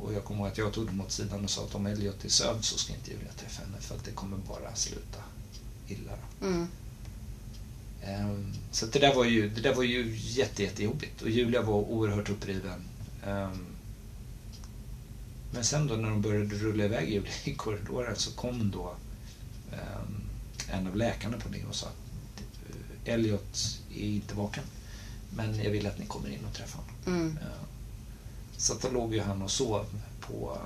Och, 0.00 0.12
jag 0.14 0.24
kommer 0.24 0.40
ihåg 0.40 0.48
att 0.48 0.58
jag 0.58 0.72
tog 0.72 0.86
dem 0.86 1.00
åt 1.00 1.12
sidan 1.12 1.44
och 1.44 1.50
sa 1.50 1.64
att 1.64 1.74
om 1.74 1.86
Elliot 1.86 2.24
är 2.24 2.28
sövd 2.28 2.64
så 2.64 2.78
ska 2.78 2.92
inte 2.92 3.10
Julia 3.10 3.32
träffa 3.36 3.62
henne 3.62 3.80
för 3.80 3.94
att 3.94 4.04
det 4.04 4.10
kommer 4.10 4.36
bara 4.36 4.74
sluta 4.74 5.22
illa. 5.88 6.12
Mm. 6.42 6.68
Um, 8.08 8.52
så 8.70 8.86
det 8.86 8.98
där 8.98 9.14
var 9.14 9.24
ju, 9.24 9.48
det 9.48 9.60
där 9.60 9.74
var 9.74 9.82
ju 9.82 10.16
jätte, 10.16 10.62
jättejobbigt 10.62 11.22
och 11.22 11.30
Julia 11.30 11.62
var 11.62 11.74
oerhört 11.74 12.30
uppriven. 12.30 12.84
Um, 13.26 13.66
men 15.52 15.64
sen 15.64 15.86
då 15.86 15.94
när 15.94 16.10
de 16.10 16.22
började 16.22 16.54
rulla 16.54 16.84
iväg 16.84 17.10
Julia 17.10 17.32
i 17.44 17.54
korridoren 17.54 18.16
så 18.16 18.30
kom 18.30 18.70
då 18.70 18.94
Ehm, 19.72 20.22
en 20.70 20.86
av 20.86 20.96
läkarna 20.96 21.36
på 21.36 21.48
det 21.48 21.64
och 21.64 21.74
sa 21.74 21.86
att 21.86 22.40
eh, 23.06 23.14
Elliot 23.14 23.80
är 23.94 24.06
inte 24.06 24.34
vaken. 24.34 24.64
Men 25.30 25.62
jag 25.62 25.70
vill 25.70 25.86
att 25.86 25.98
ni 25.98 26.06
kommer 26.06 26.28
in 26.28 26.44
och 26.44 26.54
träffar 26.54 26.78
honom. 26.78 27.20
Mm. 27.20 27.36
Ehm, 27.36 27.66
så 28.58 28.74
då 28.82 28.90
låg 28.90 29.14
ju 29.14 29.20
han 29.20 29.42
och 29.42 29.50
sov 29.50 29.86
på, 30.20 30.58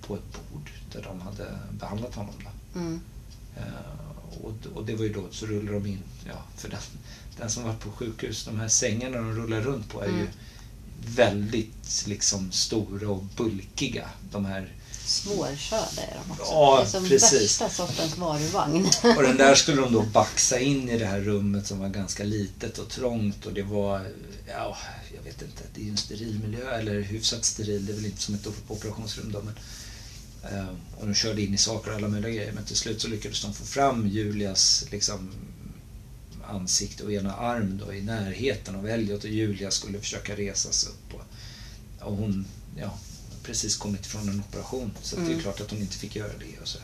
på 0.00 0.14
ett 0.14 0.32
bord 0.32 0.70
där 0.92 1.02
de 1.02 1.20
hade 1.20 1.58
behandlat 1.70 2.14
honom. 2.14 2.34
Då. 2.44 2.80
Mm. 2.80 3.00
Ehm, 3.56 4.42
och, 4.42 4.54
och, 4.74 4.86
det 4.86 4.94
var 4.94 5.04
ju 5.04 5.12
då, 5.12 5.26
så 5.30 5.46
rullar 5.46 5.72
de 5.72 5.86
in, 5.86 6.02
ja, 6.26 6.44
för 6.56 6.68
den, 6.68 6.80
den 7.38 7.50
som 7.50 7.64
varit 7.64 7.80
på 7.80 7.90
sjukhus, 7.90 8.44
de 8.44 8.60
här 8.60 8.68
sängarna 8.68 9.16
de 9.16 9.32
rullar 9.32 9.60
runt 9.60 9.88
på 9.88 10.02
är 10.02 10.08
mm. 10.08 10.20
ju 10.20 10.26
väldigt 11.06 12.04
liksom 12.06 12.52
stora 12.52 13.10
och 13.10 13.24
bulkiga. 13.36 14.08
De 14.30 14.44
här 14.44 14.72
Svårkörda 15.06 16.02
är 16.02 16.16
de 16.24 16.32
också. 16.32 16.52
Ja, 16.52 16.76
det 16.76 16.82
är 16.82 16.90
som 16.90 17.08
precis. 17.08 17.42
värsta 17.42 17.70
sortens 17.70 18.18
varuvagn. 18.18 18.86
Och 19.16 19.22
den 19.22 19.36
där 19.36 19.54
skulle 19.54 19.80
de 19.80 19.92
då 19.92 20.02
baxa 20.02 20.60
in 20.60 20.88
i 20.88 20.98
det 20.98 21.06
här 21.06 21.20
rummet 21.20 21.66
som 21.66 21.78
var 21.78 21.88
ganska 21.88 22.24
litet 22.24 22.78
och 22.78 22.88
trångt 22.88 23.46
och 23.46 23.52
det 23.52 23.62
var, 23.62 24.06
ja, 24.48 24.76
jag 25.16 25.22
vet 25.22 25.42
inte, 25.42 25.62
det 25.74 25.80
är 25.80 25.84
ju 25.84 25.90
en 25.90 25.96
steril 25.96 26.40
miljö 26.42 26.78
eller 26.78 27.00
hyfsat 27.00 27.44
steril, 27.44 27.86
det 27.86 27.92
är 27.92 27.96
väl 27.96 28.06
inte 28.06 28.22
som 28.22 28.34
ett 28.34 28.46
operationsrum 28.68 29.32
då 29.32 29.42
men 29.42 29.54
eh, 30.52 30.68
och 31.00 31.06
de 31.06 31.14
körde 31.14 31.42
in 31.42 31.54
i 31.54 31.58
saker 31.58 31.90
och 31.90 31.96
alla 31.96 32.08
möjliga 32.08 32.32
grejer 32.32 32.52
men 32.52 32.64
till 32.64 32.76
slut 32.76 33.00
så 33.00 33.08
lyckades 33.08 33.42
de 33.42 33.54
få 33.54 33.64
fram 33.64 34.08
Julias 34.08 34.84
liksom 34.90 35.30
ansikte 36.48 37.04
och 37.04 37.12
ena 37.12 37.32
arm 37.32 37.82
då 37.86 37.94
i 37.94 38.02
närheten 38.02 38.76
av 38.76 38.88
Elliot 38.88 39.24
och 39.24 39.30
Julia 39.30 39.70
skulle 39.70 40.00
försöka 40.00 40.36
resa 40.36 40.72
sig 40.72 40.90
upp 40.90 41.14
och, 41.14 42.06
och 42.06 42.16
hon, 42.16 42.46
ja, 42.76 42.98
precis 43.46 43.76
kommit 43.76 44.06
från 44.06 44.28
en 44.28 44.40
operation 44.40 44.90
så 45.02 45.16
mm. 45.16 45.28
det 45.28 45.32
är 45.32 45.34
mm. 45.34 45.42
klart 45.42 45.60
att 45.60 45.70
hon 45.70 45.80
inte 45.80 45.96
fick 45.96 46.16
göra 46.16 46.32
det. 46.38 46.60
Och 46.62 46.68
så. 46.68 46.78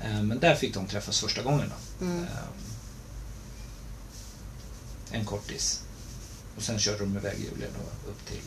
Eh, 0.00 0.22
men 0.22 0.40
där 0.40 0.54
fick 0.54 0.74
de 0.74 0.86
träffas 0.86 1.20
första 1.20 1.42
gången. 1.42 1.72
Mm. 2.00 2.22
Eh, 2.22 2.28
en 5.10 5.24
kortis. 5.24 5.82
Och 6.56 6.62
sen 6.62 6.78
körde 6.78 6.98
de 6.98 7.16
iväg 7.16 7.38
Julia 7.38 7.68
då 7.68 8.10
upp 8.10 8.26
till 8.26 8.40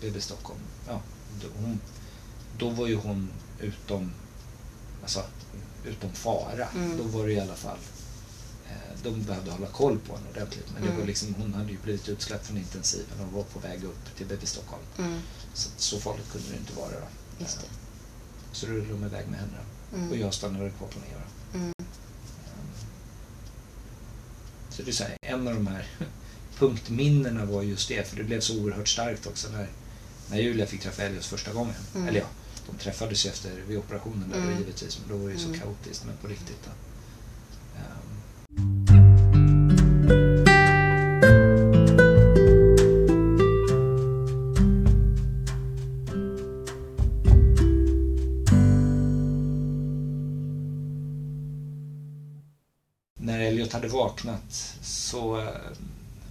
BB 0.00 0.18
eh, 0.18 0.22
Stockholm. 0.22 0.60
Ja, 0.88 1.00
då, 1.42 1.48
hon, 1.60 1.80
då 2.58 2.68
var 2.68 2.86
ju 2.86 2.96
hon 2.96 3.30
utom, 3.60 4.12
alltså, 5.02 5.24
utom 5.84 6.12
fara. 6.12 6.68
Mm. 6.74 6.96
Då 6.96 7.02
var 7.02 7.26
det 7.26 7.32
i 7.32 7.40
alla 7.40 7.56
fall 7.56 7.78
de 9.04 9.22
behövde 9.22 9.50
hålla 9.50 9.66
koll 9.66 9.98
på 9.98 10.16
henne 10.16 10.28
ordentligt. 10.30 10.66
Men 10.74 10.82
det 10.82 10.88
var 10.88 10.94
mm. 10.94 11.06
liksom, 11.06 11.34
hon 11.34 11.54
hade 11.54 11.70
ju 11.70 11.78
blivit 11.78 12.08
utsläppt 12.08 12.46
från 12.46 12.58
intensiven 12.58 13.20
och 13.20 13.32
var 13.32 13.42
på 13.42 13.58
väg 13.58 13.84
upp 13.84 14.16
till 14.16 14.26
BB 14.26 14.46
Stockholm. 14.46 14.82
Mm. 14.98 15.20
Så, 15.54 15.70
så 15.76 15.98
farligt 15.98 16.32
kunde 16.32 16.48
det 16.50 16.56
inte 16.56 16.72
vara. 16.76 16.90
Då. 16.90 17.06
Det. 17.38 17.46
Så 18.52 18.66
rullade 18.66 18.90
de 18.90 19.04
iväg 19.04 19.28
med 19.28 19.40
henne 19.40 19.58
mm. 19.94 20.10
och 20.10 20.16
jag 20.16 20.34
stannade 20.34 20.70
kvar 20.70 20.88
på 20.88 20.98
Nera. 20.98 21.22
Mm. 21.54 21.72
Så 24.70 24.82
det 24.82 24.90
är 24.90 24.92
så 24.92 25.04
här, 25.04 25.16
en 25.22 25.48
av 25.48 25.54
de 25.54 25.66
här 25.66 25.86
punktminnena 26.58 27.44
var 27.44 27.62
just 27.62 27.88
det, 27.88 28.08
för 28.08 28.16
det 28.16 28.24
blev 28.24 28.40
så 28.40 28.62
oerhört 28.62 28.88
starkt 28.88 29.26
också 29.26 29.48
när, 29.52 29.68
när 30.30 30.38
Julia 30.38 30.66
fick 30.66 30.80
träffa 30.82 31.02
Elias 31.02 31.26
första 31.26 31.52
gången. 31.52 31.74
Mm. 31.94 32.08
Eller 32.08 32.20
ja, 32.20 32.26
de 32.66 32.78
träffades 32.78 33.26
ju 33.26 33.30
efter 33.30 33.50
vid 33.68 33.78
operationen 33.78 34.30
där 34.30 34.38
mm. 34.38 34.58
givetvis, 34.58 34.98
men 35.00 35.08
då 35.08 35.22
var 35.22 35.28
det 35.28 35.34
ju 35.34 35.40
så 35.40 35.48
mm. 35.48 35.60
kaotiskt, 35.60 36.04
men 36.06 36.16
på 36.16 36.28
riktigt. 36.28 36.58
Då. 36.64 36.70
När 53.24 53.40
Elliot 53.40 53.72
hade 53.72 53.88
vaknat 53.88 54.76
så, 54.82 55.48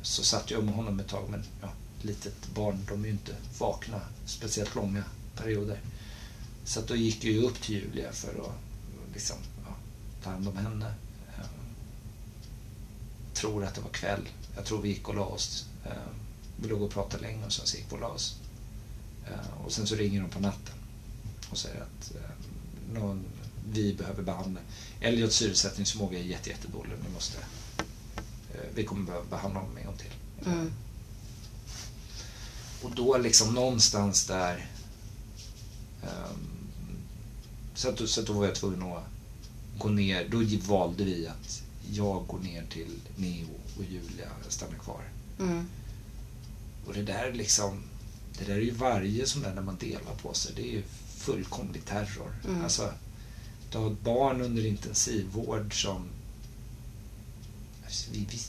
så 0.01 0.23
satt 0.23 0.51
jag 0.51 0.63
med 0.63 0.73
honom 0.73 0.99
ett 0.99 1.07
tag. 1.07 1.29
Men 1.29 1.43
ja, 1.61 1.69
litet 2.01 2.47
barn, 2.55 2.85
de 2.89 3.01
är 3.01 3.05
ju 3.05 3.11
inte 3.11 3.35
vakna 3.59 4.01
speciellt 4.25 4.75
långa 4.75 5.03
perioder. 5.35 5.79
Så 6.65 6.81
då 6.81 6.95
gick 6.95 7.23
jag 7.23 7.33
ju 7.33 7.41
upp 7.41 7.61
till 7.61 7.75
Julia 7.75 8.11
för 8.11 8.29
att 8.29 8.55
liksom, 9.13 9.37
ja, 9.65 9.75
ta 10.23 10.29
hand 10.29 10.47
om 10.47 10.57
henne. 10.57 10.93
Tror 13.33 13.65
att 13.65 13.75
det 13.75 13.81
var 13.81 13.89
kväll. 13.89 14.29
Jag 14.55 14.65
tror 14.65 14.81
vi 14.81 14.89
gick 14.89 15.09
och 15.09 15.15
la 15.15 15.25
oss. 15.25 15.65
Vi 16.55 16.67
låg 16.69 16.81
och 16.81 16.91
pratade 16.91 17.23
länge 17.23 17.45
och 17.45 17.53
sen 17.53 17.67
så 17.67 17.77
gick 17.77 17.85
vi 17.89 17.95
och 17.95 17.99
la 17.99 18.07
oss. 18.07 18.35
Och 19.65 19.71
sen 19.71 19.87
så 19.87 19.95
ringer 19.95 20.21
de 20.21 20.29
på 20.29 20.39
natten 20.39 20.75
och 21.49 21.57
säger 21.57 21.81
att 21.81 22.11
någon 22.93 23.25
vi 23.71 23.93
behöver 23.93 24.23
behandla. 24.23 24.59
Elliots 25.01 25.35
syresättningsförmåga 25.35 26.19
är 26.19 26.23
jätte, 26.23 26.49
jättedålig. 26.49 26.91
Vi, 27.07 27.13
måste, 27.13 27.37
eh, 28.53 28.69
vi 28.75 28.83
kommer 28.83 29.05
behöva 29.05 29.25
behandla 29.25 29.59
honom 29.59 29.77
en 29.77 29.85
gång 29.85 29.97
till. 29.97 30.11
Mm. 30.45 30.73
och 32.83 32.91
då 32.95 33.17
liksom 33.17 33.53
någonstans 33.53 34.25
där 34.27 34.67
um, 36.01 36.47
så, 37.73 37.89
att, 37.89 38.09
så 38.09 38.21
att 38.21 38.27
då 38.27 38.33
var 38.33 38.45
jag 38.45 38.55
tvungen 38.55 38.83
att 38.83 39.03
gå 39.77 39.89
ner. 39.89 40.27
Då 40.29 40.43
valde 40.67 41.03
vi 41.03 41.27
att 41.27 41.63
jag 41.91 42.27
går 42.27 42.39
ner 42.39 42.63
till 42.69 42.99
Neo 43.15 43.47
och 43.77 43.83
Julia 43.83 44.29
stannar 44.49 44.77
kvar. 44.77 45.01
Mm. 45.39 45.67
Och 46.85 46.93
det 46.93 47.01
där 47.03 47.33
liksom, 47.33 47.83
det 48.39 48.45
där 48.45 48.55
är 48.55 48.61
ju 48.61 48.71
varje 48.71 49.27
sån 49.27 49.41
där 49.41 49.53
när 49.53 49.61
man 49.61 49.77
delar 49.77 50.15
på 50.21 50.33
sig, 50.33 50.53
det 50.55 50.61
är 50.61 50.71
ju 50.71 50.83
fullkomlig 51.17 51.85
terror. 51.85 52.35
Mm. 52.47 52.63
Alltså, 52.63 52.93
du 53.71 53.77
har 53.77 53.91
ett 53.91 54.01
barn 54.01 54.41
under 54.41 54.65
intensivvård 54.65 55.83
som... 55.83 56.05
Alltså, 57.83 58.11
vi, 58.11 58.27
vi, 58.31 58.39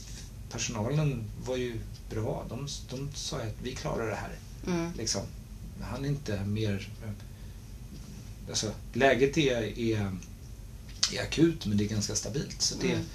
personalen 0.51 1.23
var 1.45 1.55
ju 1.55 1.79
bra. 2.09 2.45
De, 2.49 2.67
de 2.89 3.09
sa 3.13 3.37
att 3.37 3.55
vi 3.63 3.75
klarar 3.75 4.07
det 4.09 4.15
här. 4.15 4.35
Mm. 4.67 4.91
Liksom. 4.97 5.21
Han 5.81 6.05
är 6.05 6.09
inte 6.09 6.45
mer... 6.45 6.89
Alltså, 8.49 8.71
läget 8.93 9.37
är, 9.37 9.79
är, 9.79 10.17
är 11.13 11.21
akut 11.21 11.65
men 11.65 11.77
det 11.77 11.83
är 11.83 11.89
ganska 11.89 12.15
stabilt. 12.15 12.61
Så 12.61 12.75
det, 12.81 12.91
Mm. 12.91 13.05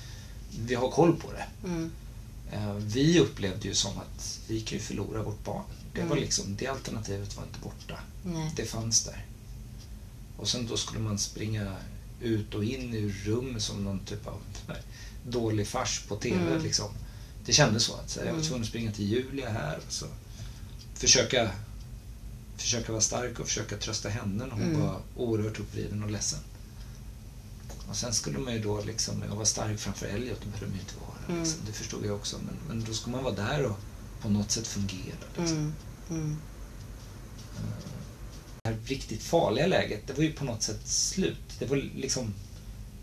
Vi 0.59 0.75
har 0.75 0.91
koll 0.91 1.17
på 1.17 1.33
det. 1.33 1.69
Mm. 1.69 1.91
Eh, 2.53 2.75
Vi 2.75 3.21
upplevde 3.21 3.69
ju 3.69 3.75
som 3.75 3.99
att 3.99 4.41
vi 4.49 4.61
kan 4.61 4.79
ju 4.79 4.85
förlora 4.85 5.23
vårt 5.23 5.45
barn. 5.45 5.65
Det, 5.95 6.01
var 6.01 6.07
Mm. 6.07 6.19
liksom, 6.19 6.57
det 6.59 6.67
alternativet 6.67 7.37
var 7.37 7.45
inte 7.45 7.59
borta. 7.63 8.01
Nej. 8.25 8.53
Det 8.57 8.65
fanns 8.65 9.05
där. 9.05 9.25
Och 10.37 10.49
sen 10.49 10.67
då 10.67 10.77
skulle 10.77 11.01
man 11.01 11.19
springa 11.19 11.77
ut 12.23 12.55
och 12.55 12.65
in 12.65 12.95
ur 12.95 13.13
rum 13.25 13.61
som 13.61 13.85
någon 13.85 13.99
typ 14.01 14.27
av 14.27 14.39
dålig 15.29 15.67
fars 15.67 16.03
på 16.09 16.17
TV. 16.17 16.37
Mm. 16.51 16.63
Liksom. 16.63 16.91
Det 17.47 17.53
kändes 17.53 17.83
så. 17.85 17.95
att 17.95 18.11
så 18.11 18.19
här, 18.21 18.27
Jag 18.27 18.33
var 18.33 18.39
Mm. 18.39 18.49
tvungen 18.49 18.63
att 18.63 18.69
springa 18.69 18.93
till 18.93 19.09
Julia 19.13 19.49
här 19.51 19.77
och 19.87 19.93
så 19.93 20.07
försöka, 20.95 21.51
försöka 22.57 22.93
vara 22.93 23.03
stark 23.03 23.41
och 23.41 23.47
försöka 23.47 23.77
trösta 23.77 24.09
henne 24.09 24.45
när 24.47 24.51
hon 24.51 24.63
Mm. 24.63 24.81
var 24.81 25.01
oerhört 25.17 25.61
uppvriden 25.61 26.03
och 26.03 26.11
ledsen. 26.11 26.39
Och 27.91 27.97
sen 27.97 28.13
skulle 28.15 28.39
man 28.39 28.53
ju 28.53 28.63
då 28.63 28.81
liksom, 28.81 29.25
jag 29.29 29.37
var 29.37 29.45
stark 29.45 29.79
framför 29.79 30.07
Elliot, 30.07 30.39
det 30.41 30.47
behövde 30.47 30.67
man 30.67 30.75
ju 30.75 30.81
inte 30.81 30.95
vara. 31.01 31.29
Mm. 31.29 31.41
Liksom. 31.41 31.61
Det 31.67 31.73
förstod 31.73 32.07
jag 32.07 32.15
också. 32.15 32.37
Men, 32.39 32.55
men 32.69 32.85
då 32.85 32.93
ska 32.93 33.11
man 33.11 33.25
vara 33.25 33.35
där 33.35 33.67
och 33.67 33.77
på 34.23 34.29
något 34.29 34.51
sätt 34.51 34.67
fungera. 34.67 35.17
Liksom. 35.39 35.57
Mm. 35.59 35.75
Mm. 36.11 36.37
Det 38.63 38.69
här 38.71 38.79
riktigt 38.85 39.23
farliga 39.23 39.67
läget, 39.67 40.07
det 40.07 40.13
var 40.13 40.23
ju 40.23 40.33
på 40.33 40.45
något 40.45 40.63
sätt 40.63 40.81
slut. 40.89 41.59
Det 41.59 41.67
var 41.67 41.77
liksom... 41.77 42.35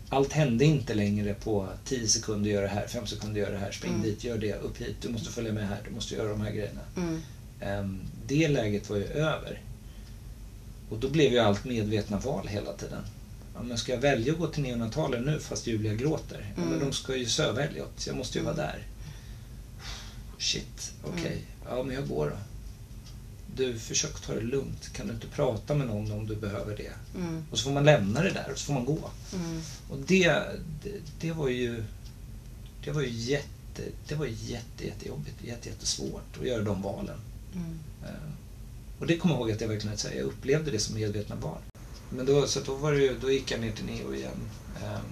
Allt 0.08 0.32
hände 0.32 0.64
inte 0.64 0.94
längre 0.94 1.34
på 1.34 1.68
10 1.84 2.08
sekunder, 2.08 2.50
gör 2.50 2.62
det 2.62 2.68
här, 2.68 2.86
5 2.86 3.06
sekunder, 3.06 3.40
gör 3.40 3.52
det 3.52 3.58
här, 3.58 3.72
spring 3.72 3.92
Mm. 3.92 4.02
dit, 4.02 4.24
gör 4.24 4.38
det, 4.38 4.54
upp 4.54 4.76
hit, 4.76 4.96
du 5.00 5.08
måste 5.08 5.30
följa 5.30 5.52
med 5.52 5.68
här, 5.68 5.80
du 5.88 5.94
måste 5.94 6.14
göra 6.14 6.28
de 6.28 6.40
här 6.40 6.50
grejerna. 6.52 6.80
Mm. 6.96 7.20
Ehm, 7.60 8.00
det 8.26 8.48
läget 8.48 8.90
var 8.90 8.96
ju 8.96 9.04
över. 9.04 9.62
Och 10.90 10.98
då 10.98 11.08
blev 11.08 11.32
ju 11.32 11.38
allt 11.38 11.64
medvetna 11.64 12.18
val 12.18 12.48
hela 12.48 12.72
tiden. 12.72 13.02
Ja, 13.58 13.62
men 13.64 13.78
ska 13.78 13.92
jag 13.92 14.00
välja 14.00 14.32
att 14.32 14.38
gå 14.38 14.46
till 14.46 14.62
neonatalen 14.62 15.22
nu 15.22 15.40
fast 15.40 15.66
Julia 15.66 15.94
gråter? 15.94 16.52
Ja, 16.56 16.60
men 16.60 16.68
Mm. 16.74 16.80
de 16.80 16.92
ska 16.92 17.16
ju 17.16 17.26
söva 17.26 17.62
Elliot, 17.62 17.90
så 17.96 18.08
jag 18.08 18.16
måste 18.16 18.38
ju 18.38 18.44
vara 18.44 18.54
Mm. 18.54 18.66
där. 18.66 18.82
Shit, 20.38 20.92
okej. 21.04 21.44
Mm. 21.62 21.76
Ja, 21.76 21.82
men 21.82 21.94
jag 21.94 22.08
går 22.08 22.26
då. 22.30 22.36
Du, 23.56 23.78
försök 23.78 24.20
ta 24.20 24.34
det 24.34 24.40
lugnt. 24.40 24.92
Kan 24.92 25.06
du 25.06 25.12
inte 25.14 25.26
prata 25.26 25.74
med 25.74 25.86
någon 25.86 26.12
om 26.12 26.26
du 26.26 26.36
behöver 26.36 26.76
det? 26.76 26.92
Mm. 27.20 27.44
Och 27.50 27.58
så 27.58 27.64
får 27.64 27.70
man 27.72 27.84
lämna 27.84 28.22
det 28.22 28.30
där 28.30 28.48
och 28.52 28.58
så 28.58 28.64
får 28.66 28.72
man 28.74 28.84
gå. 28.84 29.10
Mm. 29.34 29.60
Och 29.90 29.98
det, 29.98 30.28
det, 30.84 30.92
det 31.20 31.32
var 31.32 31.48
ju... 31.48 31.84
Det 32.84 32.90
var 32.90 33.00
ju 33.02 33.08
jätte, 33.10 33.82
det 34.08 34.14
var 34.14 34.26
jätte, 34.26 34.86
jättejobbigt. 34.86 35.36
Jätte, 35.44 35.68
jättesvårt 35.68 36.36
att 36.40 36.46
göra 36.46 36.62
de 36.62 36.82
valen. 36.82 37.16
Mm. 37.54 37.78
Eh, 38.04 38.30
Och 39.00 39.06
det 39.06 39.16
kommer 39.16 39.34
jag 39.34 39.40
ihåg 39.40 39.50
att 39.52 39.60
jag 39.60 39.68
verkligen 39.68 39.96
jag 40.16 40.24
upplevde 40.26 40.70
det 40.70 40.78
som 40.78 40.94
medvetna 40.94 41.36
val. 41.36 41.58
Men 42.10 42.26
då, 42.26 42.46
så 42.46 42.60
då, 42.60 42.74
var 42.74 42.92
det 42.92 42.98
ju, 42.98 43.18
då 43.18 43.30
gick 43.30 43.50
jag 43.50 43.60
ner 43.60 43.72
till 43.72 43.84
Neo 43.84 44.14
igen. 44.14 44.50
Ehm, 44.84 45.04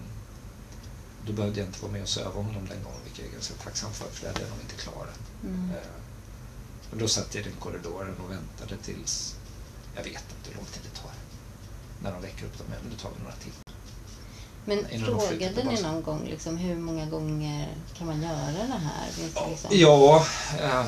Då 1.27 1.33
behövde 1.33 1.61
jag 1.61 1.69
inte 1.69 1.83
vara 1.83 1.93
med 1.93 2.03
och 2.03 2.09
söva 2.09 2.31
honom 2.43 2.67
den 2.69 2.83
gången, 2.85 3.01
vilket 3.05 3.19
jag 3.21 3.29
är 3.29 3.33
ganska 3.33 3.55
tacksam 3.55 3.93
för, 3.93 4.09
för 4.11 4.23
det 4.23 4.29
hade 4.29 4.41
jag 4.41 4.51
nog 4.51 4.61
inte 4.61 4.75
klarat. 4.75 5.21
Mm. 5.45 5.71
Och 6.91 6.97
då 6.97 7.09
satt 7.09 7.35
jag 7.35 7.41
i 7.47 7.49
den 7.49 7.57
korridoren 7.61 8.15
och 8.25 8.31
väntade 8.31 8.77
tills, 8.83 9.35
jag 9.97 10.03
vet 10.03 10.25
inte 10.37 10.49
hur 10.51 10.55
lång 10.57 10.65
tid 10.65 10.83
det 10.93 11.01
tar. 11.01 11.11
När 12.03 12.13
de 12.13 12.23
väcker 12.23 12.47
upp 12.47 12.59
dem, 12.59 12.67
men 12.71 12.91
det 12.91 13.03
tar 13.03 13.11
väl 13.11 13.19
några 13.19 13.37
timmar. 13.37 13.59
Men 14.65 14.91
Innan 14.91 15.21
frågade 15.21 15.65
ni 15.65 15.83
någon 15.83 16.03
gång 16.03 16.25
liksom, 16.25 16.57
hur 16.57 16.77
många 16.77 17.07
gånger 17.07 17.69
kan 17.99 18.07
man 18.07 18.23
göra 18.23 18.53
det 18.53 18.81
här? 18.85 19.09
Det 19.17 19.51
liksom... 19.51 19.71
Ja, 19.71 20.27
eh, 20.61 20.87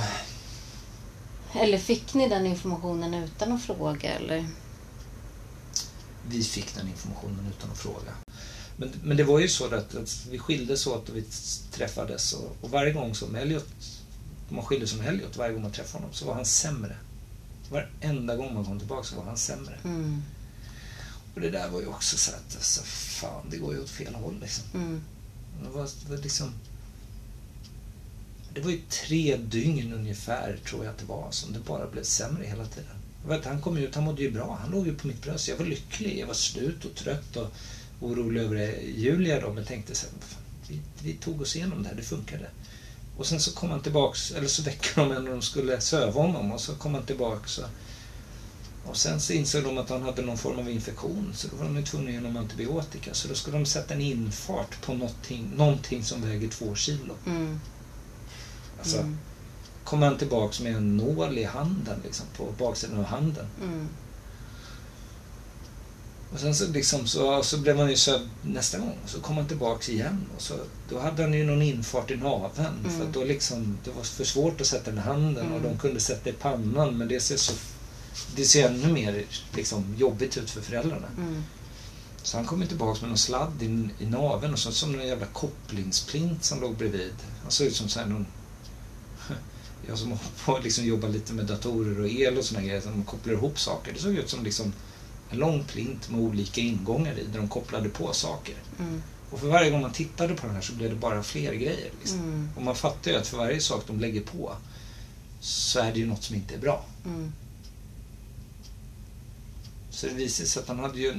Eller 1.63 1.79
fick 1.79 2.15
ni 2.15 2.29
den 2.29 2.47
informationen 2.47 3.15
utan 3.15 3.53
att 3.53 3.63
fråga? 3.63 4.11
Eller? 4.11 4.47
Vi 6.29 6.45
fick 6.45 6.75
den 6.75 6.89
informationen 6.89 7.53
utan 7.59 7.71
att 7.71 7.79
fråga. 7.79 8.13
Men, 8.77 8.93
men 9.03 9.17
det 9.17 9.25
var 9.25 9.39
ju 9.39 9.49
så 9.49 9.75
att, 9.75 9.95
att 9.95 10.27
vi 10.31 10.39
skildes 10.39 10.87
åt 10.87 11.09
och 11.09 11.17
vi 11.17 11.25
träffades 11.73 12.33
och, 12.33 12.57
och 12.61 12.71
varje 12.71 12.93
gång 12.93 13.15
som 13.15 13.35
Elliot, 13.35 13.69
man 14.49 14.65
skildes 14.65 14.93
från 14.93 15.05
Elliot, 15.05 15.37
varje 15.37 15.53
gång 15.53 15.63
man 15.63 15.73
träffade 15.73 16.03
honom 16.03 16.15
så 16.15 16.27
var 16.27 16.35
han 16.35 16.45
sämre. 16.45 16.97
Varenda 17.71 18.37
gång 18.37 18.55
man 18.55 18.65
kom 18.65 18.79
tillbaka 18.79 19.03
så 19.03 19.17
var 19.17 19.25
han 19.25 19.37
sämre. 19.37 19.79
Mm. 19.85 20.23
Och 21.35 21.41
det 21.41 21.51
där 21.51 21.69
var 21.69 21.81
ju 21.81 21.87
också 21.87 22.19
så 22.19 22.31
att, 22.31 22.57
alltså, 22.57 22.83
fan, 22.85 23.47
det 23.51 23.57
går 23.57 23.75
ju 23.75 23.81
åt 23.81 23.91
fel 23.91 24.15
håll 24.15 24.39
liksom. 24.41 24.65
Mm. 24.75 25.03
Det 25.63 25.69
var, 25.69 25.83
det 25.83 26.11
var 26.11 26.23
liksom... 26.23 26.53
Det 28.55 28.61
var 28.61 28.71
ju 28.71 28.81
tre 28.89 29.37
dygn 29.37 29.93
ungefär, 29.93 30.59
tror 30.67 30.85
jag 30.85 30.93
att 30.93 30.99
det 30.99 31.05
var, 31.05 31.29
som 31.31 31.53
det 31.53 31.59
bara 31.59 31.87
blev 31.87 32.03
sämre 32.03 32.45
hela 32.45 32.67
tiden. 32.67 32.97
Vet, 33.27 33.45
han 33.45 33.61
kom 33.61 33.77
ut, 33.77 33.95
han 33.95 34.05
mådde 34.05 34.23
ju 34.23 34.31
bra. 34.31 34.59
Han 34.63 34.71
låg 34.71 34.87
ju 34.87 34.95
på 34.95 35.07
mitt 35.07 35.23
bröst. 35.23 35.49
Jag 35.49 35.57
var 35.57 35.65
lycklig. 35.67 36.19
Jag 36.19 36.27
var 36.27 36.35
slut 36.35 36.85
och 36.85 36.95
trött 36.95 37.37
och 37.37 37.47
orolig 38.01 38.41
över 38.41 38.57
det. 38.57 38.81
Julia 38.97 39.41
då, 39.41 39.53
men 39.53 39.65
tänkte 39.65 39.95
så 39.95 40.07
här, 40.07 40.15
"Vad 40.15 40.25
fan, 40.29 40.43
vi, 40.69 40.81
vi 41.03 41.13
tog 41.15 41.41
oss 41.41 41.57
igenom 41.57 41.83
det 41.83 41.89
här, 41.89 41.97
det 41.97 42.03
funkade. 42.03 42.51
Och 43.17 43.27
sen 43.27 43.41
så 43.41 43.53
kom 43.53 43.71
han 43.71 43.81
tillbaks, 43.83 44.31
eller 44.31 44.49
så 44.49 44.63
väckte 44.63 44.89
de 45.01 45.13
en 45.13 45.25
när 45.25 45.31
de 45.31 45.43
skulle 45.43 45.81
söva 45.81 46.13
honom 46.23 46.53
och 46.53 46.61
så 46.61 46.75
kom 46.75 46.95
han 46.95 47.03
tillbaks. 47.03 47.59
Och, 47.59 47.69
och 48.85 48.97
sen 48.97 49.21
så 49.21 49.33
insåg 49.33 49.65
de 49.65 49.79
att 49.79 49.89
han 49.91 50.03
hade 50.03 50.23
någon 50.23 50.39
form 50.39 50.59
av 50.59 50.71
infektion 50.71 51.33
så 51.35 51.49
då 51.49 51.57
var 51.57 51.65
de 51.65 51.77
ju 51.77 51.83
tvungna 51.83 52.09
att 52.09 52.13
ge 52.13 52.19
honom 52.21 52.37
antibiotika. 52.37 53.15
Så 53.15 53.29
då 53.29 53.35
skulle 53.35 53.57
de 53.59 53.67
sätta 53.67 53.95
en 53.95 54.01
infart 54.01 54.81
på 54.83 54.95
någonting, 54.95 55.53
någonting 55.57 56.05
som 56.05 56.23
väger 56.23 56.49
två 56.49 56.75
kilo. 56.75 57.15
Mm. 57.27 57.61
Alltså, 58.79 58.99
Mm. 58.99 59.19
Kom 59.89 60.03
han 60.03 60.19
tillbaks 60.19 60.61
med 60.61 60.77
en 60.77 60.97
nål 60.97 61.39
i 61.39 61.45
handen, 61.45 62.01
liksom, 62.05 62.27
på 62.37 62.53
baksidan 62.59 62.99
av 62.99 63.05
handen. 63.05 63.47
Mm. 63.63 63.89
Och 66.33 66.41
sen 66.41 66.55
så, 66.55 66.67
liksom, 66.67 67.07
så, 67.07 67.43
så 67.43 67.59
blev 67.59 67.79
han 67.79 67.91
ju 67.91 67.97
sövd 67.97 68.29
nästa 68.43 68.79
gång. 68.79 68.99
Så 69.07 69.21
kom 69.21 69.37
han 69.37 69.49
tillbaks 69.49 69.89
igen. 69.89 70.27
Och 70.37 70.43
så, 70.43 70.55
då 70.91 70.99
hade 70.99 71.23
han 71.23 71.35
ju 71.35 71.45
någon 71.45 71.63
infart 71.63 72.11
i 72.11 72.17
naveln. 72.17 72.75
Mm. 72.85 72.99
För 72.99 73.07
då 73.13 73.25
liksom, 73.25 73.79
det 73.85 73.91
var 73.91 74.03
för 74.03 74.25
svårt 74.25 74.61
att 74.61 74.67
sätta 74.67 74.91
den 74.91 74.99
i 74.99 75.03
handen 75.03 75.53
och 75.53 75.59
Mm. 75.59 75.63
de 75.63 75.79
kunde 75.79 76.01
sätta 76.01 76.31
i 76.31 76.33
pannan. 76.33 76.99
Men 76.99 77.09
det 77.09 77.21
ser, 77.21 77.37
så, 77.37 77.53
det 78.37 78.45
ser 78.45 78.69
ännu 78.69 78.93
mer 78.93 79.25
liksom, 79.55 79.95
jobbigt 79.99 80.37
ut 80.37 80.51
för 80.51 80.61
föräldrarna. 80.61 81.09
Mm. 81.19 81.43
Så 82.23 82.37
han 82.37 82.47
kom 82.47 82.63
ju 82.63 82.69
tillbaks 82.69 83.01
med 83.01 83.09
någon 83.09 83.19
sladd 83.19 83.63
i, 83.63 83.89
i 84.05 84.07
naveln 84.07 84.53
och 84.53 84.59
så 84.59 84.73
som 84.73 85.01
en 85.01 85.07
jävla 85.07 85.27
kopplingsplint 85.27 86.45
som 86.45 86.61
låg 86.61 86.77
bredvid. 86.77 87.15
Han 87.43 87.51
såg 87.51 87.67
ut 87.67 87.77
som 87.77 87.89
så 87.89 88.01
här 88.01 88.07
någon... 88.07 88.27
Jag 89.89 89.99
som 89.99 90.19
på 90.45 90.57
att 90.57 90.65
liksom 90.65 90.85
jobba 90.85 91.09
lite 91.09 91.33
med 91.33 91.47
datorer 91.47 92.01
och 92.01 92.09
el 92.09 92.39
och 92.39 92.45
såna 92.45 92.63
grejer, 92.63 92.81
som 92.81 93.05
kopplar 93.05 93.33
ihop 93.33 93.59
saker. 93.59 93.93
Det 93.93 94.01
såg 94.01 94.15
ut 94.15 94.31
som 94.31 94.45
liksom 94.45 94.73
en 95.31 95.39
lång 95.39 95.65
plint 95.65 96.11
med 96.11 96.21
olika 96.21 96.61
ingångar 96.61 97.19
i, 97.19 97.25
där 97.25 97.39
de 97.39 97.49
kopplade 97.49 97.89
på 97.89 98.13
saker. 98.13 98.55
Mm. 98.79 99.03
Och 99.31 99.41
för 99.41 99.49
varje 99.49 99.71
gång 99.71 99.81
man 99.81 99.93
tittade 99.93 100.35
på 100.35 100.47
den 100.47 100.55
här 100.55 100.63
så 100.63 100.73
blev 100.73 100.91
det 100.91 100.97
bara 100.97 101.23
fler 101.23 101.53
grejer. 101.53 101.91
Liksom. 102.01 102.19
Mm. 102.19 102.49
Och 102.57 102.63
man 102.63 102.75
fattar 102.75 103.11
ju 103.11 103.17
att 103.17 103.27
för 103.27 103.37
varje 103.37 103.61
sak 103.61 103.85
de 103.87 104.01
lägger 104.01 104.21
på 104.21 104.53
så 105.41 105.81
är 105.81 105.93
det 105.93 105.99
ju 105.99 106.07
något 106.07 106.23
som 106.23 106.37
inte 106.37 106.55
är 106.55 106.59
bra. 106.59 106.85
Mm. 107.05 107.33
Så 109.91 110.07
det 110.07 110.15
visade 110.15 110.49
sig 110.49 110.63
att 110.63 110.69
han 110.69 110.79
hade 110.79 110.99
ju... 110.99 111.15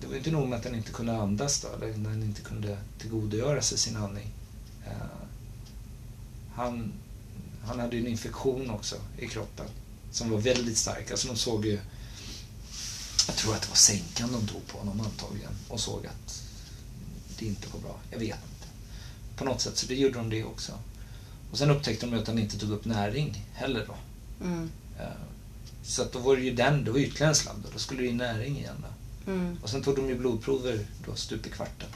Det 0.00 0.06
var 0.06 0.16
inte 0.16 0.30
nog 0.30 0.48
med 0.48 0.58
att 0.58 0.64
han 0.64 0.74
inte 0.74 0.92
kunde 0.92 1.16
andas 1.16 1.60
då, 1.60 1.68
eller 1.68 1.96
när 1.96 2.10
han 2.10 2.22
inte 2.22 2.40
kunde 2.40 2.78
tillgodogöra 2.98 3.62
sig 3.62 3.78
sin 3.78 3.96
andning. 3.96 4.26
Eh, 4.86 4.92
han, 6.54 6.92
han 7.64 7.80
hade 7.80 7.96
ju 7.96 8.02
en 8.02 8.08
infektion 8.10 8.70
också 8.70 8.96
i 9.18 9.26
kroppen 9.28 9.66
som 10.12 10.30
var 10.30 10.38
väldigt 10.38 10.78
stark. 10.78 11.10
Alltså 11.10 11.28
de 11.28 11.36
såg 11.36 11.66
ju... 11.66 11.78
Jag 13.26 13.36
tror 13.36 13.54
att 13.54 13.62
det 13.62 13.68
var 13.68 13.76
sänkan 13.76 14.32
de 14.32 14.46
tog 14.46 14.66
på 14.66 14.78
honom 14.78 15.00
antagligen 15.00 15.52
och 15.68 15.80
såg 15.80 16.06
att 16.06 16.42
det 17.38 17.46
inte 17.46 17.68
var 17.72 17.80
bra. 17.80 17.98
Jag 18.10 18.18
vet 18.18 18.26
inte. 18.26 18.68
På 19.36 19.44
något 19.44 19.60
sätt, 19.60 19.76
så 19.78 19.86
det 19.86 19.94
gjorde 19.94 20.18
de 20.18 20.30
det 20.30 20.44
också. 20.44 20.72
Och 21.52 21.58
sen 21.58 21.70
upptäckte 21.70 22.06
de 22.06 22.12
ju 22.14 22.20
att 22.22 22.26
han 22.26 22.38
inte 22.38 22.58
tog 22.58 22.70
upp 22.70 22.84
näring 22.84 23.46
heller 23.52 23.86
då. 23.86 23.94
Mm. 24.44 24.70
Eh, 24.98 25.06
Så 25.82 26.02
att 26.02 26.12
då 26.12 26.18
var 26.18 26.36
det 26.36 26.42
ju 26.42 26.54
den, 26.54 26.84
det 26.84 26.90
var 26.90 26.98
ytterligare 26.98 27.28
en 27.30 27.34
sladd 27.34 27.64
då 27.72 27.78
skulle 27.78 28.02
det 28.02 28.08
in 28.08 28.16
näring 28.16 28.58
igen. 28.58 28.84
Då. 29.26 29.32
Mm. 29.32 29.58
Och 29.62 29.70
sen 29.70 29.82
tog 29.82 29.96
de 29.96 30.08
ju 30.08 30.18
blodprover 30.18 30.86
då 31.06 31.14
stup 31.14 31.46
i 31.46 31.50
kvarten. 31.50 31.88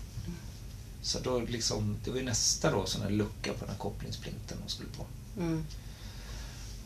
Så 1.03 1.19
då 1.21 1.41
liksom, 1.41 1.97
det 2.05 2.11
var 2.11 2.19
ju 2.19 2.25
nästa 2.25 2.71
då 2.71 2.87
sån 2.87 3.03
här 3.03 3.11
lucka 3.11 3.53
på 3.53 3.61
den 3.61 3.69
här 3.69 3.79
kopplingsplinten 3.79 4.59
de 4.65 4.71
skulle 4.71 4.89
på. 4.89 5.07
Mm. 5.37 5.65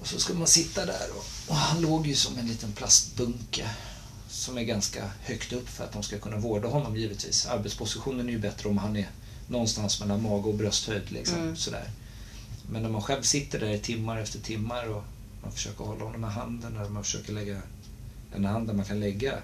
Och 0.01 0.07
så 0.07 0.21
ska 0.21 0.35
man 0.35 0.47
sitta 0.47 0.87
där 0.87 1.07
och, 1.17 1.51
och 1.51 1.57
han 1.57 1.81
låg 1.81 2.07
ju 2.07 2.15
som 2.15 2.39
en 2.39 2.47
liten 2.47 2.73
plastbunke 2.73 3.71
som 4.29 4.59
är 4.59 4.63
ganska 4.63 5.11
högt 5.21 5.53
upp 5.53 5.69
för 5.69 5.85
att 5.85 5.93
de 5.93 6.03
ska 6.03 6.19
kunna 6.19 6.37
vårda 6.37 6.69
honom 6.69 6.97
givetvis. 6.97 7.47
Arbetspositionen 7.47 8.29
är 8.29 8.33
ju 8.33 8.39
bättre 8.39 8.69
om 8.69 8.79
han 8.79 8.97
är 8.97 9.11
någonstans 9.49 10.01
mellan 10.01 10.23
mage 10.23 10.49
och 10.49 10.55
brösthöjd. 10.55 11.13
Liksom, 11.13 11.39
mm. 11.39 11.57
sådär. 11.57 11.91
Men 12.71 12.83
när 12.83 12.91
man 12.91 13.03
själv 13.03 13.23
sitter 13.23 13.61
där 13.61 13.71
i 13.71 13.79
timmar 13.79 14.19
efter 14.19 14.39
timmar 14.39 14.89
och 14.89 15.05
man 15.43 15.53
försöker 15.53 15.85
hålla 15.85 16.05
honom 16.05 16.21
med 16.21 16.31
handen 16.31 16.77
eller 16.77 16.89
man 16.89 17.05
försöker 17.05 17.33
lägga 17.33 17.63
en 18.35 18.45
hand 18.45 18.67
där 18.67 18.75
man 18.75 18.85
kan 18.85 19.01
lägga. 19.01 19.35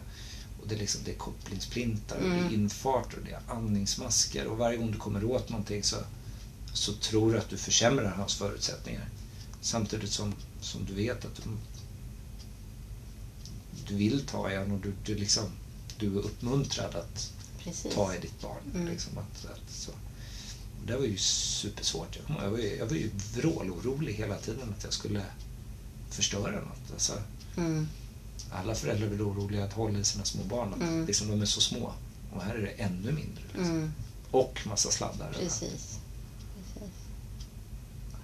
Och 0.63 0.69
det, 0.69 0.75
är 0.75 0.79
liksom, 0.79 1.01
det 1.05 1.11
är 1.11 1.17
kopplingsplintar, 1.17 2.17
mm. 2.17 2.31
det 2.31 2.37
är 2.37 2.41
mm. 2.41 2.55
infarter, 2.55 3.19
det 3.25 3.31
är 3.31 3.57
andningsmasker 3.57 4.47
och 4.47 4.59
varje 4.59 4.77
gång 4.77 4.93
du 4.93 4.99
kommer 4.99 5.25
åt 5.25 5.49
någonting 5.49 5.83
så, 5.83 5.97
så 6.75 6.93
tror 6.93 7.33
du 7.33 7.39
att 7.39 7.49
du 7.49 7.57
försämrar 7.57 8.11
hans 8.11 8.35
förutsättningar. 8.35 9.09
Samtidigt 9.61 10.11
som, 10.11 10.35
som 10.61 10.85
du 10.85 10.95
vet 10.95 11.25
att 11.25 11.37
du, 11.37 11.43
du 13.89 13.95
vill 13.95 14.27
ta 14.27 14.51
i 14.51 14.57
honom 14.57 14.73
och 14.73 14.81
du, 14.81 14.93
du, 15.05 15.15
liksom, 15.15 15.45
du 15.99 16.19
är 16.19 16.21
uppmuntrad 16.21 16.95
att 16.95 17.33
Precis. 17.59 17.95
ta 17.95 18.15
i 18.15 18.21
ditt 18.21 18.41
barn. 18.43 18.63
Mm. 18.75 18.89
Liksom, 18.89 19.19
att, 19.19 19.45
att, 19.51 19.71
så. 19.71 19.91
Det 20.87 20.97
var 20.97 21.05
ju 21.05 21.17
supersvårt. 21.19 22.19
Jag, 22.43 22.51
var 22.51 22.59
ju, 22.59 22.77
jag 22.77 22.87
var 22.87 22.97
ju 22.97 23.11
vrålorolig 23.35 24.15
hela 24.15 24.39
tiden 24.39 24.75
att 24.77 24.85
jag 24.85 24.93
skulle 24.93 25.23
förstöra 26.11 26.61
något. 26.61 26.93
Alltså, 26.93 27.13
mm. 27.57 27.89
Alla 28.53 28.75
föräldrar 28.75 29.09
blir 29.09 29.29
oroliga 29.29 29.65
att 29.65 29.73
hålla 29.73 29.99
i 29.99 30.05
sina 30.05 30.25
små 30.25 30.45
barn. 30.45 30.75
Mm. 30.75 31.07
Liksom, 31.07 31.29
de 31.29 31.43
är 31.43 31.47
så 31.47 31.61
små. 31.61 31.93
Och 32.33 32.43
här 32.43 32.55
är 32.55 32.63
det 32.63 32.83
ännu 32.83 33.13
mindre. 33.13 33.43
Liksom. 33.53 33.71
Mm. 33.71 33.93
Och 34.31 34.61
massa 34.67 34.91
sladdar. 34.91 35.33
Precis. 35.33 35.99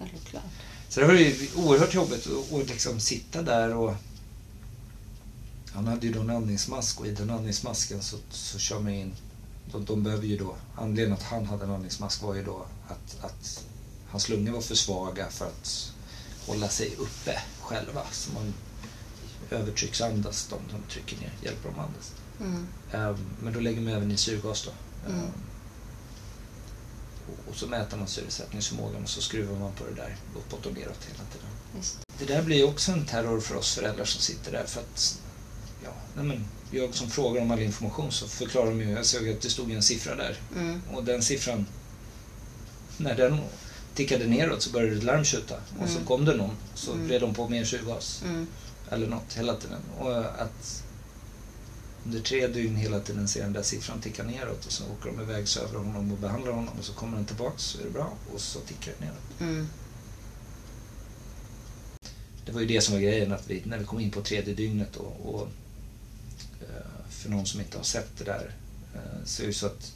Självklart. 0.01 0.45
Så 0.89 1.01
det 1.01 1.07
var 1.07 1.15
ju 1.15 1.49
oerhört 1.57 1.95
jobbigt 1.95 2.27
att 2.53 2.69
liksom 2.69 3.01
sitta 3.01 3.43
där 3.43 3.75
och 3.75 3.95
han 5.73 5.87
hade 5.87 6.07
ju 6.07 6.13
då 6.13 6.21
en 6.21 6.31
andningsmask 6.31 7.01
och 7.01 7.07
i 7.07 7.11
den 7.11 7.31
andningsmasken 7.31 8.03
så, 8.03 8.17
så 8.31 8.59
kör 8.59 8.81
man 8.81 8.93
in 8.93 9.15
de, 9.73 9.85
de 9.85 10.03
behöver 10.03 10.27
ju 10.27 10.37
då, 10.37 10.57
anledningen 10.77 11.13
att 11.13 11.23
han 11.23 11.47
hade 11.47 11.65
en 11.65 11.71
andningsmask 11.71 12.23
var 12.23 12.35
ju 12.35 12.45
då 12.45 12.67
att, 12.89 13.25
att 13.25 13.65
hans 14.09 14.29
lungor 14.29 14.53
var 14.53 14.61
för 14.61 14.75
svaga 14.75 15.31
för 15.31 15.47
att 15.47 15.93
hålla 16.47 16.69
sig 16.69 16.95
uppe 16.99 17.43
själva. 17.61 18.03
Så 18.13 18.33
man 18.33 18.55
övertrycksandas 19.51 20.47
de 20.51 20.71
som 20.71 20.83
trycker 20.91 21.17
ner, 21.17 21.33
hjälper 21.43 21.69
dem 21.69 21.79
andas. 21.79 22.13
Mm. 22.41 22.67
Um, 22.93 23.27
men 23.43 23.53
då 23.53 23.61
lägger 23.61 23.81
man 23.81 23.93
även 23.93 24.11
i 24.11 24.17
syrgas 24.17 24.65
då. 24.65 24.73
Mm. 25.11 25.25
Um, 25.25 25.31
och 27.51 27.57
så 27.57 27.67
mäter 27.67 27.97
man 27.97 28.09
syresättningsförmågan 28.09 29.03
och 29.03 29.09
så 29.09 29.21
skruvar 29.21 29.59
man 29.59 29.73
på 29.73 29.85
det 29.85 29.95
där 29.95 30.17
uppåt 30.37 30.67
och 30.67 30.73
neråt 30.73 31.05
hela 31.05 31.25
tiden. 31.33 31.49
Just. 31.77 31.99
Det 32.19 32.25
där 32.25 32.43
blir 32.43 32.69
också 32.69 32.93
en 32.93 33.07
terror 33.07 33.41
för 33.41 33.57
oss 33.57 33.75
föräldrar 33.75 34.05
som 34.05 34.21
sitter 34.21 34.53
där 34.53 34.65
för 34.67 34.81
att 34.81 35.21
ja, 35.85 35.91
nej 36.17 36.25
men, 36.25 36.45
jag 36.71 36.95
som 36.95 37.11
frågar 37.11 37.43
om 37.43 37.51
all 37.51 37.61
information 37.61 38.13
så 38.13 38.29
förklarar 38.29 38.67
de 38.67 38.81
ju, 38.81 38.91
jag 38.91 39.07
såg 39.07 39.29
att 39.29 39.41
det 39.41 39.51
stod 39.51 39.71
en 39.71 39.83
siffra 39.83 40.15
där 40.15 40.37
mm. 40.57 40.83
och 40.93 41.05
den 41.05 41.23
siffran, 41.23 41.67
när 42.97 43.17
den 43.17 43.39
tickade 43.95 44.27
neråt 44.27 44.63
så 44.63 44.71
började 44.71 44.97
ett 44.97 45.03
larm 45.03 45.25
tjuta 45.25 45.55
och 45.55 45.89
så 45.89 45.95
mm. 45.95 46.07
kom 46.07 46.25
det 46.25 46.35
någon 46.35 46.57
så 46.75 46.93
mm. 46.93 47.07
blev 47.07 47.21
de 47.21 47.35
på 47.35 47.49
mer 47.49 47.65
syrgas. 47.65 48.23
Mm. 48.25 48.47
Eller 48.91 49.07
något 49.07 49.33
hela 49.35 49.57
tiden. 49.57 49.81
Och 49.99 50.19
att 50.19 50.85
under 52.05 52.21
tre 52.21 52.47
dygn 52.47 52.77
hela 52.77 53.01
tiden 53.01 53.29
ser 53.29 53.43
den 53.43 53.53
där 53.53 53.63
siffran 53.63 54.01
ticka 54.01 54.23
neråt 54.23 54.67
och 54.67 54.73
så 54.73 54.85
åker 54.85 55.11
de 55.11 55.21
iväg 55.21 55.49
så 55.49 55.61
över 55.61 55.79
honom 55.79 56.13
och 56.13 56.19
behandlar 56.19 56.53
honom 56.53 56.79
och 56.79 56.85
så 56.85 56.93
kommer 56.93 57.17
den 57.17 57.27
tillbaks 57.27 57.63
så 57.63 57.81
är 57.81 57.85
det 57.85 57.91
bra 57.91 58.13
och 58.35 58.41
så 58.41 58.61
tickar 58.61 58.93
det 58.99 59.05
neråt. 59.05 59.41
Mm. 59.41 59.69
Det 62.47 62.53
var 62.53 62.61
ju 62.61 62.67
det 62.67 62.81
som 62.81 62.95
var 62.95 63.01
grejen 63.01 63.33
att 63.33 63.51
vi, 63.51 63.63
när 63.65 63.79
vi 63.79 63.85
kom 63.85 64.01
in 64.01 64.11
på 64.11 64.23
tredje 64.23 64.55
dygnet 64.55 64.97
och, 64.97 65.35
och 65.35 65.49
eh, 66.61 67.11
för 67.11 67.31
någon 67.31 67.47
som 67.47 67.61
inte 67.61 67.77
har 67.77 67.85
sett 67.85 68.19
det 68.19 68.25
där 68.25 68.55
eh, 68.95 69.25
så 69.25 69.43
är 69.43 69.47
det 69.47 69.53
så 69.53 69.67
att 69.67 69.93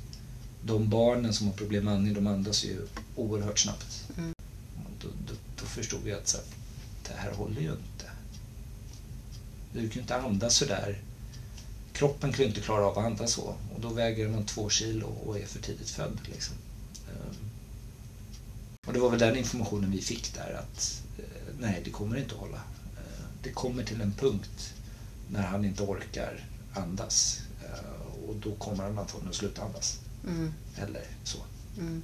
de 0.62 0.88
barnen 0.88 1.32
som 1.32 1.46
har 1.46 1.54
problem 1.54 1.84
med 1.84 1.94
andning 1.94 2.14
de 2.14 2.26
andas 2.26 2.64
ju 2.64 2.86
oerhört 3.16 3.58
snabbt. 3.58 4.08
Mm. 4.16 4.34
Då, 5.02 5.08
då, 5.26 5.34
då, 5.60 5.66
förstod 5.66 6.00
vi 6.04 6.12
att 6.12 6.28
så 6.28 6.36
här, 6.36 6.46
det 7.08 7.14
här 7.16 7.32
håller 7.32 7.60
ju 7.60 7.70
inte. 7.70 8.10
Du 9.72 9.80
kan 9.80 9.94
ju 9.94 10.00
inte 10.00 10.16
andas 10.16 10.56
sådär 10.56 10.98
kroppen 11.94 12.32
kan 12.32 12.40
ju 12.40 12.48
inte 12.48 12.60
klara 12.60 12.86
av 12.86 12.98
att 12.98 13.04
andas 13.04 13.32
så. 13.32 13.54
Och 13.74 13.80
då 13.80 13.88
väger 13.88 14.28
man 14.28 14.46
två 14.46 14.70
kilo 14.70 15.06
och 15.06 15.38
är 15.38 15.46
för 15.46 15.60
tidigt 15.60 15.90
född. 15.90 16.18
Liksom. 16.24 16.54
Ehm. 17.08 17.50
Och 18.86 18.92
det 18.92 18.98
var 18.98 19.10
väl 19.10 19.18
den 19.18 19.36
informationen 19.36 19.90
vi 19.90 20.02
fick 20.02 20.34
där 20.34 20.60
att 20.62 21.02
eh, 21.18 21.54
nej, 21.60 21.82
det 21.84 21.90
kommer 21.90 22.16
inte 22.16 22.34
att 22.34 22.40
hålla. 22.40 22.56
Ehm, 22.56 23.26
det 23.42 23.50
kommer 23.50 23.84
till 23.84 24.00
en 24.00 24.12
punkt 24.12 24.74
när 25.30 25.42
han 25.42 25.64
inte 25.64 25.82
orkar 25.82 26.44
andas 26.74 27.40
ehm, 27.64 28.28
och 28.28 28.36
då 28.36 28.54
kommer 28.54 28.82
han 28.82 28.98
antagligen 28.98 29.30
att 29.30 29.36
sluta 29.36 29.62
andas. 29.62 30.00
Mm. 30.26 30.54
Eller 30.76 31.04
så. 31.24 31.38
Mm. 31.78 32.02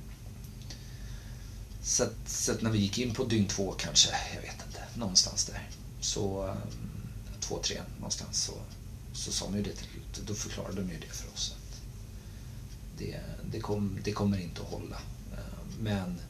Så, 1.82 2.02
att, 2.02 2.16
så 2.26 2.52
att 2.52 2.62
när 2.62 2.70
vi 2.70 2.78
gick 2.78 2.98
in 2.98 3.14
på 3.14 3.24
dygn 3.24 3.48
två 3.48 3.72
kanske, 3.78 4.10
jag 4.34 4.42
vet 4.42 4.66
inte, 4.66 4.80
någonstans 4.94 5.44
där. 5.44 5.68
Så 6.00 6.56
två, 7.40 7.58
tre 7.62 7.80
någonstans 7.98 8.42
så 8.42 8.52
så 9.12 9.32
sa 9.32 9.46
de 9.46 9.56
ju 9.56 9.62
det 9.62 9.72
till 9.72 10.24
Då 10.26 10.34
förklarade 10.34 10.82
de 10.82 10.90
ju 10.90 10.98
det 11.00 11.14
för 11.14 11.32
oss. 11.32 11.54
Att 11.56 11.80
det, 12.98 13.20
det, 13.52 13.60
kom, 13.60 13.98
det 14.04 14.12
kommer 14.12 14.40
inte 14.40 14.60
att 14.60 14.68
hålla. 14.68 14.96
Eh, 15.32 15.38
men, 15.80 16.20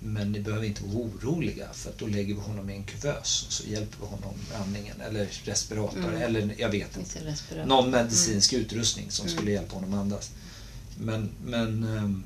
men 0.00 0.32
ni 0.32 0.40
behöver 0.40 0.66
inte 0.66 0.84
vara 0.84 1.04
oroliga 1.04 1.72
för 1.72 1.90
att 1.90 1.98
då 1.98 2.06
lägger 2.06 2.34
vi 2.34 2.40
honom 2.40 2.70
i 2.70 2.74
en 2.74 2.84
kuvös 2.84 3.44
och 3.46 3.52
så 3.52 3.68
hjälper 3.68 3.96
vi 4.00 4.06
honom 4.06 4.34
med 4.50 4.60
andningen 4.60 5.00
eller 5.00 5.28
respirator 5.44 5.98
mm. 5.98 6.22
eller 6.22 6.54
jag 6.58 6.68
vet 6.68 6.96
inte. 6.96 7.36
Någon 7.66 7.90
medicinsk 7.90 8.52
mm. 8.52 8.64
utrustning 8.64 9.10
som 9.10 9.26
mm. 9.26 9.36
skulle 9.36 9.50
hjälpa 9.50 9.74
honom 9.74 9.94
att 9.94 10.00
andas. 10.00 10.30
Men, 10.98 11.30
men 11.44 11.84
ähm, 11.96 12.24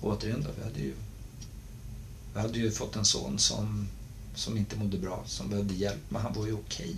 återigen 0.00 0.42
då, 0.42 0.50
vi 0.58 0.64
hade 0.64 0.80
ju, 0.80 0.94
vi 2.34 2.40
hade 2.40 2.58
ju 2.58 2.70
fått 2.70 2.96
en 2.96 3.04
son 3.04 3.38
som 3.38 3.88
som 4.40 4.56
inte 4.56 4.76
mådde 4.76 4.98
bra, 4.98 5.22
som 5.26 5.48
behövde 5.48 5.74
hjälp, 5.74 6.00
men 6.08 6.22
han 6.22 6.32
var 6.32 6.46
ju 6.46 6.52
okej. 6.52 6.86
Okay. 6.86 6.96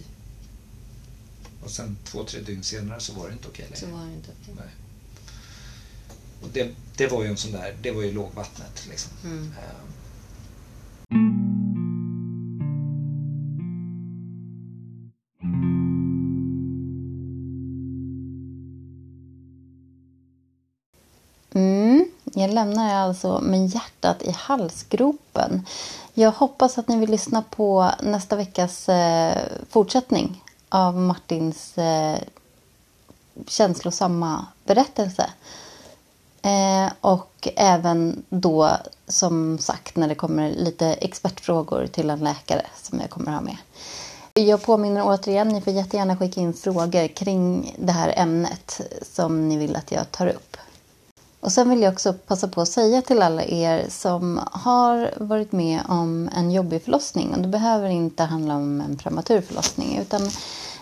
Och 1.64 1.70
sen 1.70 1.96
två, 2.04 2.24
tre 2.24 2.40
dygn 2.40 2.62
senare 2.62 3.00
så 3.00 3.12
var 3.12 3.26
det 3.26 3.32
inte 3.32 3.48
okej 3.48 3.64
okay 3.64 3.80
längre. 3.80 3.92
Så 3.92 3.98
var 3.98 4.06
det 4.06 4.14
inte 4.14 4.30
okej. 4.42 4.54
Okay. 4.54 4.70
Och 6.42 6.48
det, 6.52 6.74
det 6.96 7.06
var 7.06 7.22
ju 7.22 7.28
en 7.28 7.36
sån 7.36 7.52
där, 7.52 7.76
det 7.82 7.90
var 7.90 8.02
ju 8.02 8.12
lågvattnet 8.12 8.86
liksom. 8.88 9.12
Mm. 9.24 9.38
Um. 9.38 9.52
Lämnar 22.52 22.92
Jag 22.92 23.02
alltså 23.02 23.40
med 23.40 23.66
hjärtat 23.66 24.22
i 24.22 24.30
halsgropen. 24.30 25.66
Jag 26.14 26.30
hoppas 26.32 26.78
att 26.78 26.88
ni 26.88 26.98
vill 26.98 27.10
lyssna 27.10 27.44
på 27.50 27.90
nästa 28.02 28.36
veckas 28.36 28.88
eh, 28.88 29.38
fortsättning 29.70 30.44
av 30.68 30.96
Martins 30.96 31.78
eh, 31.78 32.18
känslosamma 33.46 34.46
berättelse. 34.64 35.30
Eh, 36.42 36.92
och 37.00 37.48
även 37.56 38.24
då, 38.28 38.70
som 39.08 39.58
sagt, 39.58 39.96
när 39.96 40.08
det 40.08 40.14
kommer 40.14 40.50
lite 40.50 40.86
expertfrågor 40.86 41.86
till 41.86 42.10
en 42.10 42.18
läkare 42.18 42.66
som 42.82 43.00
jag 43.00 43.10
kommer 43.10 43.32
ha 43.32 43.40
med. 43.40 43.56
Jag 44.34 44.62
påminner 44.62 45.02
återigen, 45.04 45.48
ni 45.48 45.60
får 45.60 45.72
jättegärna 45.72 46.16
skicka 46.16 46.40
in 46.40 46.54
frågor 46.54 47.08
kring 47.08 47.74
det 47.78 47.92
här 47.92 48.14
ämnet 48.16 48.80
som 49.02 49.48
ni 49.48 49.56
vill 49.56 49.76
att 49.76 49.92
jag 49.92 50.10
tar 50.10 50.26
upp. 50.26 50.51
Och 51.42 51.52
sen 51.52 51.70
vill 51.70 51.82
jag 51.82 51.92
också 51.92 52.12
passa 52.12 52.48
på 52.48 52.60
att 52.60 52.68
säga 52.68 53.02
till 53.02 53.22
alla 53.22 53.44
er 53.44 53.86
som 53.88 54.40
har 54.52 55.10
varit 55.16 55.52
med 55.52 55.80
om 55.88 56.30
en 56.36 56.50
jobbig 56.50 56.82
förlossning. 56.82 57.34
Och 57.34 57.38
det 57.38 57.48
behöver 57.48 57.88
inte 57.88 58.22
handla 58.22 58.56
om 58.56 58.80
en 58.80 58.96
prematur 58.96 59.40
förlossning. 59.40 59.98
Utan 59.98 60.30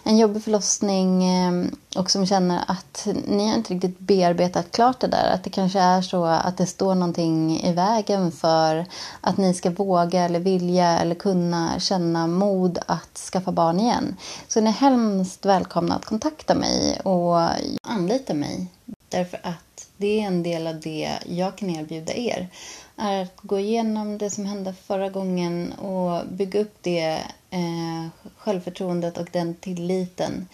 en 0.03 0.19
jobbig 0.19 0.45
förlossning 0.45 1.25
eh, 1.25 1.53
och 1.97 2.11
som 2.11 2.27
känner 2.27 2.65
att 2.67 3.09
ni 3.29 3.49
har 3.49 3.57
inte 3.57 3.75
riktigt 3.75 3.99
bearbetat 3.99 4.73
klart 4.73 5.01
det 5.01 5.07
där. 5.07 5.31
Att 5.35 5.45
det 5.45 5.51
kanske 5.51 5.81
är 5.81 6.03
så 6.03 6.25
att 6.25 6.57
det 6.57 6.67
står 6.67 6.95
någonting 6.95 7.61
i 7.61 7.73
vägen 7.73 8.33
för 8.33 8.87
att 9.21 9.37
ni 9.37 9.55
ska 9.55 9.71
våga 9.71 10.21
eller 10.21 10.41
vilja 10.41 10.99
eller 10.99 11.15
kunna 11.15 11.81
känna 11.81 12.27
mod 12.27 12.79
att 12.87 13.19
skaffa 13.33 13.53
barn 13.53 13.81
igen. 13.81 14.17
Så 14.49 14.61
ni 14.61 14.71
är 14.71 14.75
hemskt 14.75 15.47
välkomna 15.47 15.95
att 15.95 16.05
kontakta 16.05 16.55
mig 16.55 17.01
och 17.05 17.41
anlita 17.83 18.35
mig. 18.35 18.67
Därför 19.09 19.41
att 19.43 19.70
det 20.01 20.21
är 20.21 20.27
en 20.27 20.43
del 20.43 20.67
av 20.67 20.81
det 20.81 21.19
jag 21.27 21.57
kan 21.57 21.71
erbjuda 21.71 22.15
er. 22.15 22.49
Är 22.97 23.23
att 23.23 23.37
gå 23.37 23.59
igenom 23.59 24.19
det 24.19 24.31
som 24.31 24.47
hände 24.47 24.75
förra 24.75 25.09
gången 25.09 25.73
och 25.73 26.27
bygga 26.27 26.61
upp 26.61 26.75
det 26.81 27.23
eh, 27.51 28.07
självförtroendet 28.37 29.19
och 29.19 29.29
den 29.33 29.55
tilliten 29.55 30.49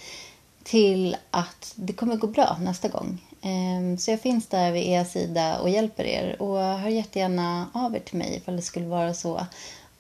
till 0.63 1.17
att 1.31 1.73
det 1.77 1.93
kommer 1.93 2.17
gå 2.17 2.27
bra 2.27 2.57
nästa 2.61 2.89
gång. 2.89 3.25
Eh, 3.43 3.99
så 3.99 4.11
jag 4.11 4.21
finns 4.21 4.47
där 4.47 4.73
vid 4.73 4.87
er 4.87 5.05
sida 5.05 5.59
och 5.59 5.71
hjälper 5.71 6.05
er. 6.05 6.43
Och 6.43 6.59
hör 6.59 6.89
jättegärna 6.89 7.69
av 7.73 7.97
er 7.97 8.01
till 8.01 8.19
mig 8.19 8.37
ifall 8.37 8.57
det 8.57 8.63
skulle 8.63 8.87
vara 8.87 9.15
så 9.15 9.47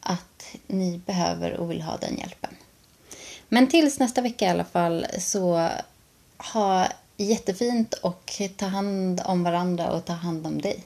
att 0.00 0.56
ni 0.66 1.00
behöver 1.06 1.56
och 1.56 1.70
vill 1.70 1.82
ha 1.82 1.96
den 1.96 2.16
hjälpen. 2.18 2.50
Men 3.48 3.68
tills 3.68 3.98
nästa 3.98 4.20
vecka 4.20 4.44
i 4.44 4.48
alla 4.48 4.64
fall 4.64 5.06
så 5.18 5.68
ha 6.52 6.86
jättefint 7.24 7.94
och 7.94 8.32
ta 8.56 8.66
hand 8.66 9.20
om 9.24 9.42
varandra 9.42 9.92
och 9.92 10.04
ta 10.04 10.12
hand 10.12 10.46
om 10.46 10.60
dig. 10.60 10.84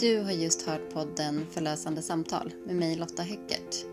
Du 0.00 0.20
har 0.20 0.30
just 0.30 0.62
hört 0.62 0.92
podden 0.92 1.46
Förlösande 1.50 2.02
samtal 2.02 2.52
med 2.66 2.76
mig 2.76 2.96
Lotta 2.96 3.22
Höckert. 3.22 3.84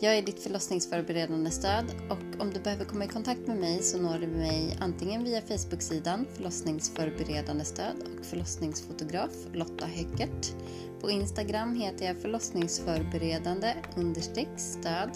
Jag 0.00 0.18
är 0.18 0.22
ditt 0.22 0.42
förlossningsförberedande 0.42 1.50
stöd 1.50 1.84
och 2.10 2.42
om 2.42 2.50
du 2.52 2.60
behöver 2.60 2.84
komma 2.84 3.04
i 3.04 3.08
kontakt 3.08 3.46
med 3.46 3.56
mig 3.56 3.82
så 3.82 3.98
når 3.98 4.18
du 4.18 4.26
mig 4.26 4.76
antingen 4.80 5.24
via 5.24 5.40
Facebook-sidan 5.40 6.26
Förlossningsförberedande 6.34 7.64
stöd 7.64 7.96
och 8.18 8.26
förlossningsfotograf 8.26 9.30
Lotta 9.52 9.86
Höckert. 9.86 10.52
På 11.00 11.10
Instagram 11.10 11.74
heter 11.80 12.06
jag 12.06 12.16
förlossningsförberedande 12.16 13.74
understreck 13.96 14.48
stöd 14.56 15.10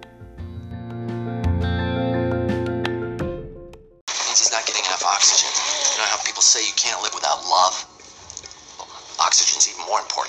Love? 7.55 7.85
Oxygen's 9.19 9.69
even 9.69 9.85
more 9.87 9.99
important. 9.99 10.24